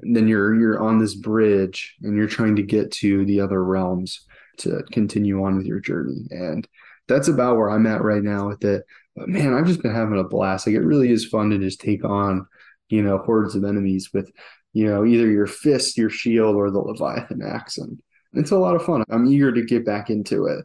and 0.00 0.14
then 0.14 0.28
you're 0.28 0.54
you're 0.54 0.82
on 0.82 0.98
this 0.98 1.14
bridge 1.14 1.96
and 2.02 2.16
you're 2.16 2.26
trying 2.26 2.56
to 2.56 2.62
get 2.62 2.90
to 2.90 3.24
the 3.24 3.40
other 3.40 3.62
realms 3.64 4.24
to 4.58 4.82
continue 4.92 5.42
on 5.44 5.56
with 5.56 5.66
your 5.66 5.80
journey. 5.80 6.26
And 6.30 6.66
that's 7.08 7.28
about 7.28 7.56
where 7.56 7.70
i'm 7.70 7.86
at 7.86 8.02
right 8.02 8.22
now 8.22 8.48
with 8.48 8.64
it. 8.64 8.84
But 9.14 9.28
man 9.28 9.54
i've 9.54 9.66
just 9.66 9.82
been 9.82 9.94
having 9.94 10.18
a 10.18 10.24
blast. 10.24 10.66
Like 10.66 10.76
it 10.76 10.80
really 10.80 11.10
is 11.10 11.26
fun 11.26 11.50
to 11.50 11.58
just 11.58 11.80
take 11.80 12.04
on 12.04 12.46
you 12.88 13.02
know 13.02 13.18
hordes 13.18 13.54
of 13.54 13.64
enemies 13.64 14.10
with 14.12 14.30
you 14.72 14.86
know 14.86 15.04
either 15.04 15.30
your 15.30 15.46
fist 15.46 15.96
your 15.96 16.10
shield 16.10 16.56
or 16.56 16.70
the 16.70 16.78
leviathan 16.80 17.42
axe. 17.42 17.78
And 17.78 18.00
it's 18.32 18.50
a 18.50 18.58
lot 18.58 18.76
of 18.76 18.84
fun. 18.84 19.04
I'm 19.08 19.26
eager 19.26 19.52
to 19.52 19.64
get 19.64 19.86
back 19.86 20.10
into 20.10 20.46
it. 20.46 20.64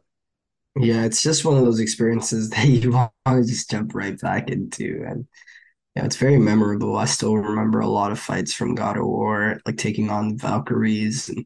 Yeah 0.77 1.03
it's 1.05 1.21
just 1.23 1.45
one 1.45 1.57
of 1.57 1.65
those 1.65 1.79
experiences 1.79 2.49
that 2.51 2.67
you 2.67 2.91
want 2.91 3.11
to 3.25 3.43
just 3.43 3.69
jump 3.69 3.95
right 3.95 4.19
back 4.19 4.49
into. 4.49 5.03
And 5.07 5.27
yeah, 5.95 6.05
it's 6.05 6.15
very 6.15 6.37
memorable. 6.37 6.97
I 6.97 7.05
still 7.05 7.35
remember 7.35 7.81
a 7.81 7.87
lot 7.87 8.11
of 8.11 8.19
fights 8.19 8.53
from 8.53 8.75
God 8.75 8.97
of 8.97 9.05
War, 9.05 9.59
like 9.65 9.77
taking 9.77 10.09
on 10.09 10.37
Valkyries 10.37 11.27
and 11.29 11.45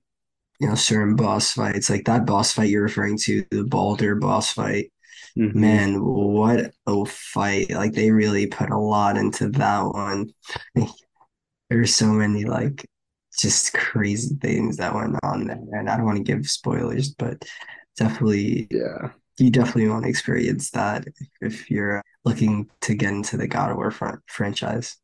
you 0.60 0.68
know 0.68 0.76
certain 0.76 1.16
boss 1.16 1.54
fights. 1.54 1.90
Like 1.90 2.06
that 2.06 2.26
boss 2.26 2.52
fight 2.52 2.70
you're 2.70 2.84
referring 2.84 3.18
to, 3.20 3.44
the 3.50 3.64
Baldur 3.64 4.16
boss 4.16 4.54
fight. 4.54 4.92
Mm-hmm. 5.38 5.60
Man, 5.60 6.04
what 6.04 6.72
a 6.86 7.06
fight! 7.06 7.72
Like 7.72 7.94
they 7.94 8.12
really 8.12 8.46
put 8.46 8.70
a 8.70 8.78
lot 8.78 9.18
into 9.18 9.50
that 9.50 9.82
one. 9.82 10.32
There's 11.70 11.96
so 11.96 12.08
many 12.08 12.46
like 12.46 12.88
just 13.40 13.74
crazy 13.74 14.36
things 14.36 14.78
that 14.78 14.94
went 14.94 15.16
on 15.24 15.48
there, 15.48 15.58
and 15.72 15.90
I 15.90 15.98
don't 15.98 16.06
want 16.06 16.18
to 16.18 16.24
give 16.24 16.46
spoilers, 16.48 17.10
but 17.10 17.44
definitely, 17.98 18.68
yeah, 18.70 19.10
you 19.40 19.50
definitely 19.50 19.90
want 19.90 20.04
to 20.04 20.10
experience 20.10 20.70
that 20.72 21.08
if 21.42 21.72
you're 21.72 22.04
looking 22.26 22.70
to 22.82 22.96
get 22.96 23.12
into 23.12 23.38
the 23.38 23.48
God 23.48 23.72
of 23.72 23.78
War 23.78 23.92
front 23.92 24.20
franchise. 24.28 24.98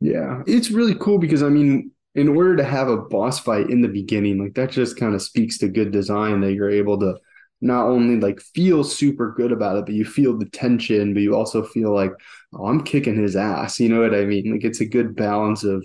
Yeah, 0.00 0.42
it's 0.46 0.70
really 0.70 0.94
cool 0.94 1.18
because 1.18 1.42
I 1.42 1.48
mean, 1.48 1.90
in 2.14 2.28
order 2.28 2.56
to 2.56 2.64
have 2.64 2.88
a 2.88 2.96
boss 2.96 3.38
fight 3.38 3.70
in 3.70 3.80
the 3.80 3.88
beginning, 3.88 4.42
like 4.42 4.54
that 4.54 4.70
just 4.70 4.98
kind 4.98 5.14
of 5.14 5.22
speaks 5.22 5.58
to 5.58 5.68
good 5.68 5.90
design 5.90 6.40
that 6.40 6.52
you're 6.52 6.70
able 6.70 6.98
to 7.00 7.16
not 7.62 7.86
only 7.86 8.20
like 8.20 8.40
feel 8.40 8.84
super 8.84 9.32
good 9.32 9.52
about 9.52 9.78
it, 9.78 9.86
but 9.86 9.94
you 9.94 10.04
feel 10.04 10.36
the 10.36 10.48
tension, 10.50 11.14
but 11.14 11.22
you 11.22 11.34
also 11.34 11.62
feel 11.62 11.94
like, 11.94 12.12
oh, 12.52 12.66
I'm 12.66 12.84
kicking 12.84 13.20
his 13.20 13.34
ass. 13.34 13.80
You 13.80 13.88
know 13.88 14.00
what 14.00 14.14
I 14.14 14.24
mean? 14.24 14.52
Like 14.52 14.64
it's 14.64 14.80
a 14.80 14.86
good 14.86 15.16
balance 15.16 15.64
of 15.64 15.82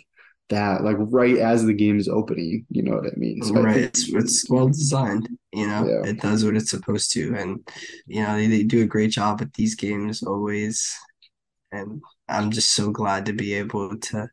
that 0.51 0.83
like 0.83 0.97
right 0.99 1.37
as 1.37 1.65
the 1.65 1.73
game 1.73 1.97
is 1.97 2.07
opening 2.07 2.65
you 2.69 2.83
know 2.83 2.97
what 2.97 3.05
i 3.05 3.15
mean 3.15 3.41
so 3.41 3.53
right 3.53 3.67
I 3.67 3.73
think, 3.73 3.85
it's, 3.87 4.13
it's 4.13 4.49
well 4.49 4.67
designed 4.67 5.27
you 5.51 5.67
know 5.67 5.85
yeah. 5.85 6.09
it 6.09 6.19
does 6.21 6.45
what 6.45 6.55
it's 6.55 6.69
supposed 6.71 7.11
to 7.11 7.35
and 7.35 7.67
you 8.07 8.23
know 8.23 8.35
they, 8.35 8.47
they 8.47 8.63
do 8.63 8.83
a 8.83 8.87
great 8.87 9.11
job 9.11 9.39
with 9.39 9.53
these 9.53 9.75
games 9.75 10.23
always 10.23 10.95
and 11.71 12.01
i'm 12.29 12.51
just 12.51 12.71
so 12.71 12.91
glad 12.91 13.25
to 13.25 13.33
be 13.33 13.53
able 13.53 13.97
to 13.97 14.27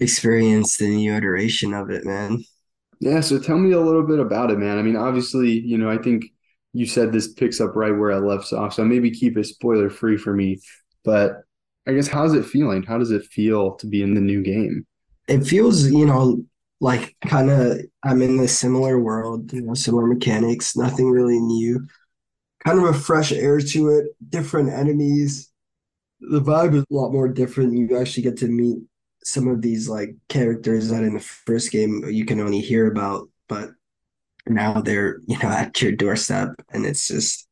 experience 0.00 0.76
the 0.76 0.88
new 0.88 1.14
iteration 1.14 1.72
of 1.74 1.90
it 1.90 2.04
man 2.04 2.42
Yeah, 3.00 3.20
so 3.20 3.38
tell 3.38 3.58
me 3.58 3.72
a 3.72 3.80
little 3.80 4.06
bit 4.06 4.20
about 4.20 4.50
it, 4.50 4.58
man. 4.58 4.78
I 4.78 4.82
mean, 4.82 4.96
obviously, 4.96 5.50
you 5.50 5.76
know, 5.78 5.90
I 5.90 5.98
think 5.98 6.26
you 6.72 6.86
said 6.86 7.12
this 7.12 7.32
picks 7.32 7.60
up 7.60 7.76
right 7.76 7.90
where 7.96 8.12
I 8.12 8.16
left 8.18 8.52
off, 8.52 8.74
so 8.74 8.84
maybe 8.84 9.10
keep 9.10 9.36
it 9.36 9.44
spoiler 9.46 9.90
free 9.90 10.16
for 10.16 10.34
me. 10.34 10.60
But 11.04 11.42
I 11.86 11.92
guess 11.92 12.08
how's 12.08 12.34
it 12.34 12.46
feeling? 12.46 12.82
How 12.82 12.98
does 12.98 13.10
it 13.10 13.24
feel 13.26 13.76
to 13.76 13.86
be 13.86 14.02
in 14.02 14.14
the 14.14 14.20
new 14.20 14.42
game? 14.42 14.86
It 15.28 15.44
feels, 15.44 15.90
you 15.90 16.06
know, 16.06 16.44
like 16.80 17.16
kind 17.26 17.50
of 17.50 17.78
I'm 18.02 18.22
in 18.22 18.38
a 18.40 18.48
similar 18.48 18.98
world, 18.98 19.52
you 19.52 19.62
know, 19.62 19.74
similar 19.74 20.06
mechanics, 20.06 20.76
nothing 20.76 21.10
really 21.10 21.38
new. 21.38 21.86
Kind 22.64 22.78
of 22.78 22.84
a 22.84 22.98
fresh 22.98 23.32
air 23.32 23.60
to 23.60 23.88
it, 23.90 24.06
different 24.28 24.70
enemies. 24.70 25.50
The 26.20 26.40
vibe 26.40 26.74
is 26.74 26.84
a 26.90 26.94
lot 26.94 27.12
more 27.12 27.28
different. 27.28 27.76
You 27.76 27.98
actually 27.98 28.24
get 28.24 28.38
to 28.38 28.48
meet 28.48 28.78
some 29.22 29.48
of 29.48 29.62
these 29.62 29.88
like 29.88 30.16
characters 30.28 30.88
that 30.88 31.02
in 31.02 31.14
the 31.14 31.20
first 31.20 31.70
game 31.70 32.04
you 32.08 32.24
can 32.24 32.40
only 32.40 32.60
hear 32.60 32.90
about, 32.90 33.28
but 33.48 33.70
now 34.46 34.80
they're, 34.80 35.20
you 35.26 35.38
know, 35.38 35.48
at 35.48 35.80
your 35.80 35.92
doorstep 35.92 36.50
and 36.72 36.86
it's 36.86 37.08
just 37.08 37.48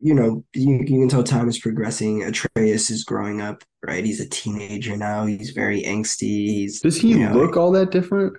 you 0.00 0.14
know, 0.14 0.44
you, 0.54 0.74
you 0.74 0.84
can 0.84 1.08
tell 1.08 1.24
time 1.24 1.48
is 1.48 1.58
progressing. 1.58 2.22
Atreus 2.22 2.90
is 2.90 3.02
growing 3.04 3.40
up, 3.40 3.64
right? 3.84 4.04
He's 4.04 4.20
a 4.20 4.28
teenager 4.28 4.96
now. 4.96 5.26
He's 5.26 5.50
very 5.50 5.82
angsty. 5.82 6.46
He's 6.46 6.80
Does 6.80 7.00
he 7.00 7.08
you 7.08 7.18
know, 7.18 7.32
look 7.32 7.56
all 7.56 7.72
that 7.72 7.90
different? 7.90 8.36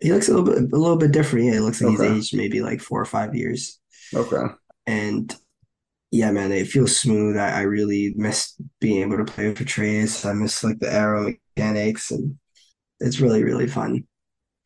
He 0.00 0.12
looks 0.12 0.28
a 0.28 0.34
little 0.34 0.46
bit 0.46 0.72
a 0.72 0.76
little 0.76 0.96
bit 0.96 1.12
different. 1.12 1.46
Yeah, 1.46 1.54
it 1.54 1.60
looks 1.60 1.80
like 1.80 1.92
he's 1.92 2.00
aged 2.00 2.36
maybe 2.36 2.62
like 2.62 2.80
four 2.80 3.00
or 3.00 3.06
five 3.06 3.34
years. 3.34 3.78
Okay. 4.14 4.42
And 4.86 5.34
yeah, 6.10 6.30
man, 6.32 6.52
it 6.52 6.68
feels 6.68 6.96
smooth. 6.96 7.36
I, 7.36 7.58
I 7.58 7.60
really 7.62 8.14
miss 8.16 8.54
being 8.80 9.02
able 9.02 9.18
to 9.18 9.30
play 9.30 9.48
with 9.48 9.60
Atreus. 9.60 10.24
I 10.24 10.32
miss 10.32 10.64
like 10.64 10.78
the 10.80 10.92
arrow 10.92 11.32
mechanics 11.56 12.10
and 12.10 12.36
it's 12.98 13.20
really, 13.20 13.44
really 13.44 13.68
fun. 13.68 14.06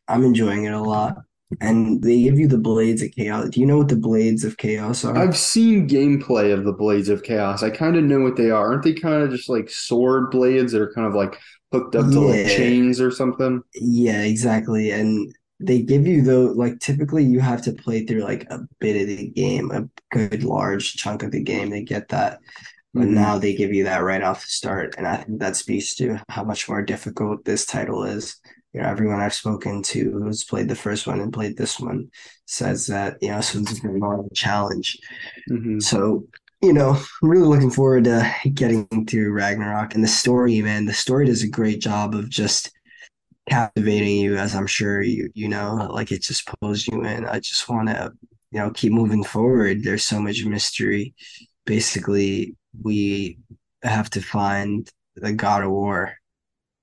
I'm 0.08 0.24
enjoying 0.24 0.64
it 0.64 0.72
a 0.72 0.80
lot. 0.80 1.18
And 1.60 2.02
they 2.02 2.22
give 2.22 2.38
you 2.38 2.48
the 2.48 2.58
blades 2.58 3.02
of 3.02 3.12
chaos. 3.12 3.50
Do 3.50 3.60
you 3.60 3.66
know 3.66 3.78
what 3.78 3.88
the 3.88 3.96
blades 3.96 4.44
of 4.44 4.56
chaos 4.56 5.04
are? 5.04 5.28
I've 5.28 5.36
seen 5.36 5.88
gameplay 5.88 6.52
of 6.52 6.64
the 6.64 6.72
Blades 6.72 7.08
of 7.08 7.22
Chaos. 7.22 7.62
I 7.62 7.70
kind 7.70 7.96
of 7.96 8.04
know 8.04 8.20
what 8.20 8.36
they 8.36 8.50
are. 8.50 8.66
Aren't 8.72 8.82
they 8.82 8.94
kind 8.94 9.22
of 9.22 9.30
just 9.30 9.48
like 9.48 9.70
sword 9.70 10.30
blades 10.30 10.72
that 10.72 10.80
are 10.80 10.92
kind 10.92 11.06
of 11.06 11.14
like 11.14 11.38
hooked 11.72 11.94
up 11.94 12.10
to 12.12 12.20
like 12.20 12.44
chains 12.44 13.00
or 13.00 13.10
something? 13.10 13.62
Yeah, 13.74 14.22
exactly. 14.22 14.90
And 14.90 15.34
they 15.60 15.82
give 15.82 16.06
you 16.06 16.22
though, 16.22 16.46
like 16.46 16.78
typically 16.80 17.24
you 17.24 17.40
have 17.40 17.62
to 17.62 17.72
play 17.72 18.04
through 18.06 18.22
like 18.22 18.44
a 18.50 18.60
bit 18.80 19.00
of 19.00 19.08
the 19.08 19.28
game, 19.30 19.70
a 19.70 19.88
good 20.12 20.44
large 20.44 20.94
chunk 20.96 21.22
of 21.22 21.32
the 21.32 21.42
game 21.42 21.70
They 21.70 21.82
get 21.82 22.08
that. 22.08 22.40
But 22.96 23.08
hmm 23.08 23.10
now 23.10 23.38
they 23.38 23.54
give 23.54 23.74
you 23.74 23.84
that 23.84 24.04
right 24.04 24.22
off 24.22 24.42
the 24.42 24.48
start. 24.48 24.94
And 24.98 25.06
I 25.06 25.18
think 25.18 25.40
that 25.40 25.56
speaks 25.56 25.94
to 25.96 26.20
how 26.28 26.44
much 26.44 26.68
more 26.68 26.82
difficult 26.82 27.44
this 27.44 27.66
title 27.66 28.04
is. 28.04 28.36
You 28.74 28.82
know, 28.82 28.88
everyone 28.88 29.20
I've 29.20 29.34
spoken 29.34 29.82
to 29.84 30.10
who's 30.12 30.44
played 30.44 30.68
the 30.68 30.74
first 30.76 31.06
one 31.06 31.20
and 31.20 31.32
played 31.32 31.56
this 31.56 31.80
one 31.80 32.10
says 32.46 32.88
that, 32.88 33.16
you 33.22 33.28
know, 33.30 33.36
this 33.36 33.54
one's 33.54 33.80
been 33.80 34.00
more 34.00 34.20
of 34.20 34.26
a 34.26 34.34
challenge. 34.34 34.98
hmm 35.48 35.78
So, 35.78 36.26
you 36.62 36.72
know, 36.72 36.90
I'm 37.22 37.30
really 37.30 37.46
looking 37.46 37.70
forward 37.70 38.04
to 38.04 38.34
getting 38.54 38.86
through 39.06 39.32
Ragnarok 39.32 39.94
and 39.94 40.02
the 40.04 40.08
story, 40.08 40.60
man. 40.62 40.86
The 40.86 40.94
story 40.94 41.26
does 41.26 41.42
a 41.42 41.48
great 41.48 41.80
job 41.80 42.14
of 42.14 42.30
just 42.30 42.70
captivating 43.48 44.16
you, 44.18 44.36
as 44.36 44.54
I'm 44.54 44.66
sure 44.66 45.02
you 45.02 45.30
you 45.34 45.48
know, 45.48 45.88
like 45.92 46.12
it 46.12 46.22
just 46.22 46.46
pulls 46.46 46.86
you 46.86 47.04
in. 47.04 47.26
I 47.26 47.40
just 47.40 47.68
want 47.68 47.88
to, 47.88 48.12
you 48.50 48.58
know, 48.60 48.70
keep 48.70 48.92
moving 48.92 49.24
forward. 49.24 49.82
There's 49.82 50.04
so 50.04 50.20
much 50.20 50.44
mystery. 50.44 51.14
Basically, 51.66 52.56
we 52.82 53.38
have 53.82 54.10
to 54.10 54.22
find 54.22 54.88
the 55.16 55.32
God 55.32 55.62
of 55.64 55.70
War, 55.70 56.14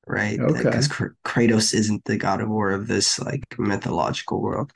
right? 0.08 0.40
Okay. 0.40 0.64
Because 0.64 0.88
Kratos 0.88 1.74
isn't 1.74 2.04
the 2.06 2.18
God 2.18 2.42
of 2.42 2.50
War 2.50 2.72
of 2.72 2.88
this 2.88 3.20
like 3.20 3.44
mythological 3.58 4.42
world. 4.42 4.72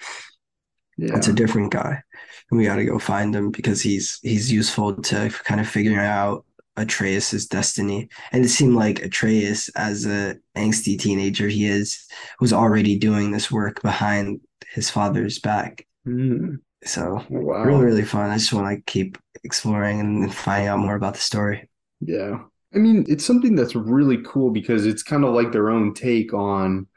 Yeah. 0.97 1.15
It's 1.17 1.27
a 1.27 1.33
different 1.33 1.71
guy. 1.71 2.01
And 2.49 2.57
we 2.57 2.65
got 2.65 2.75
to 2.77 2.85
go 2.85 2.99
find 2.99 3.35
him 3.35 3.51
because 3.51 3.81
he's 3.81 4.19
he's 4.21 4.51
useful 4.51 4.95
to 4.95 5.29
kind 5.43 5.59
of 5.59 5.67
figuring 5.67 5.97
out 5.97 6.45
Atreus's 6.77 7.47
destiny. 7.47 8.09
And 8.31 8.45
it 8.45 8.49
seemed 8.49 8.75
like 8.75 9.03
Atreus, 9.03 9.69
as 9.69 10.05
a 10.05 10.37
angsty 10.55 10.99
teenager 10.99 11.47
he 11.47 11.65
is, 11.65 12.05
was 12.39 12.53
already 12.53 12.97
doing 12.97 13.31
this 13.31 13.51
work 13.51 13.81
behind 13.81 14.41
his 14.73 14.89
father's 14.89 15.39
back. 15.39 15.87
Mm. 16.07 16.59
So 16.83 17.23
really, 17.29 17.83
really 17.83 18.03
fun. 18.03 18.29
I 18.29 18.37
just 18.37 18.53
want 18.53 18.75
to 18.75 18.91
keep 18.91 19.17
exploring 19.43 19.99
and 19.99 20.33
finding 20.33 20.67
out 20.67 20.79
more 20.79 20.95
about 20.95 21.15
the 21.15 21.19
story. 21.19 21.69
Yeah. 21.99 22.43
I 22.75 22.79
mean, 22.79 23.05
it's 23.07 23.25
something 23.25 23.55
that's 23.55 23.75
really 23.75 24.17
cool 24.25 24.51
because 24.51 24.85
it's 24.85 25.03
kind 25.03 25.23
of 25.23 25.33
like 25.33 25.51
their 25.51 25.69
own 25.69 25.93
take 25.93 26.33
on, 26.33 26.87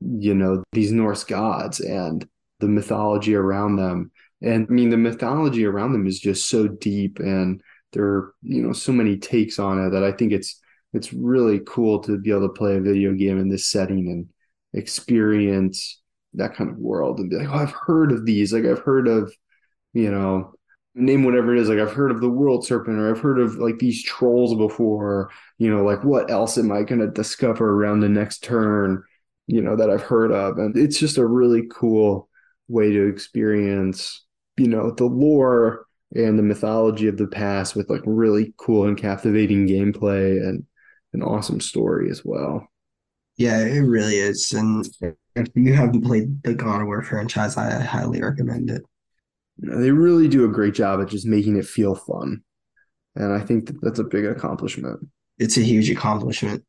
you 0.00 0.34
know, 0.34 0.64
these 0.72 0.92
Norse 0.92 1.24
gods 1.24 1.80
and 1.80 2.26
the 2.60 2.68
mythology 2.68 3.34
around 3.34 3.76
them. 3.76 4.10
And 4.40 4.66
I 4.68 4.72
mean, 4.72 4.90
the 4.90 4.96
mythology 4.96 5.64
around 5.66 5.92
them 5.92 6.06
is 6.06 6.18
just 6.18 6.48
so 6.48 6.68
deep 6.68 7.18
and 7.18 7.60
there 7.92 8.04
are, 8.04 8.34
you 8.42 8.62
know, 8.62 8.72
so 8.72 8.92
many 8.92 9.16
takes 9.18 9.58
on 9.58 9.86
it 9.86 9.90
that 9.90 10.04
I 10.04 10.12
think 10.12 10.32
it's 10.32 10.60
it's 10.94 11.12
really 11.12 11.60
cool 11.66 12.00
to 12.00 12.18
be 12.18 12.30
able 12.30 12.48
to 12.48 12.54
play 12.54 12.76
a 12.76 12.80
video 12.80 13.12
game 13.12 13.38
in 13.38 13.48
this 13.48 13.70
setting 13.70 14.08
and 14.08 14.28
experience 14.72 16.00
that 16.34 16.54
kind 16.54 16.70
of 16.70 16.78
world 16.78 17.18
and 17.20 17.30
be 17.30 17.36
like, 17.36 17.48
oh, 17.48 17.54
I've 17.54 17.72
heard 17.72 18.12
of 18.12 18.24
these. 18.24 18.52
Like 18.52 18.64
I've 18.64 18.80
heard 18.80 19.08
of, 19.08 19.32
you 19.92 20.10
know, 20.10 20.54
name 20.98 21.24
whatever 21.24 21.54
it 21.54 21.60
is. 21.60 21.68
Like 21.68 21.78
I've 21.78 21.92
heard 21.92 22.10
of 22.10 22.20
the 22.20 22.28
world 22.28 22.66
serpent 22.66 22.98
or 22.98 23.10
I've 23.10 23.20
heard 23.20 23.38
of 23.38 23.56
like 23.56 23.78
these 23.78 24.02
trolls 24.02 24.54
before, 24.54 25.30
you 25.58 25.70
know, 25.70 25.84
like 25.84 26.04
what 26.04 26.30
else 26.30 26.58
am 26.58 26.72
I 26.72 26.82
going 26.82 27.00
to 27.00 27.08
discover 27.08 27.70
around 27.70 28.00
the 28.00 28.08
next 28.08 28.42
turn, 28.42 29.02
you 29.46 29.62
know, 29.62 29.76
that 29.76 29.90
I've 29.90 30.02
heard 30.02 30.32
of. 30.32 30.58
And 30.58 30.76
it's 30.76 30.98
just 30.98 31.18
a 31.18 31.26
really 31.26 31.68
cool 31.70 32.28
way 32.68 32.92
to 32.92 33.08
experience, 33.08 34.24
you 34.56 34.68
know, 34.68 34.90
the 34.90 35.06
lore 35.06 35.86
and 36.14 36.38
the 36.38 36.42
mythology 36.42 37.06
of 37.06 37.16
the 37.16 37.26
past 37.26 37.76
with 37.76 37.88
like 37.90 38.02
really 38.04 38.54
cool 38.56 38.86
and 38.86 38.96
captivating 38.96 39.66
gameplay 39.66 40.40
and 40.42 40.64
an 41.12 41.22
awesome 41.22 41.60
story 41.60 42.10
as 42.10 42.24
well. 42.24 42.66
Yeah, 43.36 43.60
it 43.60 43.80
really 43.80 44.16
is. 44.16 44.52
And 44.52 44.88
if 45.36 45.48
you 45.54 45.72
haven't 45.72 46.02
played 46.02 46.42
the 46.42 46.54
God 46.54 46.80
of 46.80 46.86
War 46.86 47.02
franchise, 47.02 47.56
I 47.56 47.80
highly 47.80 48.20
recommend 48.20 48.70
it. 48.70 48.82
They 49.58 49.90
really 49.90 50.28
do 50.28 50.44
a 50.44 50.52
great 50.52 50.74
job 50.74 51.00
at 51.00 51.08
just 51.08 51.26
making 51.26 51.56
it 51.56 51.66
feel 51.66 51.94
fun. 51.94 52.42
And 53.14 53.32
I 53.32 53.40
think 53.40 53.66
that 53.66 53.80
that's 53.82 53.98
a 53.98 54.04
big 54.04 54.24
accomplishment. 54.24 55.00
It's 55.38 55.56
a 55.56 55.62
huge 55.62 55.90
accomplishment. 55.90 56.64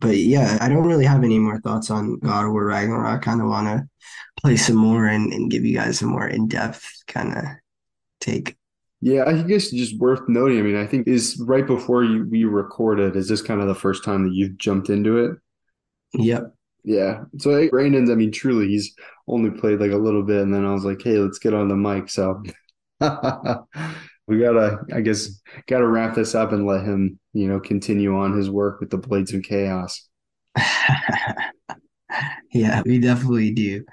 But 0.00 0.18
yeah, 0.18 0.58
I 0.60 0.68
don't 0.68 0.86
really 0.86 1.06
have 1.06 1.24
any 1.24 1.38
more 1.38 1.60
thoughts 1.60 1.90
on 1.90 2.18
God 2.20 2.44
of 2.44 2.52
War 2.52 2.66
Ragnarok. 2.66 3.06
I 3.06 3.18
kind 3.18 3.40
of 3.40 3.48
want 3.48 3.66
to 3.66 3.88
play 4.40 4.56
some 4.56 4.76
more 4.76 5.06
and, 5.06 5.32
and 5.32 5.50
give 5.50 5.64
you 5.64 5.74
guys 5.74 6.02
a 6.02 6.06
more 6.06 6.28
in-depth 6.28 6.86
kind 7.08 7.36
of 7.36 7.44
take. 8.20 8.56
Yeah, 9.00 9.24
I 9.26 9.42
guess 9.42 9.70
just 9.70 9.98
worth 9.98 10.28
noting. 10.28 10.58
I 10.58 10.62
mean, 10.62 10.76
I 10.76 10.86
think 10.86 11.08
is 11.08 11.42
right 11.44 11.66
before 11.66 12.04
you 12.04 12.28
we 12.30 12.44
recorded, 12.44 13.16
is 13.16 13.28
this 13.28 13.42
kind 13.42 13.60
of 13.60 13.68
the 13.68 13.74
first 13.74 14.04
time 14.04 14.24
that 14.24 14.34
you've 14.34 14.58
jumped 14.58 14.90
into 14.90 15.18
it? 15.18 15.38
Yep. 16.14 16.54
Yeah. 16.84 17.24
So 17.38 17.56
hey, 17.56 17.68
Brandon's, 17.68 18.10
I 18.10 18.14
mean, 18.14 18.32
truly, 18.32 18.68
he's 18.68 18.94
only 19.26 19.50
played 19.50 19.80
like 19.80 19.90
a 19.90 19.96
little 19.96 20.22
bit, 20.22 20.42
and 20.42 20.54
then 20.54 20.64
I 20.64 20.72
was 20.72 20.84
like, 20.84 21.02
hey, 21.02 21.18
let's 21.18 21.38
get 21.38 21.54
on 21.54 21.68
the 21.68 21.76
mic. 21.76 22.08
So 22.08 22.42
we 24.26 24.38
gotta, 24.40 24.78
I 24.92 25.00
guess, 25.00 25.40
gotta 25.66 25.86
wrap 25.86 26.14
this 26.14 26.34
up 26.34 26.52
and 26.52 26.66
let 26.66 26.84
him, 26.84 27.18
you 27.32 27.48
know, 27.48 27.60
continue 27.60 28.16
on 28.16 28.36
his 28.36 28.50
work 28.50 28.80
with 28.80 28.90
the 28.90 28.98
Blades 28.98 29.32
of 29.34 29.42
Chaos. 29.42 30.08
Yeah, 32.52 32.82
we 32.84 32.98
definitely 32.98 33.50
do. 33.52 33.84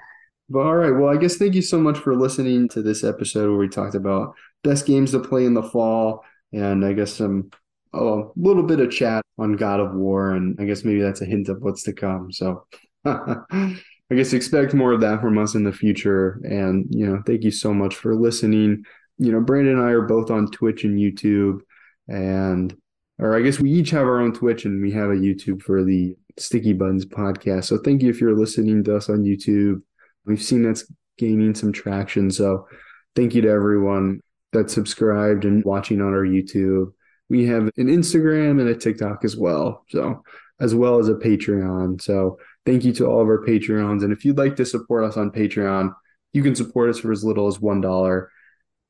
But 0.48 0.60
all 0.60 0.76
right, 0.76 0.92
well, 0.92 1.10
I 1.10 1.16
guess 1.18 1.36
thank 1.36 1.54
you 1.54 1.62
so 1.62 1.80
much 1.80 1.98
for 1.98 2.16
listening 2.16 2.68
to 2.70 2.82
this 2.82 3.04
episode 3.04 3.50
where 3.50 3.58
we 3.58 3.68
talked 3.68 3.94
about 3.94 4.34
best 4.64 4.86
games 4.86 5.12
to 5.12 5.20
play 5.20 5.44
in 5.46 5.54
the 5.54 5.62
fall, 5.62 6.24
and 6.52 6.84
I 6.84 6.92
guess 6.92 7.14
some 7.14 7.50
a 7.96 8.28
little 8.36 8.62
bit 8.62 8.80
of 8.80 8.90
chat 8.90 9.22
on 9.38 9.54
God 9.54 9.80
of 9.80 9.94
War, 9.94 10.30
and 10.32 10.56
I 10.60 10.64
guess 10.64 10.84
maybe 10.84 11.00
that's 11.00 11.20
a 11.20 11.26
hint 11.26 11.48
of 11.48 11.62
what's 11.62 11.82
to 11.84 11.92
come. 11.92 12.32
So 12.32 12.66
I 13.04 14.14
guess 14.14 14.32
expect 14.32 14.74
more 14.74 14.92
of 14.92 15.00
that 15.00 15.20
from 15.20 15.38
us 15.38 15.54
in 15.54 15.64
the 15.64 15.72
future. 15.72 16.40
And 16.44 16.86
you 16.90 17.06
know, 17.06 17.22
thank 17.26 17.42
you 17.42 17.50
so 17.50 17.74
much 17.74 17.94
for 17.94 18.14
listening. 18.14 18.84
You 19.18 19.32
know, 19.32 19.40
Brandon 19.40 19.78
and 19.78 19.86
I 19.86 19.90
are 19.90 20.02
both 20.02 20.30
on 20.30 20.50
Twitch 20.50 20.84
and 20.84 20.98
YouTube, 20.98 21.60
and 22.08 22.76
or 23.18 23.34
I 23.34 23.42
guess 23.42 23.58
we 23.58 23.70
each 23.70 23.90
have 23.90 24.06
our 24.06 24.20
own 24.20 24.32
Twitch 24.32 24.64
and 24.64 24.82
we 24.82 24.92
have 24.92 25.10
a 25.10 25.14
YouTube 25.14 25.62
for 25.62 25.84
the 25.84 26.14
Sticky 26.38 26.74
Buttons 26.74 27.06
podcast. 27.06 27.64
So 27.64 27.78
thank 27.78 28.02
you 28.02 28.10
if 28.10 28.20
you're 28.20 28.36
listening 28.36 28.84
to 28.84 28.96
us 28.96 29.08
on 29.08 29.24
YouTube. 29.24 29.80
We've 30.26 30.42
seen 30.42 30.62
that's 30.62 30.84
gaining 31.16 31.54
some 31.54 31.72
traction. 31.72 32.30
So 32.30 32.68
thank 33.14 33.34
you 33.34 33.40
to 33.42 33.48
everyone 33.48 34.20
that 34.52 34.70
subscribed 34.70 35.44
and 35.44 35.64
watching 35.64 36.02
on 36.02 36.08
our 36.08 36.26
YouTube 36.26 36.92
we 37.28 37.46
have 37.46 37.64
an 37.76 37.88
Instagram 37.88 38.60
and 38.60 38.68
a 38.68 38.74
TikTok 38.74 39.24
as 39.24 39.36
well. 39.36 39.84
So, 39.88 40.22
as 40.58 40.74
well 40.74 40.98
as 40.98 41.08
a 41.08 41.14
Patreon. 41.14 42.00
So, 42.00 42.38
thank 42.64 42.84
you 42.84 42.92
to 42.94 43.06
all 43.06 43.20
of 43.20 43.28
our 43.28 43.44
Patreons. 43.44 44.02
And 44.02 44.12
if 44.12 44.24
you'd 44.24 44.38
like 44.38 44.56
to 44.56 44.66
support 44.66 45.04
us 45.04 45.16
on 45.16 45.30
Patreon, 45.30 45.94
you 46.32 46.42
can 46.42 46.54
support 46.54 46.90
us 46.90 46.98
for 46.98 47.12
as 47.12 47.24
little 47.24 47.46
as 47.46 47.58
$1. 47.58 48.26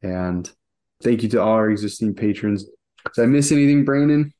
And 0.02 0.50
thank 1.02 1.22
you 1.22 1.28
to 1.30 1.42
all 1.42 1.52
our 1.52 1.70
existing 1.70 2.14
patrons. 2.14 2.64
Did 3.14 3.22
I 3.22 3.26
miss 3.26 3.52
anything, 3.52 3.84
Brandon? 3.84 4.32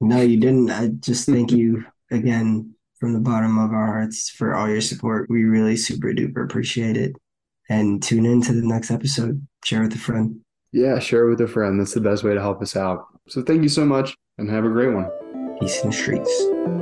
No, 0.00 0.20
you 0.20 0.38
didn't. 0.38 0.70
I 0.70 0.88
just 0.88 1.26
thank 1.26 1.52
you 1.52 1.84
again 2.10 2.74
from 2.98 3.12
the 3.12 3.20
bottom 3.20 3.58
of 3.58 3.72
our 3.72 3.86
hearts 3.86 4.30
for 4.30 4.54
all 4.54 4.68
your 4.68 4.80
support. 4.80 5.28
We 5.30 5.44
really 5.44 5.76
super 5.76 6.08
duper 6.08 6.44
appreciate 6.44 6.96
it. 6.96 7.14
And 7.68 8.02
tune 8.02 8.26
in 8.26 8.42
to 8.42 8.52
the 8.52 8.66
next 8.66 8.90
episode. 8.90 9.46
Share 9.64 9.82
with 9.82 9.94
a 9.94 9.98
friend. 9.98 10.40
Yeah, 10.72 10.98
share 10.98 11.26
with 11.26 11.40
a 11.40 11.48
friend. 11.48 11.78
That's 11.78 11.94
the 11.94 12.00
best 12.00 12.24
way 12.24 12.34
to 12.34 12.40
help 12.40 12.62
us 12.62 12.76
out. 12.76 13.06
So 13.30 13.42
thank 13.42 13.62
you 13.62 13.68
so 13.68 13.84
much 13.84 14.16
and 14.38 14.50
have 14.50 14.64
a 14.64 14.68
great 14.68 14.92
one. 14.92 15.08
Peace 15.60 15.80
in 15.82 15.90
the 15.90 15.96
streets. 15.96 16.79